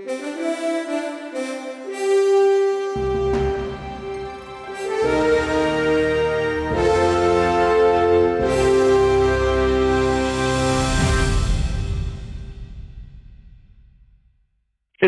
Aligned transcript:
It's 0.00 0.10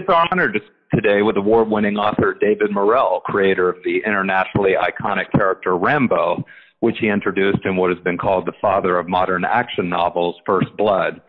our 0.08 0.26
honor 0.32 0.50
to, 0.50 0.60
today 0.92 1.22
with 1.22 1.36
award 1.36 1.70
winning 1.70 1.96
author 1.96 2.36
David 2.40 2.72
Morrell, 2.72 3.20
creator 3.24 3.68
of 3.68 3.76
the 3.84 4.02
internationally 4.04 4.72
iconic 4.72 5.30
character 5.30 5.76
Rambo, 5.76 6.44
which 6.80 6.98
he 6.98 7.08
introduced 7.08 7.64
in 7.64 7.76
what 7.76 7.90
has 7.90 8.00
been 8.00 8.18
called 8.18 8.44
the 8.44 8.52
father 8.60 8.98
of 8.98 9.06
modern 9.08 9.44
action 9.44 9.88
novels, 9.88 10.34
First 10.44 10.76
Blood. 10.76 11.20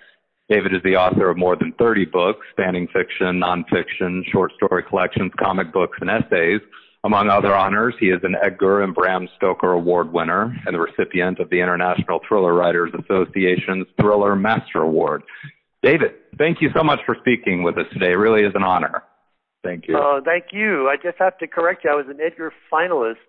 David 0.52 0.74
is 0.76 0.84
the 0.84 0.98
author 0.98 1.30
of 1.30 1.38
more 1.38 1.56
than 1.56 1.72
30 1.80 2.06
books 2.06 2.46
spanning 2.52 2.86
fiction, 2.88 3.40
nonfiction, 3.40 4.22
short 4.34 4.52
story 4.58 4.84
collections, 4.84 5.32
comic 5.40 5.72
books, 5.72 5.98
and 6.02 6.10
essays. 6.10 6.60
Among 7.06 7.30
other 7.30 7.56
honors, 7.56 7.96
he 8.02 8.08
is 8.08 8.20
an 8.24 8.36
Edgar 8.44 8.82
and 8.82 8.94
Bram 8.94 9.30
Stoker 9.38 9.72
Award 9.72 10.12
winner 10.12 10.54
and 10.66 10.76
the 10.76 10.80
recipient 10.82 11.40
of 11.40 11.50
the 11.52 11.62
International 11.62 12.20
Thriller 12.28 12.54
Writers 12.54 12.92
Association's 12.94 13.88
Thriller 14.00 14.36
Master 14.36 14.82
Award. 14.82 15.24
David, 15.84 16.12
thank 16.38 16.62
you 16.62 16.70
so 16.76 16.84
much 16.84 17.00
for 17.06 17.16
speaking 17.22 17.64
with 17.64 17.78
us 17.78 17.86
today. 17.94 18.12
It 18.12 18.18
really 18.18 18.42
is 18.42 18.52
an 18.54 18.64
honor. 18.64 19.04
Thank 19.64 19.88
you. 19.88 19.98
Uh, 19.98 20.20
thank 20.20 20.48
you. 20.52 20.90
I 20.90 20.98
just 21.02 21.18
have 21.18 21.38
to 21.38 21.48
correct 21.48 21.86
you. 21.86 21.92
I 21.92 21.96
was 21.96 22.08
an 22.10 22.20
Edgar 22.20 22.52
finalist, 22.70 23.24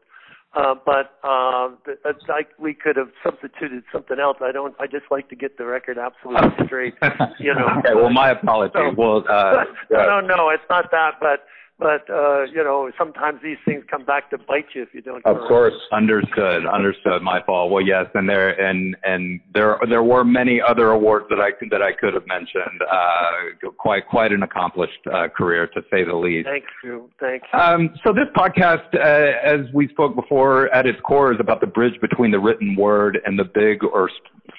uh, 0.55 0.75
but 0.85 1.19
uh, 1.25 1.71
it's 2.05 2.29
like 2.29 2.49
we 2.59 2.75
could 2.75 2.97
have 2.97 3.11
substituted 3.25 3.85
something 3.91 4.19
else. 4.19 4.37
I 4.43 4.53
don't. 4.53 4.75
I 4.79 4.87
just 4.87 5.07
like 5.11 5.29
to 5.31 5.37
get 5.37 5.57
the 5.57 5.65
record 5.65 5.97
absolutely 5.99 6.51
straight. 6.67 6.95
You 7.39 7.55
know. 7.55 7.67
okay. 7.79 7.95
Well, 7.95 8.11
my 8.11 8.31
apologies. 8.31 8.75
So, 8.75 8.95
well, 8.97 9.25
uh, 9.29 9.65
no, 9.91 10.21
no, 10.21 10.37
no. 10.37 10.49
It's 10.51 10.63
not 10.69 10.91
that, 10.91 11.13
but 11.21 11.47
but 11.83 12.13
uh, 12.13 12.45
you 12.45 12.63
know, 12.63 12.91
sometimes 12.97 13.41
these 13.43 13.59
things 13.65 13.85
come 13.91 14.05
back 14.05 14.31
to 14.31 14.39
bite 14.39 14.67
you 14.75 14.83
if 14.83 14.89
you 14.93 15.03
don't. 15.03 15.25
Of 15.27 15.37
course, 15.49 15.75
understood, 15.93 16.67
understood. 16.67 17.23
My 17.23 17.43
fault. 17.45 17.71
Well, 17.71 17.85
yes, 17.85 18.07
and 18.15 18.29
there 18.29 18.51
and 18.61 18.97
and 19.05 19.41
there 19.55 19.79
there 19.89 20.03
were 20.03 20.25
many 20.25 20.61
other 20.61 20.91
awards 20.91 21.27
that 21.31 21.41
I 21.41 21.51
that 21.71 21.83
I 21.83 21.93
could 21.93 22.15
have 22.15 22.27
mentioned. 22.27 22.81
Uh, 22.91 23.71
quite 23.79 24.07
quite 24.09 24.33
an 24.33 24.43
accomplished 24.43 25.07
uh, 25.13 25.29
career, 25.29 25.67
to 25.69 25.83
say 25.91 26.05
the 26.05 26.15
least. 26.15 26.49
Thank 26.49 26.65
you, 26.85 27.11
thank 27.21 27.43
you. 27.53 27.59
Um, 27.59 27.95
so 28.05 28.13
this 28.13 28.29
podcast, 28.37 28.95
uh, 28.95 29.39
as 29.45 29.73
we 29.75 29.89
spoke 29.89 30.15
before, 30.15 30.73
at 30.75 30.87
its 30.87 31.01
core 31.01 31.33
is 31.33 31.41
about 31.41 31.61
the 31.61 31.67
bridge 31.67 32.01
between 32.01 32.31
the 32.31 32.41
written 32.41 32.77
word 32.77 33.19
and 33.25 33.39
the 33.39 33.45
big 33.45 33.83
or 33.85 34.11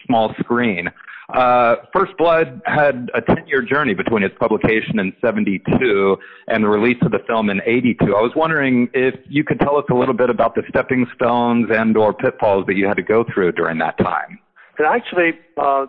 small 0.06 0.34
screen. 0.40 0.90
Uh, 1.30 1.76
First 1.94 2.18
Blood 2.18 2.62
had 2.66 3.10
a 3.14 3.22
10 3.22 3.48
year 3.48 3.62
journey 3.62 3.94
between 3.94 4.24
its 4.24 4.36
publication 4.38 5.00
in 5.00 5.14
72 5.22 6.18
and 6.48 6.64
the 6.64 6.68
release 6.68 6.98
of 7.02 7.12
the 7.12 7.20
film 7.26 7.50
in 7.50 7.62
82. 7.66 8.04
I 8.04 8.22
was 8.22 8.34
wondering 8.36 8.90
if 8.94 9.16
you 9.30 9.44
could 9.44 9.60
tell 9.60 9.78
us 9.78 9.86
a 9.90 9.94
little 9.94 10.14
bit 10.14 10.30
about 10.30 10.56
the 10.56 10.64
stepping 10.68 11.08
stones 11.16 11.68
and 11.72 11.96
or 11.96 12.14
pitfalls 12.14 12.66
that 12.68 12.76
you 12.76 12.88
had 12.88 12.98
to 12.98 13.04
go 13.04 13.24
through 13.34 13.54
during 13.54 13.78
that 13.78 13.98
time. 13.98 14.40
And 14.78 14.88
actually, 14.88 15.40
uh, 15.58 15.86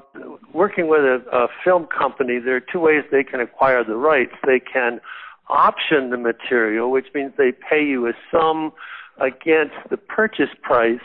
working 0.53 0.89
with 0.89 1.01
a, 1.01 1.23
a 1.33 1.48
film 1.65 1.87
company, 1.87 2.39
there 2.39 2.57
are 2.57 2.61
two 2.61 2.81
ways 2.81 3.03
they 3.11 3.25
can 3.25 3.41
acquire 3.41 3.83
the 3.83 3.97
rights. 3.97 4.35
They 4.47 4.61
can 4.61 5.01
option 5.48 6.11
the 6.11 6.17
material, 6.17 6.91
which 6.91 7.07
means 7.15 7.33
they 7.37 7.53
pay 7.53 7.83
you 7.83 8.07
a 8.07 8.13
sum 8.31 8.73
against 9.19 9.77
the 9.91 9.97
purchase 9.97 10.51
price 10.63 11.01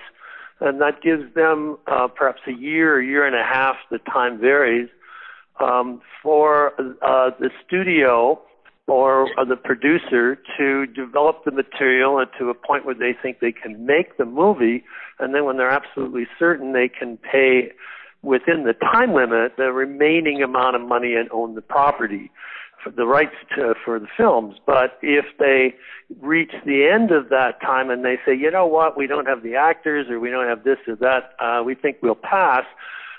and 0.60 0.82
that 0.82 1.02
gives 1.02 1.34
them 1.36 1.78
uh, 1.88 2.08
perhaps 2.08 2.42
a 2.48 2.52
year, 2.52 3.00
a 3.00 3.06
year 3.06 3.26
and 3.26 3.36
a 3.36 3.44
half, 3.44 3.76
the 3.92 4.00
time 4.00 4.40
varies, 4.40 4.90
um, 5.60 6.02
for 6.22 6.74
uh, 7.02 7.32
the 7.40 7.50
studio 7.66 8.42
or 8.88 9.28
uh, 9.40 9.46
the 9.46 9.56
producer 9.56 10.38
to 10.58 10.86
develop 10.88 11.44
the 11.46 11.52
material 11.52 12.26
to 12.38 12.50
a 12.50 12.54
point 12.54 12.86
where 12.86 12.96
they 12.96 13.14
think 13.22 13.40
they 13.40 13.52
can 13.52 13.86
make 13.86 14.18
the 14.18 14.26
movie, 14.26 14.84
and 15.20 15.36
then 15.36 15.46
when 15.46 15.58
they're 15.58 15.70
absolutely 15.70 16.26
certain 16.40 16.74
they 16.74 16.90
can 16.90 17.18
pay 17.18 17.72
within 18.22 18.64
the 18.64 18.74
time 18.74 19.14
limit 19.14 19.54
the 19.58 19.72
remaining 19.72 20.42
amount 20.42 20.76
of 20.76 20.82
money 20.82 21.14
and 21.14 21.30
own 21.32 21.56
the 21.56 21.62
property 21.62 22.32
the 22.86 23.06
rights 23.06 23.36
to, 23.56 23.74
for 23.84 24.00
the 24.00 24.08
films. 24.16 24.56
But 24.66 24.98
if 25.02 25.26
they 25.38 25.76
reach 26.20 26.52
the 26.66 26.88
end 26.88 27.12
of 27.12 27.30
that 27.30 27.62
time 27.62 27.90
and 27.90 28.04
they 28.04 28.18
say, 28.26 28.36
you 28.36 28.50
know 28.50 28.66
what, 28.66 28.98
we 28.98 29.08
don't 29.08 29.28
have 29.28 29.44
the 29.44 29.56
actors 29.56 30.08
or 30.10 30.20
we 30.20 30.30
don't 30.30 30.48
have 30.48 30.64
this 30.64 30.78
or 30.88 30.96
that, 30.98 31.34
uh, 31.40 31.64
we 31.64 31.76
think 31.76 31.98
we'll 32.02 32.16
pass, 32.16 32.64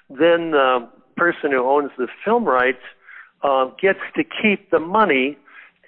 then 0.09 0.53
the 0.53 0.89
person 1.17 1.53
who 1.53 1.69
owns 1.69 1.91
the 1.99 2.09
film 2.25 2.45
rights 2.45 2.83
uh, 3.43 3.67
gets 3.81 4.01
to 4.17 4.25
keep 4.25 4.71
the 4.71 4.81
money 4.81 5.37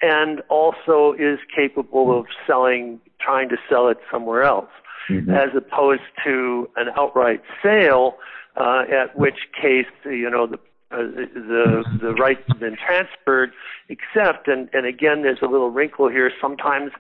and 0.01 0.43
also 0.49 1.15
is 1.19 1.39
capable 1.55 2.19
of 2.19 2.27
selling, 2.47 3.01
trying 3.21 3.49
to 3.49 3.57
sell 3.69 3.89
it 3.89 3.99
somewhere 4.11 4.43
else, 4.43 4.71
mm-hmm. 5.09 5.31
as 5.31 5.51
opposed 5.57 6.03
to 6.25 6.69
an 6.77 6.89
outright 6.97 7.41
sale, 7.63 8.17
uh, 8.57 8.83
at 8.91 9.17
which 9.17 9.49
case, 9.61 9.87
you 10.05 10.29
know, 10.29 10.47
the 10.47 10.59
uh, 10.93 10.99
the 11.35 11.85
the 12.01 12.13
rights 12.15 12.43
have 12.49 12.61
been 12.61 12.77
transferred, 12.77 13.53
except 13.89 14.49
and 14.49 14.69
and 14.73 14.87
again 14.87 15.23
there's 15.23 15.43
a 15.43 15.47
little 15.47 15.71
wrinkle 15.71 16.09
here. 16.09 16.31
Sometimes 16.41 16.93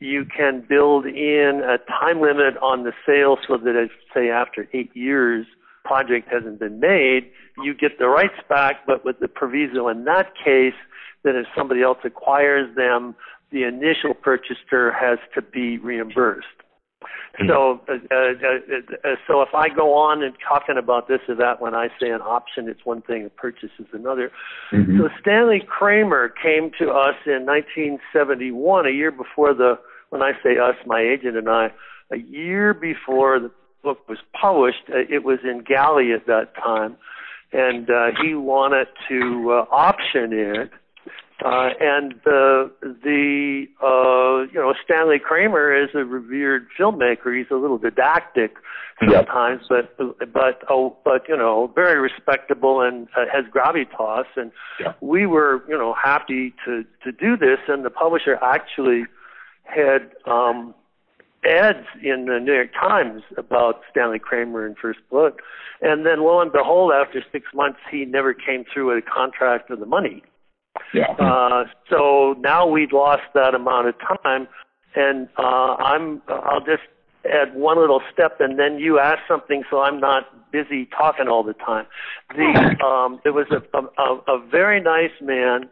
you 0.00 0.24
can 0.24 0.64
build 0.68 1.06
in 1.06 1.62
a 1.64 1.78
time 1.90 2.20
limit 2.20 2.56
on 2.60 2.84
the 2.84 2.92
sale 3.06 3.38
so 3.46 3.56
that 3.56 3.76
if 3.76 3.90
say 4.12 4.30
after 4.30 4.68
eight 4.72 4.90
years 4.94 5.46
project 5.84 6.28
hasn't 6.30 6.58
been 6.58 6.80
made, 6.80 7.30
you 7.62 7.74
get 7.74 7.98
the 7.98 8.08
rights 8.08 8.40
back, 8.48 8.86
but 8.86 9.04
with 9.04 9.20
the 9.20 9.28
proviso 9.28 9.88
in 9.88 10.04
that 10.04 10.32
case 10.34 10.74
that 11.22 11.36
if 11.36 11.46
somebody 11.56 11.82
else 11.82 11.98
acquires 12.04 12.74
them, 12.76 13.14
the 13.50 13.64
initial 13.64 14.14
purchaser 14.14 14.92
has 14.92 15.18
to 15.34 15.42
be 15.42 15.78
reimbursed. 15.78 16.46
Mm-hmm. 17.40 17.48
So, 17.48 17.80
uh, 17.88 17.94
uh, 18.14 19.10
uh, 19.12 19.16
so 19.26 19.42
if 19.42 19.54
I 19.54 19.68
go 19.68 19.94
on 19.94 20.22
and 20.22 20.34
talking 20.46 20.76
about 20.78 21.08
this 21.08 21.20
or 21.28 21.34
that, 21.36 21.60
when 21.60 21.74
I 21.74 21.88
say 22.00 22.10
an 22.10 22.22
option, 22.22 22.68
it's 22.68 22.84
one 22.84 23.02
thing, 23.02 23.26
a 23.26 23.30
purchase 23.30 23.70
is 23.78 23.86
another. 23.92 24.30
Mm-hmm. 24.72 24.98
So 24.98 25.08
Stanley 25.20 25.62
Kramer 25.66 26.28
came 26.28 26.70
to 26.78 26.90
us 26.90 27.16
in 27.26 27.46
1971, 27.46 28.86
a 28.86 28.90
year 28.90 29.10
before 29.10 29.54
the, 29.54 29.78
when 30.10 30.22
I 30.22 30.32
say 30.42 30.58
us, 30.58 30.76
my 30.86 31.00
agent 31.00 31.36
and 31.36 31.48
I, 31.48 31.72
a 32.10 32.18
year 32.18 32.74
before 32.74 33.40
the 33.40 33.50
book 33.82 34.08
was 34.08 34.18
published. 34.38 34.84
Uh, 34.88 34.98
it 35.08 35.24
was 35.24 35.38
in 35.44 35.62
Galley 35.62 36.12
at 36.12 36.26
that 36.26 36.54
time, 36.56 36.96
and 37.52 37.90
uh, 37.90 38.06
he 38.20 38.34
wanted 38.34 38.88
to 39.08 39.52
uh, 39.52 39.74
option 39.74 40.32
it 40.32 40.70
uh, 41.42 41.70
and 41.80 42.14
the 42.24 42.70
the 42.80 43.66
uh, 43.82 44.50
you 44.52 44.60
know 44.60 44.72
Stanley 44.84 45.18
Kramer 45.18 45.74
is 45.74 45.90
a 45.94 46.04
revered 46.04 46.66
filmmaker. 46.78 47.36
He's 47.36 47.50
a 47.50 47.56
little 47.56 47.78
didactic 47.78 48.56
sometimes, 49.00 49.62
yep. 49.68 49.92
but 49.98 50.32
but 50.32 50.62
oh, 50.70 50.96
but 51.04 51.28
you 51.28 51.36
know 51.36 51.72
very 51.74 52.00
respectable 52.00 52.80
and 52.80 53.08
uh, 53.16 53.24
has 53.32 53.44
gravitas. 53.52 54.26
And 54.36 54.52
yep. 54.78 54.96
we 55.00 55.26
were 55.26 55.64
you 55.68 55.76
know 55.76 55.94
happy 56.00 56.54
to 56.64 56.84
to 57.02 57.10
do 57.10 57.36
this. 57.36 57.58
And 57.66 57.84
the 57.84 57.90
publisher 57.90 58.36
actually 58.40 59.04
had 59.64 60.12
um, 60.26 60.72
ads 61.44 61.86
in 62.00 62.26
the 62.26 62.38
New 62.38 62.54
York 62.54 62.72
Times 62.80 63.22
about 63.36 63.80
Stanley 63.90 64.20
Kramer 64.20 64.64
and 64.64 64.76
First 64.78 65.00
Blood. 65.10 65.32
And 65.82 66.06
then 66.06 66.22
lo 66.22 66.40
and 66.40 66.52
behold, 66.52 66.92
after 66.92 67.22
six 67.32 67.46
months, 67.52 67.80
he 67.90 68.04
never 68.04 68.32
came 68.32 68.64
through 68.72 68.94
with 68.94 69.04
a 69.04 69.10
contract 69.10 69.70
or 69.70 69.76
the 69.76 69.86
money. 69.86 70.22
Yeah. 70.92 71.12
Uh, 71.12 71.64
so 71.88 72.34
now 72.38 72.66
we've 72.66 72.92
lost 72.92 73.22
that 73.34 73.54
amount 73.54 73.88
of 73.88 73.94
time, 74.22 74.48
and 74.94 75.28
uh, 75.38 75.74
I'm. 75.78 76.22
I'll 76.28 76.64
just 76.64 76.82
add 77.24 77.54
one 77.54 77.78
little 77.78 78.02
step, 78.12 78.40
and 78.40 78.58
then 78.58 78.78
you 78.78 78.98
ask 78.98 79.20
something, 79.26 79.64
so 79.70 79.80
I'm 79.80 79.98
not 79.98 80.52
busy 80.52 80.86
talking 80.86 81.28
all 81.28 81.42
the 81.42 81.54
time. 81.54 81.86
The 82.30 82.76
um, 82.84 83.20
there 83.24 83.32
was 83.32 83.46
a 83.50 83.78
a, 84.00 84.36
a 84.36 84.46
very 84.46 84.80
nice 84.80 85.12
man, 85.20 85.68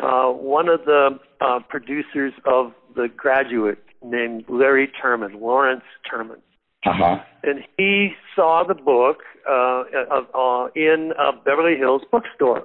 uh, 0.00 0.26
one 0.28 0.68
of 0.68 0.84
the 0.84 1.18
uh, 1.40 1.60
producers 1.68 2.32
of 2.44 2.72
The 2.94 3.08
Graduate, 3.14 3.82
named 4.02 4.44
Larry 4.48 4.90
Turman, 5.02 5.40
Lawrence 5.40 5.84
Turman. 6.10 6.40
Uh-huh. 6.84 7.18
And 7.42 7.64
he 7.76 8.10
saw 8.34 8.62
the 8.66 8.74
book 8.74 9.18
uh, 9.48 9.84
uh, 10.10 10.38
uh, 10.38 10.68
in 10.76 11.12
a 11.18 11.32
Beverly 11.32 11.76
Hills 11.76 12.02
bookstore 12.12 12.64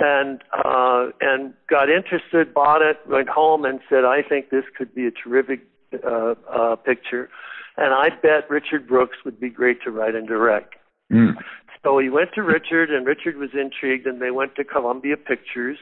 and 0.00 0.42
uh, 0.52 1.08
and 1.20 1.54
got 1.68 1.88
interested, 1.88 2.52
bought 2.52 2.82
it, 2.82 2.98
went 3.08 3.28
home, 3.28 3.64
and 3.64 3.80
said, 3.88 4.04
"I 4.04 4.22
think 4.22 4.50
this 4.50 4.64
could 4.76 4.94
be 4.94 5.06
a 5.06 5.10
terrific 5.10 5.60
uh, 6.04 6.34
uh, 6.50 6.76
picture," 6.76 7.28
and 7.76 7.94
I 7.94 8.08
bet 8.10 8.50
Richard 8.50 8.86
Brooks 8.86 9.18
would 9.24 9.38
be 9.40 9.50
great 9.50 9.82
to 9.82 9.90
write 9.90 10.14
and 10.14 10.26
direct. 10.26 10.74
Mm. 11.12 11.34
So 11.82 11.98
he 11.98 12.08
went 12.08 12.30
to 12.34 12.42
Richard, 12.42 12.90
and 12.90 13.06
Richard 13.06 13.36
was 13.36 13.50
intrigued, 13.52 14.06
and 14.06 14.20
they 14.20 14.30
went 14.30 14.56
to 14.56 14.64
Columbia 14.64 15.16
Pictures, 15.16 15.78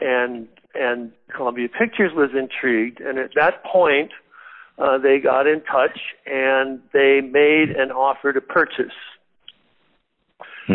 and 0.00 0.48
and 0.74 1.12
Columbia 1.34 1.68
Pictures 1.68 2.12
was 2.14 2.30
intrigued, 2.34 3.00
and 3.00 3.18
at 3.18 3.30
that 3.34 3.64
point, 3.64 4.10
uh, 4.80 4.98
they 4.98 5.18
got 5.18 5.46
in 5.46 5.60
touch 5.62 5.98
and 6.26 6.80
they 6.92 7.20
made 7.20 7.70
an 7.70 7.90
offer 7.90 8.32
to 8.32 8.40
purchase. 8.40 8.94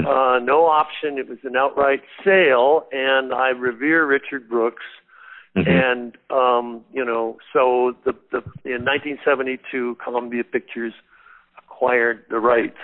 Uh, 0.04 0.40
no 0.40 0.66
option. 0.66 1.18
It 1.18 1.30
was 1.30 1.38
an 1.44 1.56
outright 1.56 2.02
sale, 2.24 2.88
and 2.92 3.34
I 3.34 3.50
revere 3.50 4.06
Richard 4.06 4.50
Brooks. 4.50 4.84
Mm-hmm. 5.56 5.70
And 5.70 6.18
um, 6.30 6.84
you 6.92 7.06
know, 7.06 7.38
so 7.54 7.96
the, 8.04 8.14
the 8.32 8.40
in 8.66 8.84
1972, 8.84 9.98
Columbia 10.04 10.44
Pictures 10.44 10.94
acquired 11.58 12.26
the 12.30 12.40
rights. 12.40 12.78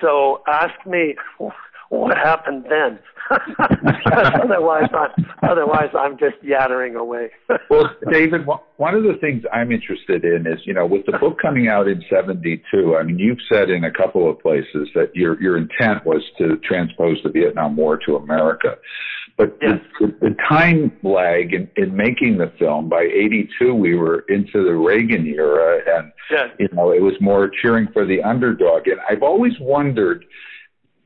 So 0.00 0.42
ask 0.46 0.86
me 0.86 1.16
what 1.88 2.16
happened 2.16 2.66
then. 2.68 2.98
Otherwise, 3.30 4.88
I'm, 4.92 5.26
otherwise 5.42 5.90
I'm 5.98 6.18
just 6.18 6.36
yattering 6.42 6.96
away. 6.96 7.30
well, 7.70 7.90
David, 8.10 8.46
one 8.76 8.94
of 8.94 9.02
the 9.02 9.14
things 9.20 9.44
I'm 9.52 9.72
interested 9.72 10.24
in 10.24 10.46
is, 10.46 10.60
you 10.64 10.74
know, 10.74 10.86
with 10.86 11.06
the 11.06 11.18
book 11.18 11.38
coming 11.40 11.68
out 11.68 11.88
in 11.88 12.02
'72. 12.10 12.96
I 12.96 13.02
mean, 13.02 13.18
you've 13.18 13.38
said 13.50 13.70
in 13.70 13.84
a 13.84 13.90
couple 13.90 14.30
of 14.30 14.38
places 14.40 14.88
that 14.94 15.14
your 15.14 15.40
your 15.40 15.56
intent 15.56 16.04
was 16.04 16.22
to 16.38 16.56
transpose 16.58 17.18
the 17.22 17.30
Vietnam 17.30 17.76
War 17.76 17.98
to 18.06 18.16
America. 18.16 18.76
But 19.36 19.56
yes. 19.62 19.80
the, 19.98 20.06
the, 20.20 20.36
time 20.48 20.92
lag 21.02 21.54
in, 21.54 21.68
in 21.76 21.96
making 21.96 22.38
the 22.38 22.52
film, 22.58 22.88
by 22.88 23.02
82, 23.02 23.74
we 23.74 23.94
were 23.94 24.24
into 24.28 24.62
the 24.64 24.74
Reagan 24.74 25.26
era, 25.26 25.80
and, 25.86 26.12
yes. 26.30 26.48
you 26.58 26.68
know, 26.72 26.92
it 26.92 27.00
was 27.00 27.14
more 27.20 27.50
cheering 27.62 27.88
for 27.92 28.04
the 28.04 28.22
underdog. 28.22 28.86
And 28.86 29.00
I've 29.08 29.22
always 29.22 29.54
wondered 29.58 30.24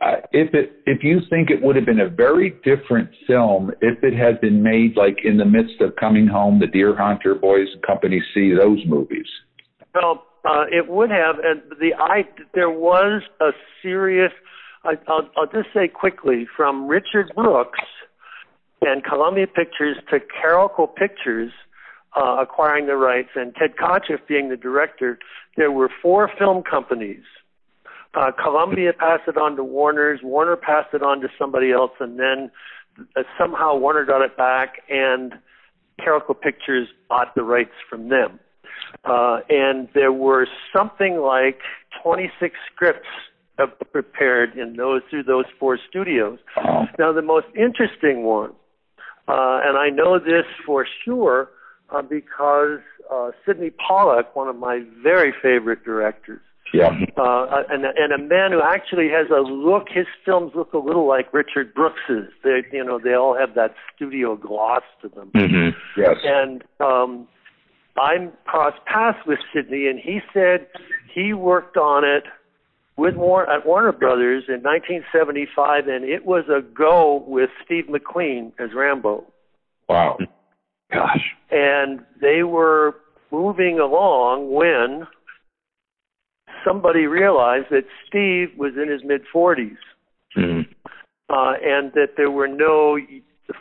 if 0.01 0.55
it 0.55 0.83
if 0.87 1.03
you 1.03 1.21
think 1.31 1.51
it 1.51 1.63
would 1.63 1.77
have 1.77 1.87
been 1.87 2.01
a 2.01 2.09
very 2.09 2.51
different 2.65 3.09
film 3.27 3.71
if 3.81 4.03
it 4.03 4.15
had 4.15 4.41
been 4.41 4.63
made 4.63 4.97
like 4.97 5.19
in 5.25 5.39
the 5.39 5.45
midst 5.45 5.81
of 5.81 5.97
Coming 5.97 6.27
Home, 6.27 6.59
The 6.61 6.67
Deer 6.67 6.95
Hunter, 6.97 7.35
Boys 7.35 7.69
in 7.75 7.81
Company 7.81 8.23
C, 8.35 8.53
those 8.53 8.81
movies. 8.87 9.27
Well, 9.95 10.27
uh, 10.45 10.65
it 10.71 10.89
would 10.89 11.11
have, 11.11 11.37
and 11.43 11.63
the 11.81 11.95
I 11.99 12.25
there 12.55 12.71
was 12.71 13.23
a 13.41 13.51
serious. 13.83 14.33
I, 14.85 14.93
I'll, 15.09 15.29
I'll 15.37 15.47
just 15.47 15.69
say 15.75 15.89
quickly 15.89 16.47
from 16.57 16.87
Richard 16.87 17.33
Brooks 17.35 17.81
and 18.83 19.03
Columbia 19.03 19.47
Pictures 19.47 19.97
to 20.11 20.19
Carolco 20.21 20.95
Pictures 20.95 21.51
uh, 22.17 22.37
acquiring 22.41 22.87
the 22.87 22.97
rights, 22.97 23.31
and 23.35 23.55
Ted 23.55 23.77
Kotcheff 23.77 24.27
being 24.29 24.49
the 24.51 24.57
director. 24.57 25.19
There 25.57 25.73
were 25.73 25.91
four 26.03 26.31
film 26.39 26.63
companies 26.63 27.25
uh, 28.15 28.31
Columbia 28.33 28.93
passed 28.93 29.29
it 29.29 29.37
on 29.37 29.57
to 29.57 29.65
Warner's. 29.65 30.21
Warner 30.23 30.57
passed 30.57 30.95
it 30.95 31.03
on 31.03 31.21
to 31.21 31.29
somebody 31.39 31.73
else, 31.73 31.93
and 32.01 32.19
then 32.19 32.51
uh, 33.17 33.23
somehow 33.39 33.77
Warner 33.77 34.05
got 34.05 34.23
it 34.23 34.37
back, 34.37 34.83
and 34.89 35.35
Carolco 36.01 36.39
Pictures 36.39 36.89
bought 37.09 37.35
the 37.35 37.43
rights 37.43 37.75
from 37.89 38.09
them. 38.09 38.39
Uh, 39.05 39.41
and 39.49 39.89
there 39.95 40.13
were 40.13 40.47
something 40.75 41.19
like 41.19 41.61
26 42.03 42.55
scripts 42.73 43.09
prepared 43.93 44.57
in 44.57 44.77
those 44.77 45.03
through 45.09 45.23
those 45.23 45.47
four 45.59 45.79
studios. 45.89 46.39
Now, 46.99 47.13
the 47.13 47.23
most 47.23 47.47
interesting 47.57 48.25
one, 48.25 48.51
uh, 49.29 49.61
and 49.65 49.79
I 49.79 49.89
know 49.91 50.19
this 50.19 50.45
for 50.65 50.87
sure 51.05 51.51
uh, 51.91 52.03
because 52.03 52.81
uh, 53.11 53.31
Sydney 53.47 53.71
Pollack, 53.71 54.37
one 54.37 54.49
of 54.49 54.57
my 54.57 54.83
very 55.03 55.33
favorite 55.43 55.85
directors, 55.85 56.43
yeah. 56.73 56.91
Uh, 57.17 57.63
and, 57.71 57.85
and 57.85 58.13
a 58.13 58.19
man 58.19 58.53
who 58.53 58.61
actually 58.63 59.09
has 59.09 59.29
a 59.31 59.41
look, 59.41 59.89
his 59.89 60.07
films 60.25 60.53
look 60.55 60.73
a 60.73 60.79
little 60.79 61.07
like 61.07 61.33
Richard 61.33 61.73
Brooks's. 61.75 62.31
They, 62.43 62.63
you 62.73 62.85
know, 62.85 62.99
they 63.03 63.15
all 63.15 63.37
have 63.37 63.55
that 63.55 63.75
studio 63.95 64.37
gloss 64.37 64.83
to 65.03 65.09
them. 65.09 65.31
Mm-hmm. 65.35 66.01
Yes. 66.01 66.17
And 66.25 66.65
um, 66.81 67.29
I'm 67.99 68.33
crossed 68.45 68.85
paths 68.85 69.19
with 69.27 69.39
Sydney, 69.55 69.87
and 69.87 69.99
he 69.99 70.21
said 70.35 70.67
he 71.15 71.33
worked 71.33 71.77
on 71.77 72.05
it 72.05 72.25
with 72.97 73.15
War- 73.15 73.51
at 73.51 73.67
Warner 73.67 73.93
Brothers 73.93 74.45
in 74.49 74.63
1975, 74.63 75.89
and 75.89 76.05
it 76.05 76.25
was 76.25 76.45
a 76.49 76.63
go 76.63 77.25
with 77.27 77.51
Steve 77.65 77.85
McQueen 77.89 78.53
as 78.59 78.71
Rambo. 78.75 79.25
Wow. 79.89 80.19
Gosh. 80.93 81.35
And 81.51 82.05
they 82.21 82.43
were 82.43 82.97
moving 83.31 83.79
along 83.79 84.53
when 84.53 85.07
somebody 86.67 87.07
realized 87.07 87.67
that 87.71 87.85
Steve 88.07 88.49
was 88.57 88.73
in 88.81 88.91
his 88.91 89.03
mid 89.05 89.23
40s, 89.33 89.77
mm-hmm. 90.37 90.61
uh, 91.31 91.53
and 91.63 91.93
that 91.93 92.15
there 92.17 92.31
were 92.31 92.49
no 92.49 92.99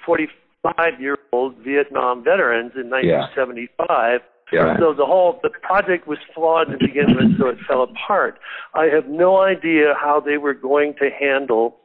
45 0.06 1.00
year 1.00 1.18
old 1.32 1.56
Vietnam 1.58 2.24
veterans 2.24 2.72
in 2.76 2.90
1975. 2.90 4.22
Yeah. 4.52 4.78
So 4.80 4.94
the 4.94 5.06
whole 5.06 5.40
the 5.42 5.50
project 5.50 6.08
was 6.08 6.20
flawed 6.34 6.68
to 6.70 6.78
begin 6.78 7.16
with, 7.16 7.40
so 7.40 7.48
it 7.48 7.58
fell 7.68 7.82
apart. 7.82 8.40
I 8.74 8.86
have 8.86 9.08
no 9.08 9.42
idea 9.42 9.96
how 10.00 10.20
they 10.20 10.38
were 10.38 10.54
going 10.54 10.94
to 11.00 11.10
handle 11.10 11.78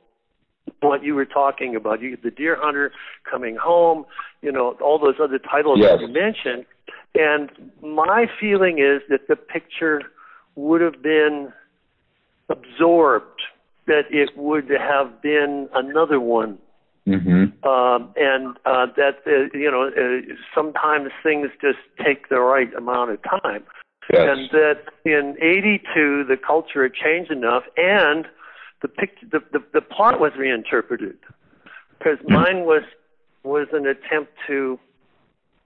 what 0.81 1.03
you 1.03 1.15
were 1.15 1.25
talking 1.25 1.75
about. 1.75 2.03
You 2.03 2.19
the 2.23 2.31
Deer 2.31 2.59
Hunter 2.61 2.93
coming 3.29 3.57
home, 3.57 4.05
you 4.43 4.53
know, 4.53 4.77
all 4.83 4.99
those 4.99 5.17
other 5.23 5.39
titles 5.39 5.79
yes. 5.81 5.93
that 5.93 6.01
you 6.01 6.09
mentioned. 6.09 6.67
And 7.15 7.51
my 7.83 8.27
feeling 8.39 8.79
is 8.79 9.03
that 9.09 9.27
the 9.27 9.37
picture 9.37 10.03
would 10.61 10.81
have 10.81 11.03
been 11.03 11.53
absorbed, 12.49 13.41
that 13.87 14.05
it 14.11 14.31
would 14.37 14.69
have 14.71 15.23
been 15.23 15.69
another 15.75 16.21
one. 16.21 16.59
Mm-hmm. 17.09 17.67
Um, 17.67 18.13
and 18.17 18.57
uh, 18.67 18.87
that 18.97 19.23
uh, 19.27 19.57
you 19.57 19.71
know 19.71 19.89
uh, 19.89 20.35
sometimes 20.55 21.11
things 21.23 21.49
just 21.61 21.79
take 22.05 22.29
the 22.29 22.39
right 22.41 22.73
amount 22.75 23.11
of 23.11 23.23
time, 23.23 23.65
yes. 24.13 24.29
and 24.29 24.51
that 24.51 24.83
in 25.05 25.35
'82 25.41 26.25
the 26.29 26.37
culture 26.37 26.83
had 26.83 26.93
changed 26.93 27.33
enough, 27.33 27.63
and 27.77 28.27
the 28.83 28.89
pict- 28.89 29.31
the, 29.31 29.41
the 29.51 29.61
the 29.73 29.81
plot 29.81 30.21
was 30.21 30.33
reinterpreted 30.39 31.17
because 31.99 32.19
mm-hmm. 32.19 32.35
mine 32.35 32.67
was 32.67 32.83
was 33.43 33.69
an 33.73 33.87
attempt 33.87 34.33
to, 34.47 34.79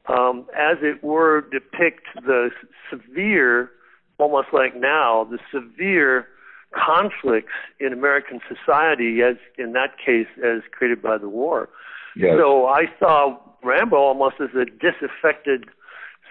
um, 0.06 0.46
as 0.56 0.78
it 0.82 1.02
were, 1.02 1.42
depict 1.50 2.06
the 2.24 2.50
severe 2.90 3.70
almost 4.18 4.48
like 4.52 4.76
now, 4.76 5.28
the 5.30 5.38
severe 5.52 6.28
conflicts 6.72 7.52
in 7.78 7.92
American 7.92 8.40
society, 8.48 9.22
as 9.22 9.36
in 9.58 9.72
that 9.72 9.96
case, 10.04 10.26
as 10.38 10.62
created 10.72 11.02
by 11.02 11.18
the 11.18 11.28
war. 11.28 11.68
Yes. 12.16 12.36
So 12.38 12.66
I 12.66 12.84
saw 12.98 13.38
Rambo 13.62 13.96
almost 13.96 14.36
as 14.40 14.50
a 14.54 14.64
disaffected 14.64 15.66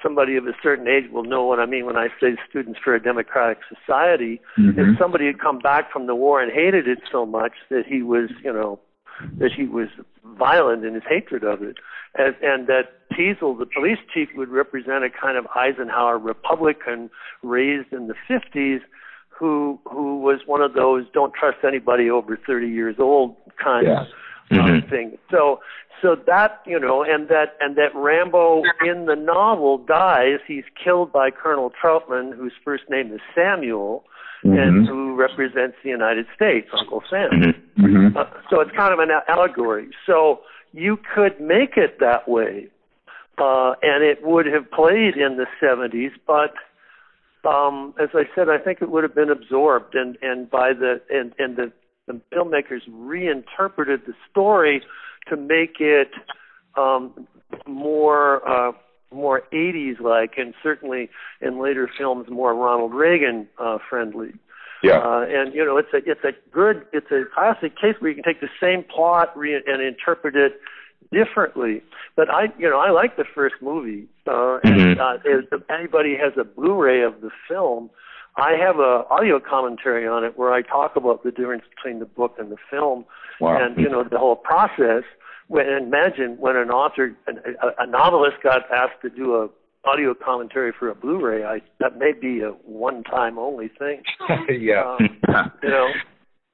somebody 0.04 0.36
of 0.36 0.46
a 0.46 0.52
certain 0.62 0.88
age 0.88 1.10
will 1.12 1.24
know 1.24 1.46
what 1.46 1.60
I 1.60 1.66
mean 1.66 1.86
when 1.86 1.96
I 1.96 2.10
say 2.20 2.36
students 2.50 2.80
for 2.84 2.94
a 2.94 3.02
democratic 3.02 3.60
society. 3.70 4.42
Mm-hmm. 4.60 4.80
If 4.80 5.00
somebody 5.00 5.26
had 5.26 5.40
come 5.40 5.60
back 5.60 5.92
from 5.92 6.08
the 6.08 6.16
war 6.16 6.42
and 6.42 6.52
hated 6.52 6.88
it 6.88 7.00
so 7.10 7.26
much 7.26 7.54
that 7.70 7.86
he 7.88 8.04
was, 8.04 8.30
you 8.44 8.52
know, 8.52 8.80
that 9.38 9.52
he 9.56 9.66
was 9.66 9.88
violent 10.38 10.84
in 10.84 10.94
his 10.94 11.04
hatred 11.08 11.44
of 11.44 11.64
it, 11.64 11.78
and, 12.16 12.36
and 12.42 12.68
that 12.68 13.08
Teasle, 13.12 13.58
the 13.58 13.66
police 13.66 14.00
chief, 14.14 14.30
would 14.36 14.50
represent 14.50 15.04
a 15.04 15.10
kind 15.10 15.38
of 15.38 15.46
Eisenhower 15.56 16.18
Republican 16.18 17.10
raised 17.42 17.92
in 17.92 18.08
the 18.08 18.16
50s, 18.30 18.82
who 19.30 19.80
who 19.86 20.20
was 20.20 20.42
one 20.46 20.62
of 20.62 20.74
those 20.74 21.06
don't 21.14 21.34
trust 21.34 21.58
anybody 21.68 22.10
over 22.10 22.38
30 22.38 22.68
years 22.68 22.96
old 23.00 23.36
kind 23.62 23.88
yeah. 23.88 24.02
of 24.02 24.08
mm-hmm. 24.52 24.90
thing. 24.90 25.18
So 25.32 25.60
so 26.02 26.16
that 26.28 26.62
you 26.66 26.80
know, 26.80 27.04
and 27.04 27.30
that 27.30 27.56
and 27.60 27.76
that 27.78 27.96
Rambo 27.96 28.64
in 28.86 29.06
the 29.06 29.16
novel 29.16 29.78
dies. 29.80 30.40
He's 30.48 30.66
killed 30.82 31.12
by 31.12 31.30
Colonel 31.32 31.72
Trautman, 31.72 32.36
whose 32.36 32.54
first 32.64 32.84
name 32.90 33.12
is 33.12 33.22
Samuel 33.34 34.04
mm-hmm. 34.44 34.58
and 34.58 34.88
who 34.88 35.16
represents 35.16 35.78
the 35.84 35.90
United 35.90 36.26
States, 36.36 36.68
Uncle 36.78 37.04
Sam. 37.10 37.30
Mm-hmm. 37.32 37.86
mm-hmm. 37.86 38.18
Uh, 38.18 38.26
so 38.50 38.60
it's 38.60 38.72
kind 38.76 38.94
of 38.94 39.00
an 39.00 39.10
allegory. 39.28 39.90
So 40.06 40.42
you 40.74 40.98
could 41.16 41.40
make 41.40 41.78
it 41.78 42.00
that 42.00 42.28
way, 42.28 42.68
uh, 43.38 43.74
and 43.82 44.04
it 44.04 44.20
would 44.24 44.46
have 44.48 44.70
played 44.72 45.16
in 45.16 45.38
the 45.38 45.46
70s, 45.62 46.12
but 46.28 46.54
um, 47.48 47.94
as 48.02 48.10
I 48.14 48.24
said, 48.36 48.50
I 48.50 48.58
think 48.58 48.82
it 48.82 48.90
would 48.90 49.04
have 49.04 49.16
been 49.16 49.30
absorbed, 49.30 49.96
and 49.96 50.18
and 50.22 50.50
by 50.50 50.74
the 50.74 51.02
and 51.10 51.34
and 51.38 51.58
the, 51.58 51.72
the 52.08 52.22
filmmakers 52.34 52.82
reinterpreted 52.90 54.02
the 54.08 54.14
story 54.32 54.82
to 55.28 55.36
make 55.36 55.76
it 55.80 56.12
um, 56.78 57.28
more 57.68 58.48
uh, 58.48 58.72
more 59.12 59.44
80s 59.52 60.00
like, 60.00 60.38
and 60.38 60.54
certainly 60.64 61.10
in 61.42 61.62
later 61.62 61.90
films 61.98 62.28
more 62.30 62.56
Ronald 62.56 62.94
Reagan 62.94 63.48
uh, 63.60 63.78
friendly. 63.90 64.34
Yeah. 64.84 64.98
Uh, 64.98 65.26
and 65.28 65.54
you 65.54 65.66
know, 65.66 65.78
it's 65.78 65.94
a 65.94 65.98
it's 66.10 66.24
a 66.24 66.34
good 66.52 66.86
it's 66.92 67.10
a 67.10 67.24
classic 67.34 67.76
case 67.78 67.96
where 68.00 68.12
you 68.12 68.16
can 68.16 68.24
take 68.24 68.42
the 68.42 68.50
same 68.62 68.84
plot 68.84 69.36
re- 69.36 69.56
and 69.66 69.82
interpret 69.82 70.36
it 70.36 70.60
differently. 71.12 71.82
But 72.16 72.30
I 72.30 72.48
you 72.60 72.70
know 72.70 72.80
I 72.80 72.92
like 72.92 73.16
the 73.16 73.24
first 73.24 73.56
movie. 73.62 74.08
Uh, 74.28 74.60
mm-hmm. 74.60 74.68
and 74.68 75.00
uh, 75.00 75.18
if 75.24 75.62
anybody 75.70 76.18
has 76.18 76.34
a 76.38 76.44
Blu-ray 76.44 77.02
of 77.02 77.22
the 77.22 77.32
film, 77.48 77.90
I 78.36 78.52
have 78.54 78.80
a 78.80 79.06
audio 79.10 79.40
commentary 79.40 80.06
on 80.06 80.26
it 80.26 80.38
where 80.38 80.52
I 80.52 80.62
talk 80.62 80.96
about 80.96 81.24
the 81.24 81.32
difference 81.32 81.64
between 81.76 82.00
the 82.00 82.06
book 82.06 82.36
and 82.38 82.52
the 82.52 82.58
film, 82.70 83.06
wow. 83.40 83.64
and 83.64 83.78
you 83.78 83.90
know 83.90 84.04
the 84.04 84.20
whole 84.20 84.36
process 84.36 85.04
when 85.48 85.68
imagine 85.68 86.38
when 86.40 86.56
an 86.56 86.72
author, 86.72 87.16
a, 87.28 87.84
a 87.84 87.88
novelist, 87.88 88.38
got 88.44 88.70
asked 88.72 89.02
to 89.02 89.10
do 89.10 89.36
a 89.36 89.50
audio 89.86 90.14
commentary 90.14 90.74
for 90.78 90.90
a 90.90 90.96
Blu-ray. 90.96 91.44
I 91.44 91.62
that 91.80 91.98
may 91.98 92.14
be 92.14 92.42
a 92.42 92.50
one-time 92.66 93.38
only 93.38 93.70
thing. 93.80 94.02
yeah, 94.50 94.98
um, 94.98 95.52
you 95.62 95.70
know. 95.70 95.88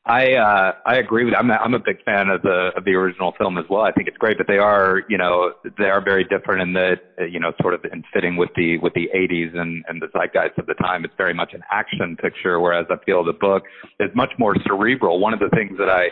I 0.05 0.33
uh, 0.33 0.71
I 0.87 0.95
agree 0.95 1.23
with. 1.25 1.35
I'm 1.37 1.51
a, 1.51 1.55
I'm 1.55 1.75
a 1.75 1.79
big 1.79 2.03
fan 2.03 2.29
of 2.29 2.41
the 2.41 2.71
of 2.75 2.83
the 2.83 2.91
original 2.91 3.33
film 3.37 3.59
as 3.59 3.65
well. 3.69 3.83
I 3.83 3.91
think 3.91 4.07
it's 4.07 4.17
great, 4.17 4.37
but 4.37 4.47
they 4.47 4.57
are 4.57 5.03
you 5.07 5.17
know 5.17 5.53
they 5.77 5.85
are 5.85 6.03
very 6.03 6.23
different 6.23 6.61
in 6.61 6.73
that 6.73 6.95
uh, 7.19 7.25
you 7.25 7.39
know 7.39 7.51
sort 7.61 7.75
of 7.75 7.85
in 7.91 8.03
fitting 8.11 8.35
with 8.35 8.49
the 8.55 8.79
with 8.79 8.93
the 8.93 9.07
80s 9.13 9.55
and 9.55 9.83
and 9.87 10.01
the 10.01 10.07
zeitgeist 10.07 10.57
of 10.57 10.65
the 10.65 10.73
time. 10.75 11.05
It's 11.05 11.13
very 11.15 11.33
much 11.33 11.53
an 11.53 11.61
action 11.69 12.15
picture, 12.15 12.59
whereas 12.59 12.87
I 12.89 12.95
feel 13.05 13.23
the 13.23 13.33
book 13.33 13.63
is 13.99 14.09
much 14.15 14.31
more 14.39 14.55
cerebral. 14.65 15.19
One 15.19 15.33
of 15.33 15.39
the 15.39 15.49
things 15.49 15.77
that 15.77 15.89
I 15.89 16.07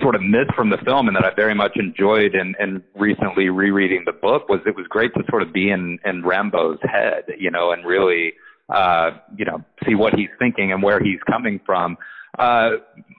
sort 0.00 0.14
of 0.14 0.22
missed 0.22 0.54
from 0.54 0.70
the 0.70 0.78
film 0.84 1.08
and 1.08 1.16
that 1.16 1.24
I 1.24 1.34
very 1.34 1.54
much 1.54 1.72
enjoyed 1.76 2.34
and 2.34 2.54
and 2.58 2.82
recently 2.94 3.48
rereading 3.48 4.02
the 4.06 4.12
book 4.12 4.48
was 4.48 4.60
it 4.66 4.76
was 4.76 4.86
great 4.88 5.12
to 5.14 5.22
sort 5.30 5.42
of 5.42 5.52
be 5.52 5.70
in 5.70 5.98
in 6.04 6.24
Rambo's 6.24 6.78
head, 6.82 7.24
you 7.38 7.50
know, 7.50 7.72
and 7.72 7.84
really 7.84 8.34
uh 8.68 9.10
you 9.36 9.44
know 9.44 9.62
see 9.86 9.94
what 9.94 10.14
he's 10.14 10.30
thinking 10.38 10.72
and 10.72 10.82
where 10.82 11.00
he's 11.00 11.20
coming 11.26 11.60
from. 11.64 11.96
Uh, 12.38 12.70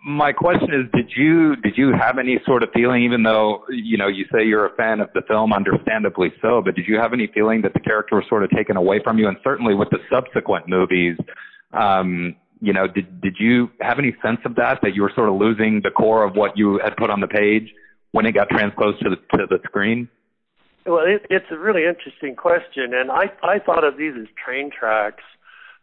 my 0.05 0.33
question 0.33 0.69
is, 0.73 0.91
did 0.93 1.09
you 1.15 1.55
did 1.57 1.77
you 1.77 1.93
have 1.93 2.17
any 2.17 2.37
sort 2.45 2.63
of 2.63 2.69
feeling, 2.73 3.03
even 3.03 3.23
though 3.23 3.63
you 3.69 3.97
know 3.97 4.07
you 4.07 4.25
say 4.31 4.45
you're 4.45 4.65
a 4.65 4.75
fan 4.75 4.99
of 4.99 5.09
the 5.13 5.21
film, 5.27 5.53
understandably 5.53 6.33
so, 6.41 6.61
but 6.63 6.75
did 6.75 6.85
you 6.87 6.97
have 6.97 7.13
any 7.13 7.27
feeling 7.33 7.61
that 7.61 7.73
the 7.73 7.79
character 7.79 8.17
was 8.17 8.25
sort 8.27 8.43
of 8.43 8.49
taken 8.49 8.75
away 8.75 8.99
from 9.03 9.17
you? 9.17 9.27
And 9.27 9.37
certainly 9.43 9.73
with 9.73 9.89
the 9.89 9.99
subsequent 10.11 10.67
movies, 10.67 11.17
um, 11.73 12.35
you 12.65 12.73
know, 12.73 12.87
did 12.87 13.21
did 13.21 13.35
you 13.39 13.69
have 13.79 13.99
any 13.99 14.15
sense 14.23 14.39
of 14.43 14.55
that 14.55 14.79
that 14.81 14.95
you 14.95 15.03
were 15.03 15.11
sort 15.13 15.29
of 15.29 15.35
losing 15.35 15.81
the 15.83 15.91
core 15.91 16.23
of 16.23 16.35
what 16.35 16.57
you 16.57 16.79
had 16.83 16.97
put 16.97 17.11
on 17.11 17.19
the 17.19 17.27
page 17.27 17.71
when 18.11 18.25
it 18.25 18.31
got 18.31 18.49
transposed 18.49 18.99
to 19.03 19.09
the 19.11 19.37
to 19.37 19.45
the 19.47 19.59
screen? 19.65 20.09
Well, 20.85 21.05
it, 21.05 21.25
it's 21.29 21.45
a 21.51 21.57
really 21.57 21.85
interesting 21.85 22.35
question, 22.35 22.93
and 22.95 23.11
I 23.11 23.31
I 23.43 23.59
thought 23.59 23.83
of 23.83 23.97
these 23.97 24.13
as 24.19 24.27
train 24.43 24.71
tracks. 24.71 25.23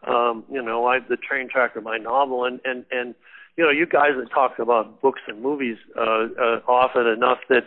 Um, 0.05 0.43
you 0.51 0.61
know, 0.61 0.87
I 0.87 0.99
the 0.99 1.17
train 1.17 1.49
track 1.49 1.77
of 1.77 1.85
my 1.85 1.99
novel, 1.99 2.45
and 2.45 2.61
and 2.65 2.85
and 2.91 3.15
you 3.57 3.65
know, 3.65 3.71
you 3.71 3.87
guys 3.87 4.12
have 4.19 4.31
talked 4.31 4.59
about 4.59 5.01
books 5.01 5.21
and 5.29 5.41
movies 5.41 5.77
uh, 5.97 6.01
uh, 6.01 6.61
often 6.67 7.07
enough 7.07 7.39
that 7.49 7.65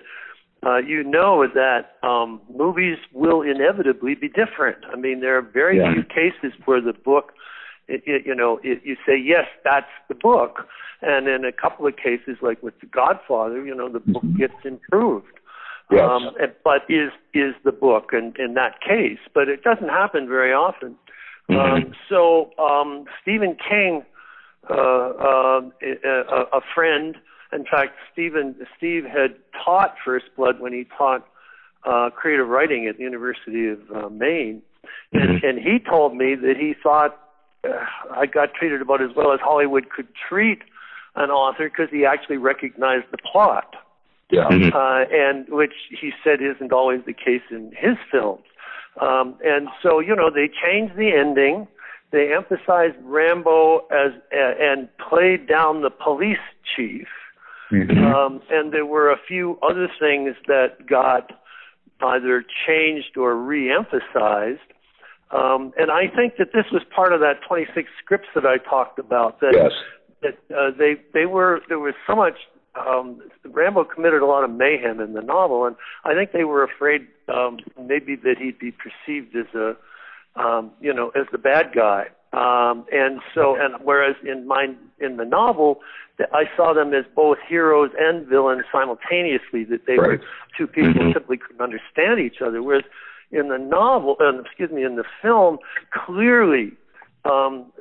uh, 0.65 0.77
you 0.77 1.03
know 1.03 1.47
that 1.47 1.95
um, 2.05 2.41
movies 2.53 2.97
will 3.13 3.41
inevitably 3.41 4.15
be 4.15 4.27
different. 4.27 4.79
I 4.91 4.97
mean, 4.97 5.21
there 5.21 5.37
are 5.37 5.41
very 5.41 5.77
yeah. 5.77 5.93
few 5.93 6.03
cases 6.03 6.51
where 6.65 6.81
the 6.81 6.93
book 6.93 7.31
it, 7.87 8.03
it, 8.05 8.25
you 8.25 8.35
know, 8.35 8.59
it, 8.63 8.81
you 8.83 8.95
say 9.05 9.17
yes, 9.17 9.45
that's 9.63 9.85
the 10.07 10.15
book, 10.15 10.67
and 11.01 11.27
in 11.27 11.45
a 11.45 11.51
couple 11.51 11.85
of 11.87 11.95
cases, 11.97 12.37
like 12.41 12.61
with 12.63 12.79
The 12.79 12.87
Godfather, 12.87 13.65
you 13.65 13.75
know, 13.75 13.89
the 13.89 13.99
book 13.99 14.23
mm-hmm. 14.23 14.37
gets 14.37 14.55
improved. 14.63 15.27
Yes. 15.91 16.01
Um, 16.01 16.31
but 16.63 16.81
is 16.89 17.11
is 17.33 17.53
the 17.63 17.71
book 17.71 18.09
in, 18.11 18.33
in 18.39 18.55
that 18.55 18.81
case? 18.81 19.19
But 19.33 19.49
it 19.49 19.63
doesn't 19.63 19.89
happen 19.89 20.27
very 20.27 20.51
often. 20.51 20.95
Mm-hmm. 21.49 21.85
Um, 21.85 21.93
so 22.09 22.51
um, 22.57 23.05
Stephen 23.21 23.55
King, 23.55 24.03
uh, 24.67 24.73
uh, 24.73 25.61
a, 25.83 26.57
a 26.57 26.61
friend, 26.73 27.15
in 27.53 27.65
fact, 27.65 27.93
Stephen 28.11 28.55
Steve 28.75 29.03
had 29.05 29.35
taught 29.63 29.95
First 30.03 30.25
Blood 30.35 30.59
when 30.59 30.73
he 30.73 30.87
taught 30.97 31.27
uh, 31.85 32.09
creative 32.09 32.47
writing 32.47 32.87
at 32.87 32.97
the 32.97 33.03
University 33.03 33.67
of 33.67 33.79
uh, 33.95 34.09
Maine, 34.09 34.63
and, 35.13 35.39
mm-hmm. 35.39 35.45
and 35.45 35.59
he 35.59 35.77
told 35.77 36.15
me 36.15 36.33
that 36.33 36.55
he 36.59 36.73
thought 36.81 37.19
I 38.11 38.25
got 38.25 38.53
treated 38.53 38.81
about 38.81 39.01
as 39.01 39.11
well 39.15 39.33
as 39.33 39.39
Hollywood 39.41 39.89
could 39.89 40.07
treat 40.29 40.59
an 41.15 41.29
author 41.29 41.69
because 41.69 41.89
he 41.91 42.05
actually 42.05 42.37
recognized 42.37 43.05
the 43.11 43.17
plot. 43.17 43.75
Yeah. 44.31 44.47
Mm-hmm. 44.49 44.75
Uh, 44.75 45.05
and 45.11 45.47
which 45.49 45.73
he 45.89 46.11
said 46.23 46.39
isn't 46.41 46.71
always 46.71 47.01
the 47.05 47.13
case 47.13 47.43
in 47.51 47.71
his 47.77 47.97
films. 48.11 48.43
Um, 49.01 49.35
and 49.43 49.67
so, 49.83 49.99
you 49.99 50.15
know, 50.15 50.29
they 50.33 50.47
changed 50.47 50.95
the 50.95 51.11
ending. 51.11 51.67
They 52.11 52.33
emphasized 52.33 52.95
Rambo 53.03 53.79
as 53.91 54.13
uh, 54.33 54.53
and 54.59 54.87
played 54.97 55.47
down 55.47 55.81
the 55.81 55.89
police 55.89 56.37
chief. 56.75 57.07
Mm-hmm. 57.71 57.97
Um, 58.05 58.41
and 58.49 58.71
there 58.71 58.85
were 58.85 59.11
a 59.11 59.17
few 59.27 59.57
other 59.67 59.89
things 59.99 60.35
that 60.47 60.87
got 60.87 61.31
either 62.01 62.43
changed 62.67 63.17
or 63.17 63.35
re-emphasized. 63.35 64.59
Um, 65.31 65.73
and 65.77 65.91
I 65.91 66.07
think 66.07 66.37
that 66.37 66.53
this 66.53 66.65
was 66.71 66.83
part 66.95 67.11
of 67.11 67.19
that 67.21 67.41
26 67.47 67.89
scripts 68.03 68.27
that 68.35 68.45
I 68.45 68.57
talked 68.57 68.99
about. 68.99 69.39
That 69.41 69.53
yes. 69.53 69.71
that 70.21 70.55
uh, 70.55 70.71
they 70.77 70.95
they 71.13 71.25
were 71.25 71.61
there 71.67 71.79
was 71.79 71.95
so 72.07 72.15
much. 72.15 72.35
Um, 72.75 73.21
Rambo 73.45 73.85
committed 73.85 74.21
a 74.21 74.25
lot 74.25 74.43
of 74.43 74.51
mayhem 74.51 74.99
in 74.99 75.13
the 75.13 75.21
novel, 75.21 75.65
and 75.65 75.77
I 76.03 76.13
think 76.13 76.33
they 76.33 76.43
were 76.43 76.61
afraid 76.61 77.07
um, 77.33 77.59
maybe 77.81 78.17
that 78.17 78.35
he'd 78.37 78.59
be 78.59 78.71
perceived 78.71 79.35
as 79.35 79.45
a 79.55 79.75
um, 80.39 80.71
you 80.81 80.93
know 80.93 81.09
as 81.09 81.25
the 81.31 81.37
bad 81.37 81.71
guy. 81.73 82.07
Um, 82.33 82.85
and 82.91 83.21
so, 83.33 83.55
and 83.55 83.75
whereas 83.81 84.15
in 84.27 84.45
my 84.45 84.67
in 84.99 85.15
the 85.15 85.23
novel, 85.23 85.79
I 86.33 86.43
saw 86.55 86.73
them 86.73 86.93
as 86.93 87.05
both 87.15 87.37
heroes 87.47 87.91
and 87.97 88.27
villains 88.27 88.65
simultaneously. 88.71 89.63
That 89.63 89.85
they 89.87 89.97
right. 89.97 90.19
were 90.19 90.21
two 90.57 90.67
people 90.67 90.93
mm-hmm. 90.93 91.13
simply 91.13 91.37
couldn't 91.37 91.61
understand 91.61 92.19
each 92.19 92.41
other. 92.41 92.61
Whereas 92.61 92.83
in 93.31 93.49
the 93.49 93.57
novel, 93.57 94.15
uh, 94.19 94.39
excuse 94.41 94.71
me, 94.71 94.83
in 94.83 94.95
the 94.95 95.03
film, 95.21 95.57
clearly 95.93 96.71
um, 97.25 97.71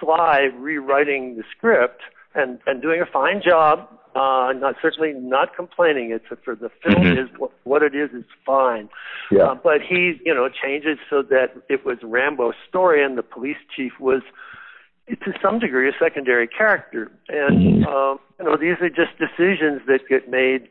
Sly 0.00 0.48
rewriting 0.56 1.36
the 1.36 1.44
script 1.56 2.02
and 2.34 2.58
and 2.66 2.82
doing 2.82 3.00
a 3.00 3.06
fine 3.06 3.42
job. 3.46 3.88
Uh, 4.14 4.52
not 4.52 4.76
certainly 4.80 5.12
not 5.16 5.56
complaining. 5.56 6.12
It's 6.12 6.24
for 6.44 6.54
the 6.54 6.70
film 6.82 7.04
mm-hmm. 7.04 7.18
is 7.18 7.28
what, 7.38 7.50
what 7.64 7.82
it 7.82 7.96
is 7.96 8.10
is 8.10 8.24
fine. 8.46 8.88
Yeah. 9.30 9.42
Uh, 9.42 9.54
but 9.56 9.80
he 9.86 10.20
you 10.24 10.34
know 10.34 10.48
changes 10.48 10.98
so 11.10 11.22
that 11.22 11.48
it 11.68 11.84
was 11.84 11.98
Rambo's 12.02 12.54
story, 12.68 13.04
and 13.04 13.18
the 13.18 13.22
police 13.22 13.56
chief 13.74 13.92
was 14.00 14.22
to 15.08 15.32
some 15.42 15.58
degree 15.58 15.88
a 15.88 15.92
secondary 15.98 16.46
character. 16.46 17.10
And 17.28 17.84
uh, 17.84 18.16
you 18.38 18.44
know 18.44 18.56
these 18.56 18.76
are 18.80 18.88
just 18.88 19.18
decisions 19.18 19.82
that 19.86 20.00
get 20.08 20.30
made 20.30 20.68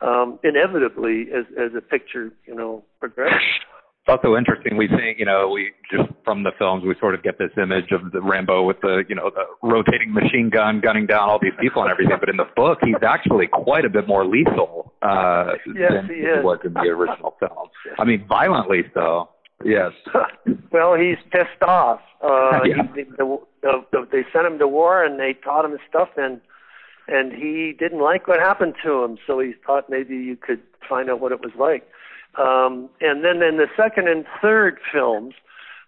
um, 0.00 0.38
inevitably 0.42 1.28
as 1.34 1.44
as 1.58 1.72
a 1.76 1.80
picture 1.80 2.32
you 2.46 2.54
know 2.54 2.84
progresses. 3.00 3.40
It's 4.06 4.22
also 4.22 4.36
interesting. 4.36 4.76
We 4.76 4.86
think, 4.86 5.18
you 5.18 5.24
know, 5.24 5.48
we 5.48 5.72
just 5.90 6.12
from 6.26 6.42
the 6.42 6.50
films, 6.58 6.84
we 6.84 6.94
sort 7.00 7.14
of 7.14 7.22
get 7.22 7.38
this 7.38 7.52
image 7.56 7.90
of 7.90 8.12
the 8.12 8.20
Rambo 8.20 8.62
with 8.64 8.82
the, 8.82 9.02
you 9.08 9.14
know, 9.14 9.30
the 9.30 9.46
rotating 9.66 10.12
machine 10.12 10.50
gun 10.50 10.82
gunning 10.82 11.06
down 11.06 11.30
all 11.30 11.38
these 11.40 11.54
people 11.58 11.80
and 11.80 11.90
everything. 11.90 12.18
But 12.20 12.28
in 12.28 12.36
the 12.36 12.44
book, 12.54 12.80
he's 12.84 13.02
actually 13.02 13.46
quite 13.46 13.86
a 13.86 13.88
bit 13.88 14.06
more 14.06 14.26
lethal 14.26 14.92
uh, 15.00 15.52
yes, 15.74 15.90
than 15.90 16.08
he, 16.08 16.16
he 16.16 16.26
was 16.42 16.58
in 16.66 16.74
the 16.74 16.80
original 16.80 17.34
film. 17.40 17.68
I 17.98 18.04
mean, 18.04 18.26
violently 18.28 18.82
so. 18.92 19.30
Yes. 19.64 19.92
well, 20.70 20.96
he's 20.96 21.16
pissed 21.32 21.62
off. 21.66 22.00
Uh, 22.22 22.60
yeah. 22.62 22.82
he, 22.94 23.04
the, 23.04 23.38
the, 23.62 23.86
the, 23.90 24.08
they 24.12 24.24
sent 24.34 24.46
him 24.46 24.58
to 24.58 24.68
war 24.68 25.02
and 25.02 25.18
they 25.18 25.32
taught 25.32 25.64
him 25.64 25.78
stuff 25.88 26.10
and 26.18 26.42
and 27.08 27.32
he 27.32 27.74
didn't 27.78 28.00
like 28.00 28.26
what 28.28 28.40
happened 28.40 28.74
to 28.84 29.04
him. 29.04 29.18
So 29.26 29.40
he 29.40 29.52
thought 29.66 29.90
maybe 29.90 30.16
you 30.16 30.36
could 30.36 30.60
find 30.88 31.10
out 31.10 31.20
what 31.20 31.32
it 31.32 31.40
was 31.40 31.52
like. 31.58 31.86
Um, 32.38 32.88
and 33.00 33.24
then 33.24 33.42
in 33.42 33.58
the 33.58 33.68
second 33.76 34.08
and 34.08 34.24
third 34.42 34.78
films, 34.92 35.34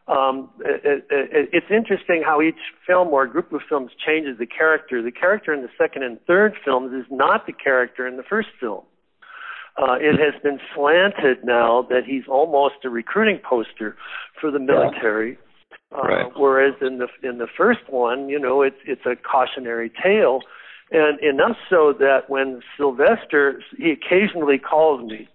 um, 0.09 0.51
it, 0.61 1.05
it, 1.11 1.49
it's 1.53 1.67
interesting 1.71 2.23
how 2.25 2.41
each 2.41 2.55
film 2.87 3.09
or 3.09 3.27
group 3.27 3.53
of 3.53 3.61
films 3.69 3.91
changes 4.05 4.39
the 4.39 4.47
character. 4.47 5.03
The 5.03 5.11
character 5.11 5.53
in 5.53 5.63
the 5.63 5.69
second 5.77 6.05
and 6.05 6.19
third 6.27 6.55
films 6.65 6.93
is 6.93 7.07
not 7.11 7.47
the 7.47 7.53
character 7.53 8.07
in 8.07 8.17
the 8.17 8.23
first 8.23 8.49
film. 8.61 8.85
Uh, 9.77 9.97
it 10.01 10.19
has 10.19 10.41
been 10.43 10.59
slanted 10.75 11.45
now 11.45 11.87
that 11.91 12.05
he's 12.07 12.23
almost 12.29 12.77
a 12.85 12.89
recruiting 12.89 13.39
poster 13.39 13.97
for 14.41 14.51
the 14.51 14.59
military. 14.59 15.37
Uh, 15.95 16.03
right. 16.03 16.33
Whereas 16.37 16.75
in 16.81 16.99
the 16.99 17.09
in 17.23 17.39
the 17.39 17.47
first 17.57 17.81
one, 17.89 18.29
you 18.29 18.39
know, 18.39 18.63
it's 18.63 18.77
it's 18.87 19.05
a 19.05 19.17
cautionary 19.17 19.91
tale, 20.03 20.41
and 20.91 21.19
enough 21.21 21.57
so 21.69 21.93
that 21.99 22.29
when 22.29 22.63
Sylvester 22.77 23.61
he 23.77 23.91
occasionally 23.91 24.59
calls 24.59 25.03
me 25.09 25.29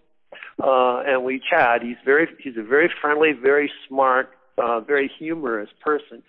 uh, 0.64 1.02
and 1.06 1.24
we 1.24 1.40
chat. 1.40 1.82
He's 1.82 1.98
very 2.06 2.28
he's 2.40 2.58
a 2.58 2.64
very 2.64 2.90
friendly, 3.02 3.32
very 3.34 3.72
smart, 3.88 4.32
uh, 4.58 4.80
very 4.82 5.12
humorous 5.18 5.70
person. 5.82 6.24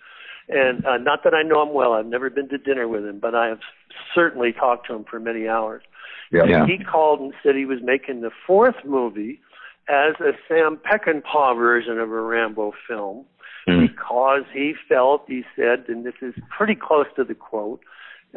And 0.49 0.85
uh, 0.85 0.97
not 0.97 1.23
that 1.23 1.33
I 1.33 1.43
know 1.43 1.61
him 1.63 1.73
well, 1.73 1.93
I've 1.93 2.05
never 2.05 2.29
been 2.29 2.49
to 2.49 2.57
dinner 2.57 2.87
with 2.87 3.05
him, 3.05 3.19
but 3.19 3.33
I 3.33 3.47
have 3.47 3.59
certainly 4.13 4.51
talked 4.51 4.87
to 4.87 4.95
him 4.95 5.05
for 5.09 5.19
many 5.19 5.47
hours. 5.47 5.83
Yeah. 6.31 6.43
And 6.43 6.69
he 6.69 6.83
called 6.83 7.21
and 7.21 7.33
said 7.43 7.55
he 7.55 7.65
was 7.65 7.79
making 7.81 8.21
the 8.21 8.31
fourth 8.45 8.75
movie 8.83 9.39
as 9.87 10.15
a 10.19 10.31
Sam 10.47 10.77
Peckinpah 10.77 11.55
version 11.57 11.99
of 11.99 12.11
a 12.11 12.21
Rambo 12.21 12.73
film 12.87 13.25
mm. 13.67 13.87
because 13.87 14.43
he 14.53 14.73
felt, 14.89 15.23
he 15.27 15.43
said, 15.55 15.85
and 15.87 16.05
this 16.05 16.15
is 16.21 16.33
pretty 16.55 16.75
close 16.75 17.05
to 17.15 17.23
the 17.23 17.35
quote, 17.35 17.81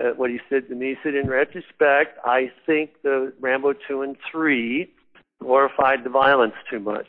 uh, 0.01 0.11
what 0.17 0.31
he 0.31 0.39
said 0.49 0.69
to 0.69 0.75
me. 0.75 0.91
He 0.91 0.95
said, 1.03 1.15
in 1.15 1.29
retrospect, 1.29 2.19
I 2.25 2.51
think 2.67 2.91
the 3.03 3.33
Rambo 3.41 3.75
2 3.89 4.03
and 4.03 4.17
3 4.31 4.91
glorified 5.41 6.05
the 6.05 6.11
violence 6.11 6.55
too 6.71 6.81
much 6.81 7.07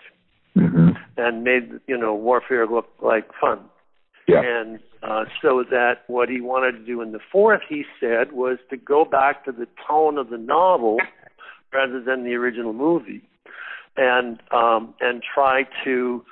mm-hmm. 0.57 0.89
and 1.17 1.43
made 1.43 1.79
you 1.87 1.97
know 1.97 2.13
warfare 2.13 2.67
look 2.67 2.87
like 3.01 3.29
fun. 3.39 3.59
Yeah. 4.27 4.41
And 4.43 4.79
uh, 5.03 5.25
so 5.41 5.63
that 5.69 6.03
what 6.07 6.27
he 6.27 6.41
wanted 6.41 6.73
to 6.73 6.85
do 6.85 7.01
in 7.01 7.13
the 7.13 7.19
fourth, 7.31 7.61
he 7.67 7.85
said, 7.99 8.33
was 8.33 8.57
to 8.69 8.77
go 8.77 9.05
back 9.05 9.45
to 9.45 9.51
the 9.51 9.67
tone 9.87 10.17
of 10.17 10.29
the 10.29 10.37
novel 10.37 10.97
rather 11.71 12.01
than 12.01 12.23
the 12.23 12.33
original 12.33 12.73
movie, 12.73 13.21
and 13.95 14.41
um, 14.51 14.93
and 14.99 15.23
try 15.33 15.63
to 15.83 16.25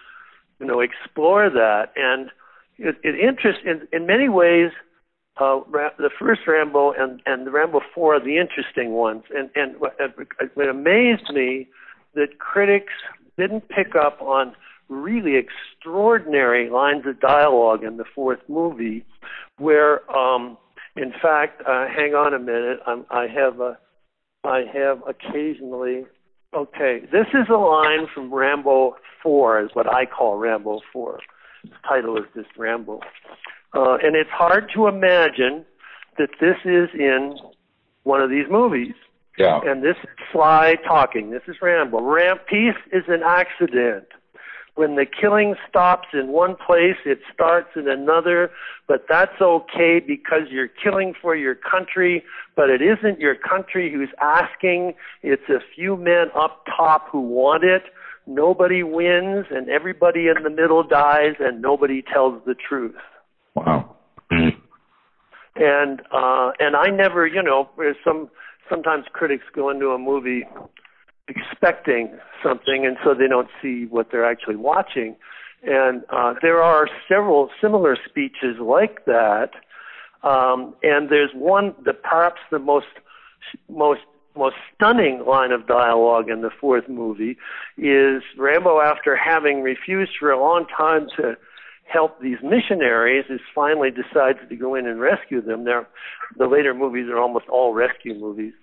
you 0.59 0.65
know 0.65 0.81
explore 0.81 1.49
that. 1.49 1.93
And 1.95 2.31
it, 2.77 2.97
it 3.03 3.19
interest 3.19 3.59
in 3.65 3.87
in 3.93 4.05
many 4.05 4.29
ways. 4.29 4.71
Uh, 5.37 5.59
the 5.97 6.09
first 6.17 6.41
Rambo 6.47 6.93
and 6.93 7.21
and 7.25 7.45
the 7.45 7.51
Rambo 7.51 7.81
Four 7.93 8.15
are 8.15 8.19
the 8.19 8.37
interesting 8.37 8.91
ones, 8.91 9.23
and 9.35 9.49
and 9.55 9.75
it 10.39 10.69
amazed 10.69 11.29
me 11.33 11.67
that 12.13 12.39
critics 12.39 12.93
didn't 13.37 13.67
pick 13.69 13.95
up 13.95 14.21
on 14.21 14.55
really 14.89 15.35
extraordinary 15.35 16.69
lines 16.69 17.05
of 17.05 17.19
dialogue 17.19 17.83
in 17.83 17.97
the 17.97 18.05
fourth 18.13 18.39
movie, 18.47 19.03
where, 19.57 20.09
um, 20.15 20.57
in 20.95 21.11
fact, 21.21 21.61
uh, 21.67 21.87
hang 21.87 22.13
on 22.13 22.33
a 22.33 22.39
minute, 22.39 22.79
I'm, 22.85 23.05
I 23.09 23.27
have 23.27 23.59
a, 23.59 23.77
I 24.43 24.63
have 24.73 25.01
occasionally. 25.07 26.05
Okay, 26.55 27.01
this 27.11 27.27
is 27.33 27.47
a 27.49 27.57
line 27.57 28.07
from 28.13 28.33
Rambo 28.33 28.95
4, 29.21 29.65
is 29.65 29.69
what 29.73 29.91
I 29.91 30.05
call 30.05 30.37
Rambo 30.37 30.79
4. 30.93 31.19
The 31.63 31.69
title 31.87 32.17
is 32.17 32.23
just 32.33 32.55
Rambo. 32.57 33.01
Uh, 33.75 33.97
and 34.01 34.15
it's 34.15 34.29
hard 34.29 34.71
to 34.73 34.87
imagine 34.87 35.65
that 36.17 36.29
this 36.39 36.55
is 36.63 36.89
in 36.93 37.37
one 38.03 38.21
of 38.21 38.29
these 38.29 38.45
movies. 38.49 38.93
Yeah. 39.37 39.59
And 39.65 39.83
this 39.83 39.97
is 40.01 40.09
Sly 40.31 40.75
talking. 40.87 41.31
This 41.31 41.41
is 41.47 41.57
Rambo. 41.61 42.01
Ram 42.01 42.37
peace 42.47 42.79
is 42.93 43.03
an 43.09 43.21
accident. 43.25 44.05
When 44.75 44.95
the 44.95 45.05
killing 45.05 45.55
stops 45.69 46.09
in 46.13 46.29
one 46.29 46.55
place, 46.55 46.97
it 47.05 47.19
starts 47.33 47.69
in 47.75 47.89
another, 47.89 48.51
but 48.87 49.05
that's 49.07 49.41
okay 49.41 50.01
because 50.05 50.49
you're 50.49 50.67
killing 50.67 51.13
for 51.21 51.33
your 51.35 51.55
country, 51.55 52.23
but 52.55 52.69
it 52.69 52.81
isn't 52.81 53.19
your 53.19 53.35
country 53.35 53.91
who's 53.91 54.09
asking. 54.21 54.93
It's 55.21 55.47
a 55.49 55.59
few 55.75 55.95
men 55.95 56.27
up 56.35 56.65
top 56.65 57.07
who 57.09 57.21
want 57.21 57.63
it. 57.63 57.83
Nobody 58.27 58.83
wins 58.83 59.45
and 59.49 59.69
everybody 59.69 60.27
in 60.27 60.43
the 60.43 60.49
middle 60.49 60.83
dies 60.83 61.35
and 61.39 61.61
nobody 61.61 62.01
tells 62.01 62.41
the 62.45 62.55
truth. 62.55 62.95
Wow. 63.55 63.95
And 65.55 66.01
uh 66.11 66.51
and 66.59 66.75
I 66.75 66.87
never, 66.87 67.25
you 67.25 67.41
know, 67.41 67.69
some 68.03 68.29
sometimes 68.69 69.05
critics 69.13 69.45
go 69.53 69.69
into 69.69 69.89
a 69.89 69.97
movie 69.97 70.43
expecting 71.27 72.17
something, 72.43 72.85
and 72.85 72.97
so 73.03 73.13
they 73.13 73.27
don't 73.27 73.49
see 73.61 73.85
what 73.85 74.11
they're 74.11 74.29
actually 74.29 74.57
watching. 74.57 75.15
And 75.63 76.03
uh, 76.09 76.35
there 76.41 76.61
are 76.61 76.87
several 77.07 77.49
similar 77.59 77.97
speeches 78.07 78.57
like 78.59 79.05
that. 79.05 79.51
Um, 80.23 80.75
and 80.83 81.09
there's 81.09 81.31
one 81.33 81.73
that 81.85 82.03
perhaps 82.03 82.39
the 82.51 82.59
most 82.59 82.87
most 83.69 84.01
most 84.35 84.55
stunning 84.75 85.23
line 85.25 85.51
of 85.51 85.65
dialogue 85.65 86.29
in 86.29 86.41
the 86.41 86.49
fourth 86.59 86.89
movie 86.89 87.37
is 87.77 88.21
Rambo, 88.37 88.81
after 88.81 89.15
having 89.15 89.61
refused 89.61 90.11
for 90.19 90.29
a 90.29 90.39
long 90.39 90.65
time 90.67 91.07
to 91.15 91.37
help 91.85 92.19
these 92.21 92.37
missionaries, 92.43 93.25
is 93.29 93.39
finally 93.53 93.89
decides 93.89 94.39
to 94.49 94.55
go 94.55 94.75
in 94.75 94.87
and 94.87 94.99
rescue 94.99 95.41
them. 95.41 95.63
They're, 95.65 95.87
the 96.37 96.47
later 96.47 96.73
movies 96.73 97.07
are 97.09 97.19
almost 97.19 97.45
all 97.47 97.73
rescue 97.73 98.15
movies. 98.15 98.53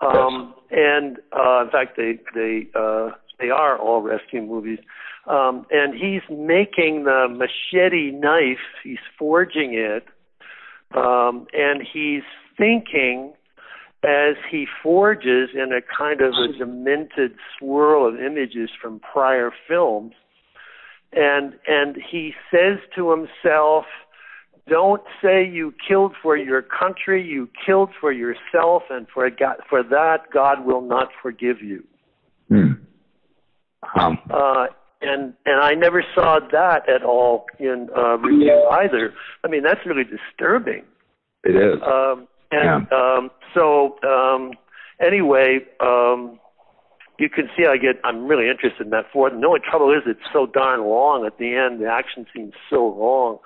Um, 0.00 0.54
and 0.70 1.18
uh, 1.32 1.64
in 1.64 1.70
fact, 1.70 1.96
they 1.96 2.18
they 2.34 2.68
uh, 2.74 3.10
they 3.38 3.50
are 3.50 3.78
all 3.78 4.00
rescue 4.00 4.42
movies. 4.42 4.78
Um, 5.26 5.66
and 5.70 5.92
he's 5.94 6.22
making 6.30 7.04
the 7.04 7.26
machete 7.28 8.10
knife. 8.10 8.58
He's 8.82 8.98
forging 9.18 9.74
it, 9.74 10.04
um, 10.96 11.46
and 11.52 11.82
he's 11.92 12.22
thinking 12.56 13.34
as 14.02 14.36
he 14.50 14.66
forges 14.82 15.50
in 15.54 15.72
a 15.72 15.80
kind 15.96 16.22
of 16.22 16.32
a 16.32 16.56
demented 16.56 17.32
swirl 17.58 18.08
of 18.08 18.18
images 18.18 18.70
from 18.80 19.00
prior 19.00 19.52
films. 19.68 20.14
And 21.12 21.54
and 21.66 21.96
he 22.10 22.32
says 22.50 22.78
to 22.96 23.10
himself 23.10 23.84
don't 24.70 25.02
say 25.20 25.44
you 25.44 25.74
killed 25.86 26.14
for 26.22 26.36
your 26.36 26.62
country, 26.62 27.26
you 27.26 27.48
killed 27.66 27.90
for 28.00 28.12
yourself, 28.12 28.84
and 28.88 29.06
for, 29.12 29.28
God, 29.28 29.56
for 29.68 29.82
that, 29.82 30.30
God 30.32 30.64
will 30.64 30.80
not 30.80 31.08
forgive 31.20 31.60
you. 31.60 31.84
Um, 33.98 34.18
uh, 34.30 34.66
and 35.02 35.34
and 35.44 35.60
I 35.60 35.74
never 35.74 36.04
saw 36.14 36.38
that 36.52 36.88
at 36.88 37.02
all 37.02 37.46
in 37.58 37.88
uh, 37.96 38.18
review 38.18 38.68
either. 38.70 39.14
I 39.42 39.48
mean, 39.48 39.62
that's 39.62 39.80
really 39.86 40.04
disturbing. 40.04 40.84
It 41.42 41.56
is. 41.56 41.80
Um, 41.82 42.28
and 42.52 42.86
yeah. 42.90 42.96
um, 42.96 43.30
so 43.54 43.96
um, 44.06 44.52
anyway, 45.00 45.60
um, 45.80 46.38
you 47.20 47.28
can 47.28 47.48
see 47.56 47.66
I 47.66 47.76
get 47.76 48.00
I'm 48.02 48.26
really 48.26 48.48
interested 48.48 48.84
in 48.84 48.90
that 48.90 49.06
fourth. 49.12 49.32
And 49.32 49.42
the 49.42 49.46
only 49.46 49.60
trouble 49.60 49.92
is 49.92 50.02
it's 50.06 50.20
so 50.32 50.46
darn 50.46 50.84
long 50.84 51.26
at 51.26 51.38
the 51.38 51.54
end. 51.54 51.80
The 51.80 51.86
action 51.86 52.26
seems 52.34 52.54
so 52.70 52.86
long 52.86 53.38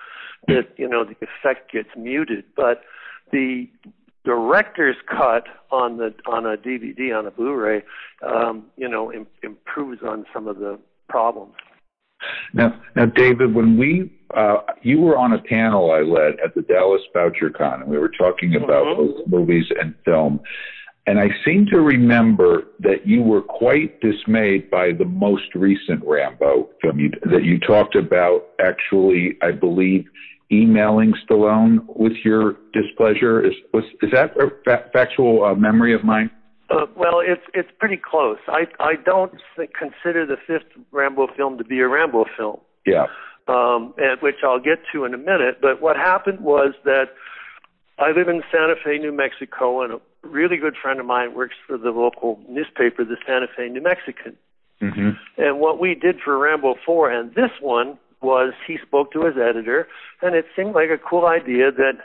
that 0.47 0.69
you 0.77 0.89
know 0.89 1.05
the 1.05 1.17
effect 1.21 1.73
gets 1.73 1.89
muted. 1.97 2.45
But 2.57 2.83
the 3.33 3.69
director's 4.25 4.97
cut 5.07 5.45
on 5.71 5.99
the 5.99 6.15
on 6.27 6.47
a 6.47 6.57
DVD 6.57 7.17
on 7.17 7.27
a 7.27 7.31
Blu-ray, 7.31 7.83
um, 8.27 8.67
you 8.77 8.89
know, 8.89 9.13
Im- 9.13 9.27
improves 9.43 10.03
on 10.03 10.25
some 10.33 10.47
of 10.47 10.59
the 10.59 10.79
problems. 11.09 11.55
Now, 12.55 12.81
now, 12.97 13.07
David, 13.07 13.55
when 13.55 13.77
we 13.77 14.11
uh, 14.35 14.59
you 14.83 15.01
were 15.01 15.19
on 15.19 15.33
a 15.33 15.43
panel 15.43 15.91
I 15.91 16.01
led 16.01 16.39
at 16.45 16.55
the 16.55 16.63
Dallas 16.63 17.03
Bouchercon, 17.15 17.83
and 17.83 17.91
we 17.91 17.99
were 17.99 18.09
talking 18.09 18.55
about 18.55 18.87
mm-hmm. 18.87 19.03
both 19.03 19.27
movies 19.27 19.67
and 19.81 19.95
film. 20.05 20.41
And 21.07 21.19
I 21.19 21.29
seem 21.45 21.67
to 21.67 21.81
remember 21.81 22.65
that 22.81 23.07
you 23.07 23.23
were 23.23 23.43
quite 23.43 24.01
dismayed 24.01 24.71
by 24.71 24.93
the 24.93 25.05
most 25.05 25.55
recent 25.55 26.03
Rambo 26.03 26.71
film 26.81 26.99
you, 26.99 27.11
that 27.31 27.45
you 27.45 27.61
talked 27.61 27.95
about. 27.95 28.47
Actually, 28.59 29.37
I 29.43 29.51
believe 29.53 30.07
emailing 30.51 31.15
Stallone 31.27 31.85
with 31.97 32.13
your 32.25 32.57
displeasure? 32.73 33.45
Is 33.45 33.55
was, 33.73 33.85
is 34.03 34.11
that 34.13 34.37
a 34.37 34.51
fa- 34.65 34.89
factual 34.93 35.45
uh, 35.45 35.55
memory 35.55 35.95
of 35.95 36.05
mine? 36.05 36.31
Uh, 36.71 36.87
well, 36.97 37.21
it's 37.21 37.43
it's 37.53 37.69
pretty 37.79 37.99
close. 37.99 38.39
I 38.49 38.67
I 38.81 38.95
don't 39.05 39.33
th- 39.57 39.71
consider 39.79 40.27
the 40.27 40.37
fifth 40.47 40.71
Rambo 40.93 41.29
film 41.37 41.59
to 41.59 41.65
be 41.65 41.81
a 41.81 41.89
Rambo 41.89 42.25
film. 42.37 42.61
Yeah. 42.87 43.07
Um, 43.47 43.93
and 43.99 44.21
which 44.23 44.37
I'll 44.43 44.61
get 44.61 44.79
to 44.93 45.05
in 45.05 45.13
a 45.13 45.19
minute. 45.19 45.59
But 45.61 45.83
what 45.83 45.97
happened 45.97 46.41
was 46.41 46.73
that 46.85 47.11
I 47.99 48.11
live 48.11 48.29
in 48.29 48.43
Santa 48.51 48.75
Fe, 48.83 48.99
New 48.99 49.13
Mexico, 49.13 49.83
and 49.83 50.01
really 50.25 50.57
good 50.57 50.75
friend 50.81 51.01
of 51.01 51.07
mine 51.07 51.35
works 51.35 51.55
for 51.67 51.79
the 51.79 51.91
local 51.91 52.41
newspaper, 52.49 53.05
the 53.05 53.17
Santa 53.27 53.47
Fe 53.57 53.69
New 53.69 53.83
Mexican. 53.83 54.37
Mm-hmm. 54.83 55.11
And 55.39 55.61
what 55.61 55.79
we 55.79 55.95
did 55.95 56.21
for 56.25 56.37
Rambo 56.37 56.75
4 56.85 57.11
and 57.11 57.35
this 57.35 57.51
one 57.61 57.99
was 58.21 58.55
he 58.67 58.79
spoke 58.85 59.13
to 59.13 59.25
his 59.25 59.35
editor, 59.37 59.87
and 60.23 60.35
it 60.35 60.47
seemed 60.57 60.75
like 60.75 60.89
a 60.91 60.99
cool 60.99 61.27
idea 61.27 61.71
that 61.71 61.99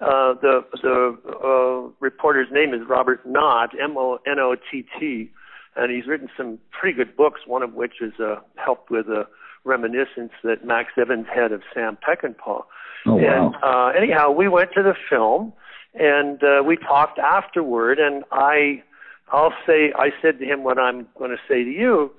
uh, 0.00 0.34
the 0.40 0.64
the 0.82 1.16
uh, 1.26 1.90
reporter's 2.00 2.48
name 2.52 2.74
is 2.74 2.80
Robert 2.88 3.24
Nott, 3.26 3.70
M 3.80 3.96
O 3.96 4.18
N 4.26 4.38
O 4.38 4.54
T 4.54 4.84
T, 4.98 5.30
and 5.76 5.90
he's 5.90 6.06
written 6.06 6.28
some 6.36 6.58
pretty 6.70 6.96
good 6.96 7.16
books. 7.16 7.40
One 7.46 7.62
of 7.62 7.72
which 7.74 8.02
is 8.02 8.12
uh, 8.20 8.36
helped 8.56 8.90
with 8.90 9.06
a 9.06 9.26
reminiscence 9.64 10.32
that 10.42 10.64
Max 10.64 10.90
Evans 11.00 11.26
had 11.32 11.52
of 11.52 11.62
Sam 11.72 11.96
Peckinpah. 11.96 12.64
Oh, 13.06 13.14
wow. 13.14 13.46
And 13.46 13.54
uh, 13.62 13.98
anyhow, 13.98 14.30
we 14.30 14.48
went 14.48 14.72
to 14.74 14.82
the 14.82 14.94
film, 15.08 15.52
and 15.94 16.42
uh, 16.42 16.62
we 16.64 16.76
talked 16.76 17.18
afterward, 17.18 17.98
and 17.98 18.24
I. 18.32 18.82
I'll 19.34 19.54
say 19.66 19.94
I 19.96 20.10
said 20.20 20.40
to 20.40 20.44
him 20.44 20.62
what 20.62 20.78
I'm 20.78 21.06
going 21.18 21.30
to 21.30 21.38
say 21.48 21.64
to 21.64 21.70
you, 21.70 22.10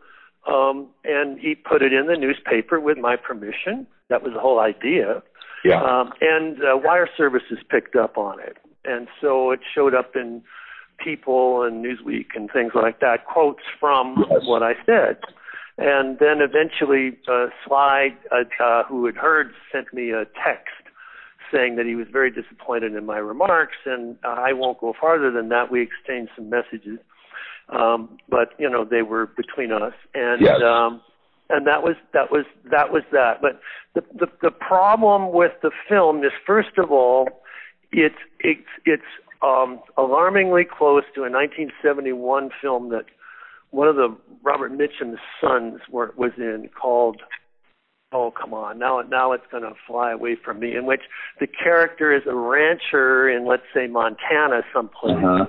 um, 0.51 0.87
and 1.03 1.37
he 1.39 1.53
put 1.53 1.83
it 1.83 1.93
in 1.93 2.07
the 2.07 2.15
newspaper 2.15 2.79
with 2.79 2.97
my 2.97 3.15
permission. 3.17 3.85
That 4.09 4.23
was 4.23 4.33
the 4.33 4.39
whole 4.39 4.59
idea. 4.59 5.21
Yeah. 5.63 5.81
Um, 5.81 6.11
and 6.21 6.57
uh, 6.63 6.75
Wire 6.75 7.07
Services 7.15 7.59
picked 7.69 7.95
up 7.95 8.17
on 8.17 8.39
it, 8.39 8.57
and 8.83 9.07
so 9.21 9.51
it 9.51 9.59
showed 9.75 9.93
up 9.93 10.15
in 10.15 10.41
People 10.97 11.61
and 11.61 11.85
Newsweek 11.85 12.35
and 12.35 12.49
things 12.51 12.71
like 12.73 12.99
that. 12.99 13.25
Quotes 13.25 13.63
from 13.79 14.25
yes. 14.29 14.41
what 14.45 14.63
I 14.63 14.73
said. 14.85 15.17
And 15.77 16.19
then 16.19 16.41
eventually, 16.41 17.17
uh, 17.27 17.47
Sly, 17.65 18.09
uh, 18.31 18.43
uh, 18.63 18.83
who 18.85 19.05
had 19.05 19.15
heard, 19.15 19.53
sent 19.71 19.93
me 19.93 20.11
a 20.11 20.25
text 20.25 20.82
saying 21.53 21.75
that 21.75 21.85
he 21.85 21.95
was 21.95 22.07
very 22.11 22.31
disappointed 22.31 22.95
in 22.95 23.05
my 23.05 23.17
remarks, 23.17 23.77
and 23.85 24.17
uh, 24.23 24.29
I 24.29 24.53
won't 24.53 24.79
go 24.79 24.93
farther 24.99 25.31
than 25.31 25.49
that. 25.49 25.71
We 25.71 25.81
exchanged 25.81 26.31
some 26.35 26.49
messages. 26.49 26.99
Um, 27.69 28.17
but 28.29 28.53
you 28.57 28.69
know, 28.69 28.83
they 28.83 29.01
were 29.01 29.27
between 29.27 29.71
us, 29.71 29.93
and 30.13 30.41
yes. 30.41 30.61
um, 30.61 31.01
and 31.49 31.65
that 31.67 31.83
was 31.83 31.95
that 32.13 32.31
was 32.31 32.45
that 32.71 32.91
was 32.91 33.03
that. 33.11 33.41
But 33.41 33.61
the, 33.93 34.03
the 34.17 34.27
the 34.41 34.51
problem 34.51 35.31
with 35.31 35.53
the 35.61 35.71
film 35.87 36.23
is, 36.23 36.31
first 36.45 36.77
of 36.77 36.91
all, 36.91 37.29
it's 37.91 38.15
it's 38.39 38.67
it's 38.85 39.03
um, 39.41 39.79
alarmingly 39.97 40.65
close 40.65 41.03
to 41.15 41.21
a 41.21 41.29
1971 41.29 42.49
film 42.61 42.89
that 42.89 43.05
one 43.71 43.87
of 43.87 43.95
the 43.95 44.15
Robert 44.43 44.71
Mitchum's 44.71 45.19
sons 45.41 45.79
were, 45.89 46.13
was 46.15 46.31
in 46.37 46.69
called 46.79 47.21
oh 48.13 48.31
come 48.31 48.53
on 48.53 48.77
now 48.79 49.01
now 49.01 49.31
it's 49.31 49.45
going 49.51 49.63
to 49.63 49.73
fly 49.87 50.11
away 50.11 50.35
from 50.35 50.59
me 50.59 50.75
in 50.75 50.85
which 50.85 51.01
the 51.39 51.47
character 51.47 52.15
is 52.15 52.23
a 52.27 52.35
rancher 52.35 53.29
in 53.29 53.45
let's 53.45 53.63
say 53.73 53.87
Montana 53.87 54.61
someplace 54.73 55.17
uh-huh 55.17 55.45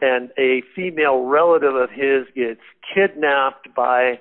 and 0.00 0.30
a 0.38 0.62
female 0.74 1.24
relative 1.24 1.74
of 1.74 1.90
his 1.90 2.26
gets 2.34 2.60
kidnapped 2.94 3.74
by 3.74 4.18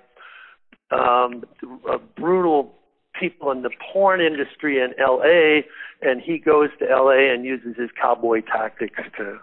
um, 0.91 1.43
a 1.89 1.97
brutal 1.97 2.75
people 3.19 3.51
in 3.51 3.61
the 3.61 3.69
porn 3.91 4.21
industry 4.21 4.79
in 4.79 4.93
L.A., 4.99 5.65
and 6.01 6.21
he 6.21 6.37
goes 6.37 6.69
to 6.79 6.89
L.A. 6.89 7.33
and 7.33 7.45
uses 7.45 7.75
his 7.77 7.89
cowboy 7.99 8.41
tactics 8.41 8.99
to 9.17 9.39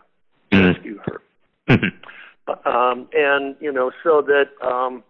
mm-hmm. 0.52 0.66
rescue 0.66 1.00
her. 1.04 1.22
Mm-hmm. 1.68 2.68
um, 2.68 3.08
and 3.12 3.56
you 3.60 3.72
know, 3.72 3.90
so 4.02 4.22
that 4.22 4.50
um, 4.66 5.02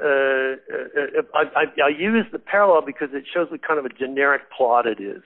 uh, 0.00 0.04
uh, 0.04 1.22
I, 1.34 1.42
I, 1.56 1.64
I 1.84 1.88
use 1.88 2.26
the 2.32 2.38
parallel 2.38 2.82
because 2.82 3.08
it 3.12 3.24
shows 3.32 3.50
what 3.50 3.66
kind 3.66 3.78
of 3.78 3.84
a 3.84 3.90
generic 3.90 4.50
plot 4.50 4.86
it 4.86 5.00
is. 5.00 5.22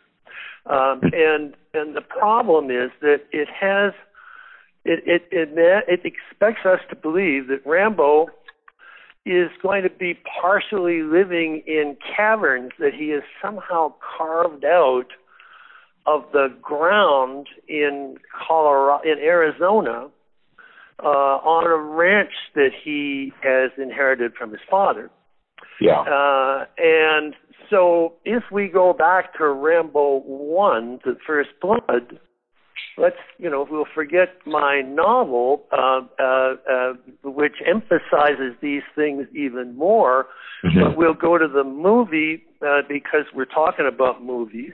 Um, 0.67 1.01
and 1.13 1.55
and 1.75 1.95
the 1.95 2.01
problem 2.01 2.71
is 2.71 2.91
that 3.01 3.23
it 3.31 3.49
has 3.49 3.93
it 4.85 5.03
it 5.07 5.29
it, 5.31 5.51
it 5.87 6.01
expects 6.05 6.67
us 6.67 6.81
to 6.91 6.97
believe 6.97 7.47
that 7.49 7.65
Rambo 7.65 8.29
is 9.25 9.51
going 9.63 9.83
to 9.83 9.91
be 9.91 10.19
partially 10.41 11.03
living 11.03 11.63
in 11.67 11.97
caverns 12.17 12.73
that 12.79 12.95
he 12.95 13.11
has 13.11 13.23
somehow 13.43 13.93
carved 14.17 14.65
out 14.65 15.09
of 16.07 16.25
the 16.33 16.49
ground 16.63 17.49
in 17.69 18.17
Colorado 18.47 19.03
in 19.03 19.19
Arizona 19.19 20.09
uh, 21.03 21.07
on 21.07 21.67
a 21.67 21.77
ranch 21.77 22.33
that 22.55 22.71
he 22.85 23.33
has 23.43 23.71
inherited 23.79 24.35
from 24.35 24.51
his 24.51 24.61
father. 24.71 25.11
Yeah. 25.81 26.01
Uh, 26.01 26.65
and 26.79 27.35
so 27.71 28.15
if 28.25 28.45
we 28.51 28.69
go 28.69 28.93
back 28.93 29.37
to 29.39 29.47
Rambo 29.47 30.23
1, 30.25 31.01
The 31.05 31.17
First 31.27 31.51
Blood, 31.61 32.19
let's, 32.97 33.17
you 33.39 33.51
know, 33.51 33.67
we'll 33.69 33.87
forget 33.95 34.29
my 34.47 34.81
novel, 34.81 35.65
uh, 35.73 36.01
uh, 36.19 36.55
uh, 36.71 36.93
which 37.25 37.57
emphasizes 37.67 38.55
these 38.63 38.83
things 38.95 39.27
even 39.35 39.77
more, 39.77 40.27
mm-hmm. 40.65 40.81
but 40.81 40.97
we'll 40.97 41.15
go 41.15 41.39
to 41.39 41.49
the 41.49 41.65
movie 41.65 42.45
uh, 42.63 42.83
because 42.89 43.25
we're 43.35 43.45
talking 43.45 43.87
about 43.87 44.25
movies. 44.25 44.73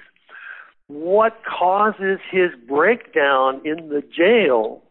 What 0.89 1.39
causes 1.59 2.19
his 2.31 2.51
breakdown 2.69 3.63
in 3.65 3.89
the 3.89 4.03
jail 4.03 4.83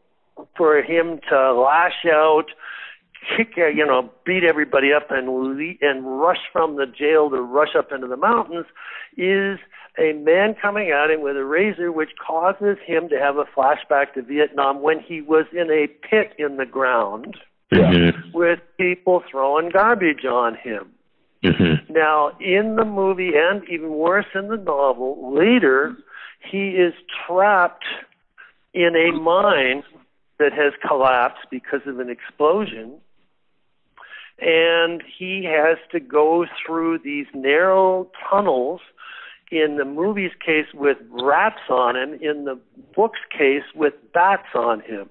for 0.55 0.81
him 0.81 1.19
to 1.29 1.53
lash 1.53 2.05
out, 2.05 2.45
kick, 3.35 3.53
uh, 3.57 3.67
you 3.67 3.85
know, 3.85 4.09
beat 4.25 4.43
everybody 4.43 4.93
up 4.93 5.11
and 5.11 5.29
le- 5.29 5.75
and 5.81 6.19
rush 6.19 6.41
from 6.51 6.75
the 6.75 6.85
jail 6.85 7.29
to 7.29 7.41
rush 7.41 7.75
up 7.77 7.91
into 7.91 8.07
the 8.07 8.17
mountains 8.17 8.65
is 9.17 9.59
a 9.99 10.13
man 10.13 10.55
coming 10.55 10.89
at 10.89 11.11
him 11.11 11.21
with 11.21 11.35
a 11.35 11.43
razor, 11.43 11.91
which 11.91 12.11
causes 12.25 12.77
him 12.85 13.09
to 13.09 13.19
have 13.19 13.37
a 13.37 13.43
flashback 13.43 14.13
to 14.13 14.21
Vietnam 14.21 14.81
when 14.81 14.99
he 14.99 15.21
was 15.21 15.45
in 15.51 15.69
a 15.69 15.87
pit 15.87 16.33
in 16.37 16.57
the 16.57 16.65
ground 16.65 17.37
yeah. 17.71 18.11
with 18.33 18.59
people 18.77 19.23
throwing 19.29 19.69
garbage 19.69 20.25
on 20.25 20.55
him. 20.55 20.91
Mm-hmm. 21.43 21.93
Now, 21.93 22.31
in 22.39 22.75
the 22.75 22.85
movie, 22.85 23.31
and 23.35 23.67
even 23.67 23.89
worse 23.89 24.27
in 24.35 24.47
the 24.47 24.57
novel, 24.57 25.33
later 25.35 25.95
he 26.39 26.69
is 26.69 26.93
trapped 27.25 27.85
in 28.73 28.95
a 28.95 29.11
mine 29.19 29.83
that 30.41 30.53
has 30.53 30.73
collapsed 30.85 31.45
because 31.51 31.81
of 31.85 31.99
an 31.99 32.09
explosion. 32.09 32.95
And 34.39 35.03
he 35.19 35.45
has 35.45 35.77
to 35.91 35.99
go 35.99 36.47
through 36.65 36.99
these 36.99 37.27
narrow 37.33 38.09
tunnels, 38.27 38.81
in 39.51 39.75
the 39.77 39.85
movie's 39.85 40.31
case 40.43 40.67
with 40.73 40.97
rats 41.09 41.59
on 41.69 41.95
him, 41.95 42.13
in 42.21 42.45
the 42.45 42.57
book's 42.95 43.19
case 43.29 43.63
with 43.75 43.93
bats 44.13 44.47
on 44.55 44.79
him. 44.79 45.09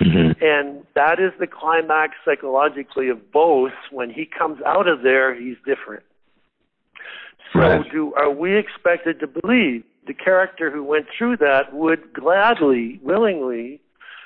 Mm-hmm. 0.00 0.42
And 0.42 0.86
that 0.94 1.20
is 1.20 1.32
the 1.38 1.46
climax 1.46 2.14
psychologically 2.24 3.08
of 3.08 3.30
both. 3.32 3.72
When 3.90 4.08
he 4.08 4.24
comes 4.24 4.60
out 4.64 4.88
of 4.88 5.02
there, 5.02 5.34
he's 5.34 5.56
different. 5.66 6.04
So, 7.52 7.58
right. 7.58 7.92
do 7.92 8.14
are 8.14 8.30
we 8.30 8.56
expected 8.56 9.20
to 9.20 9.26
believe 9.26 9.84
the 10.06 10.14
character 10.14 10.70
who 10.70 10.82
went 10.82 11.06
through 11.16 11.36
that 11.38 11.74
would 11.74 12.12
gladly, 12.12 13.00
willingly 13.02 13.80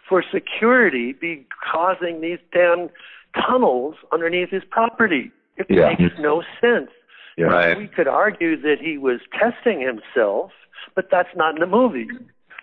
for 0.09 0.25
security 0.33 1.12
be 1.12 1.47
causing 1.71 2.21
these 2.21 2.38
damn 2.53 2.88
tunnels 3.35 3.97
underneath 4.12 4.51
his 4.51 4.62
property. 4.71 5.31
It 5.57 5.66
yeah. 5.68 5.94
makes 5.99 6.14
no 6.18 6.42
sense. 6.61 6.90
Yeah. 7.37 7.47
Right. 7.47 7.77
We 7.77 7.87
could 7.88 8.09
argue 8.09 8.61
that 8.62 8.77
he 8.81 8.99
was 8.99 9.21
testing 9.33 9.81
himself, 9.81 10.51
but 10.94 11.09
that's 11.11 11.29
not 11.37 11.55
in 11.55 11.61
the 11.61 11.66
movie. 11.66 12.09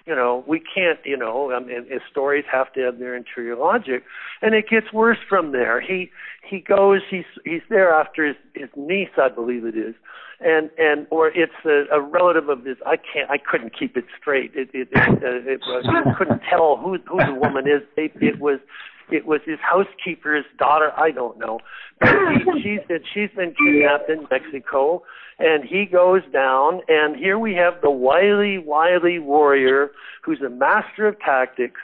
You 0.06 0.16
know, 0.16 0.44
we 0.48 0.60
can't, 0.60 1.00
you 1.04 1.18
know, 1.18 1.52
I 1.52 1.60
mean, 1.60 1.88
his 1.90 2.02
stories 2.12 2.46
have 2.52 2.72
to 2.74 2.82
have 2.82 3.00
their 3.00 3.16
interior 3.16 3.56
logic, 3.56 4.04
and 4.42 4.54
it 4.54 4.70
gets 4.70 4.94
worse 4.94 5.18
from 5.28 5.52
there. 5.52 5.82
He 5.82 6.12
he 6.48 6.60
goes, 6.60 7.02
he's 7.10 7.26
he's 7.44 7.64
there 7.70 7.92
after 7.92 8.28
his 8.28 8.36
his 8.54 8.70
niece, 8.76 9.10
I 9.18 9.30
believe 9.30 9.66
it 9.66 9.76
is, 9.76 9.96
and 10.40 10.70
and 10.78 11.08
or 11.10 11.30
it's 11.30 11.54
a, 11.66 11.86
a 11.92 12.02
relative 12.02 12.50
of 12.50 12.66
his. 12.66 12.78
I 12.86 12.98
can't. 12.98 13.30
I 13.30 13.38
couldn't 13.38 13.78
keep 13.78 13.96
it 13.98 14.06
straight. 14.20 14.52
It 14.56 14.70
it, 14.74 14.90
it, 14.92 15.24
uh, 15.24 15.52
it 15.52 15.62
was, 15.62 16.16
couldn't 16.18 16.42
tell 16.50 16.78
who 16.78 16.98
who 17.08 17.18
the 17.18 17.34
woman 17.34 17.68
is. 17.68 17.82
It, 17.96 18.12
it 18.22 18.40
was 18.40 18.60
it 19.12 19.26
was 19.26 19.42
his 19.46 19.60
housekeeper's 19.60 20.46
daughter. 20.58 20.92
I 20.98 21.12
don't 21.12 21.38
know. 21.38 21.60
But 22.00 22.16
he, 22.34 22.62
she's 22.62 22.88
been 22.88 23.04
she's 23.14 23.30
been 23.36 23.56
kidnapped 23.56 24.10
in 24.10 24.28
Mexico, 24.30 25.04
and 25.40 25.64
he 25.64 25.86
goes 25.86 26.22
down. 26.34 26.82
And 26.88 27.16
here 27.16 27.40
we 27.40 27.54
have 27.56 27.82
the 27.82 27.92
wily 27.92 28.58
wily 28.58 29.20
warrior 29.20 29.92
who's 30.24 30.42
a 30.42 30.50
master 30.50 31.08
of 31.08 31.20
tactics 31.20 31.80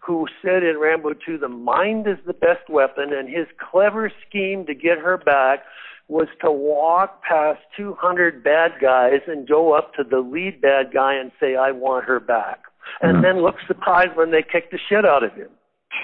who 0.00 0.26
said 0.40 0.62
in 0.62 0.78
Rambo 0.78 1.12
2, 1.12 1.36
the 1.36 1.48
mind 1.48 2.06
is 2.06 2.16
the 2.26 2.32
best 2.32 2.70
weapon, 2.70 3.12
and 3.12 3.28
his 3.28 3.46
clever 3.58 4.10
scheme 4.26 4.64
to 4.64 4.74
get 4.74 4.96
her 4.96 5.18
back 5.18 5.64
was 6.08 6.28
to 6.40 6.50
walk 6.50 7.22
past 7.22 7.60
200 7.76 8.42
bad 8.42 8.72
guys 8.80 9.20
and 9.26 9.46
go 9.46 9.76
up 9.76 9.94
to 9.94 10.02
the 10.02 10.18
lead 10.18 10.60
bad 10.60 10.92
guy 10.92 11.14
and 11.14 11.30
say, 11.38 11.54
I 11.54 11.70
want 11.70 12.06
her 12.06 12.18
back. 12.18 12.62
And 13.02 13.16
mm-hmm. 13.16 13.22
then 13.22 13.42
look 13.42 13.56
surprised 13.66 14.16
when 14.16 14.30
they 14.30 14.42
kick 14.42 14.70
the 14.70 14.78
shit 14.88 15.04
out 15.04 15.22
of 15.22 15.34
him. 15.34 15.48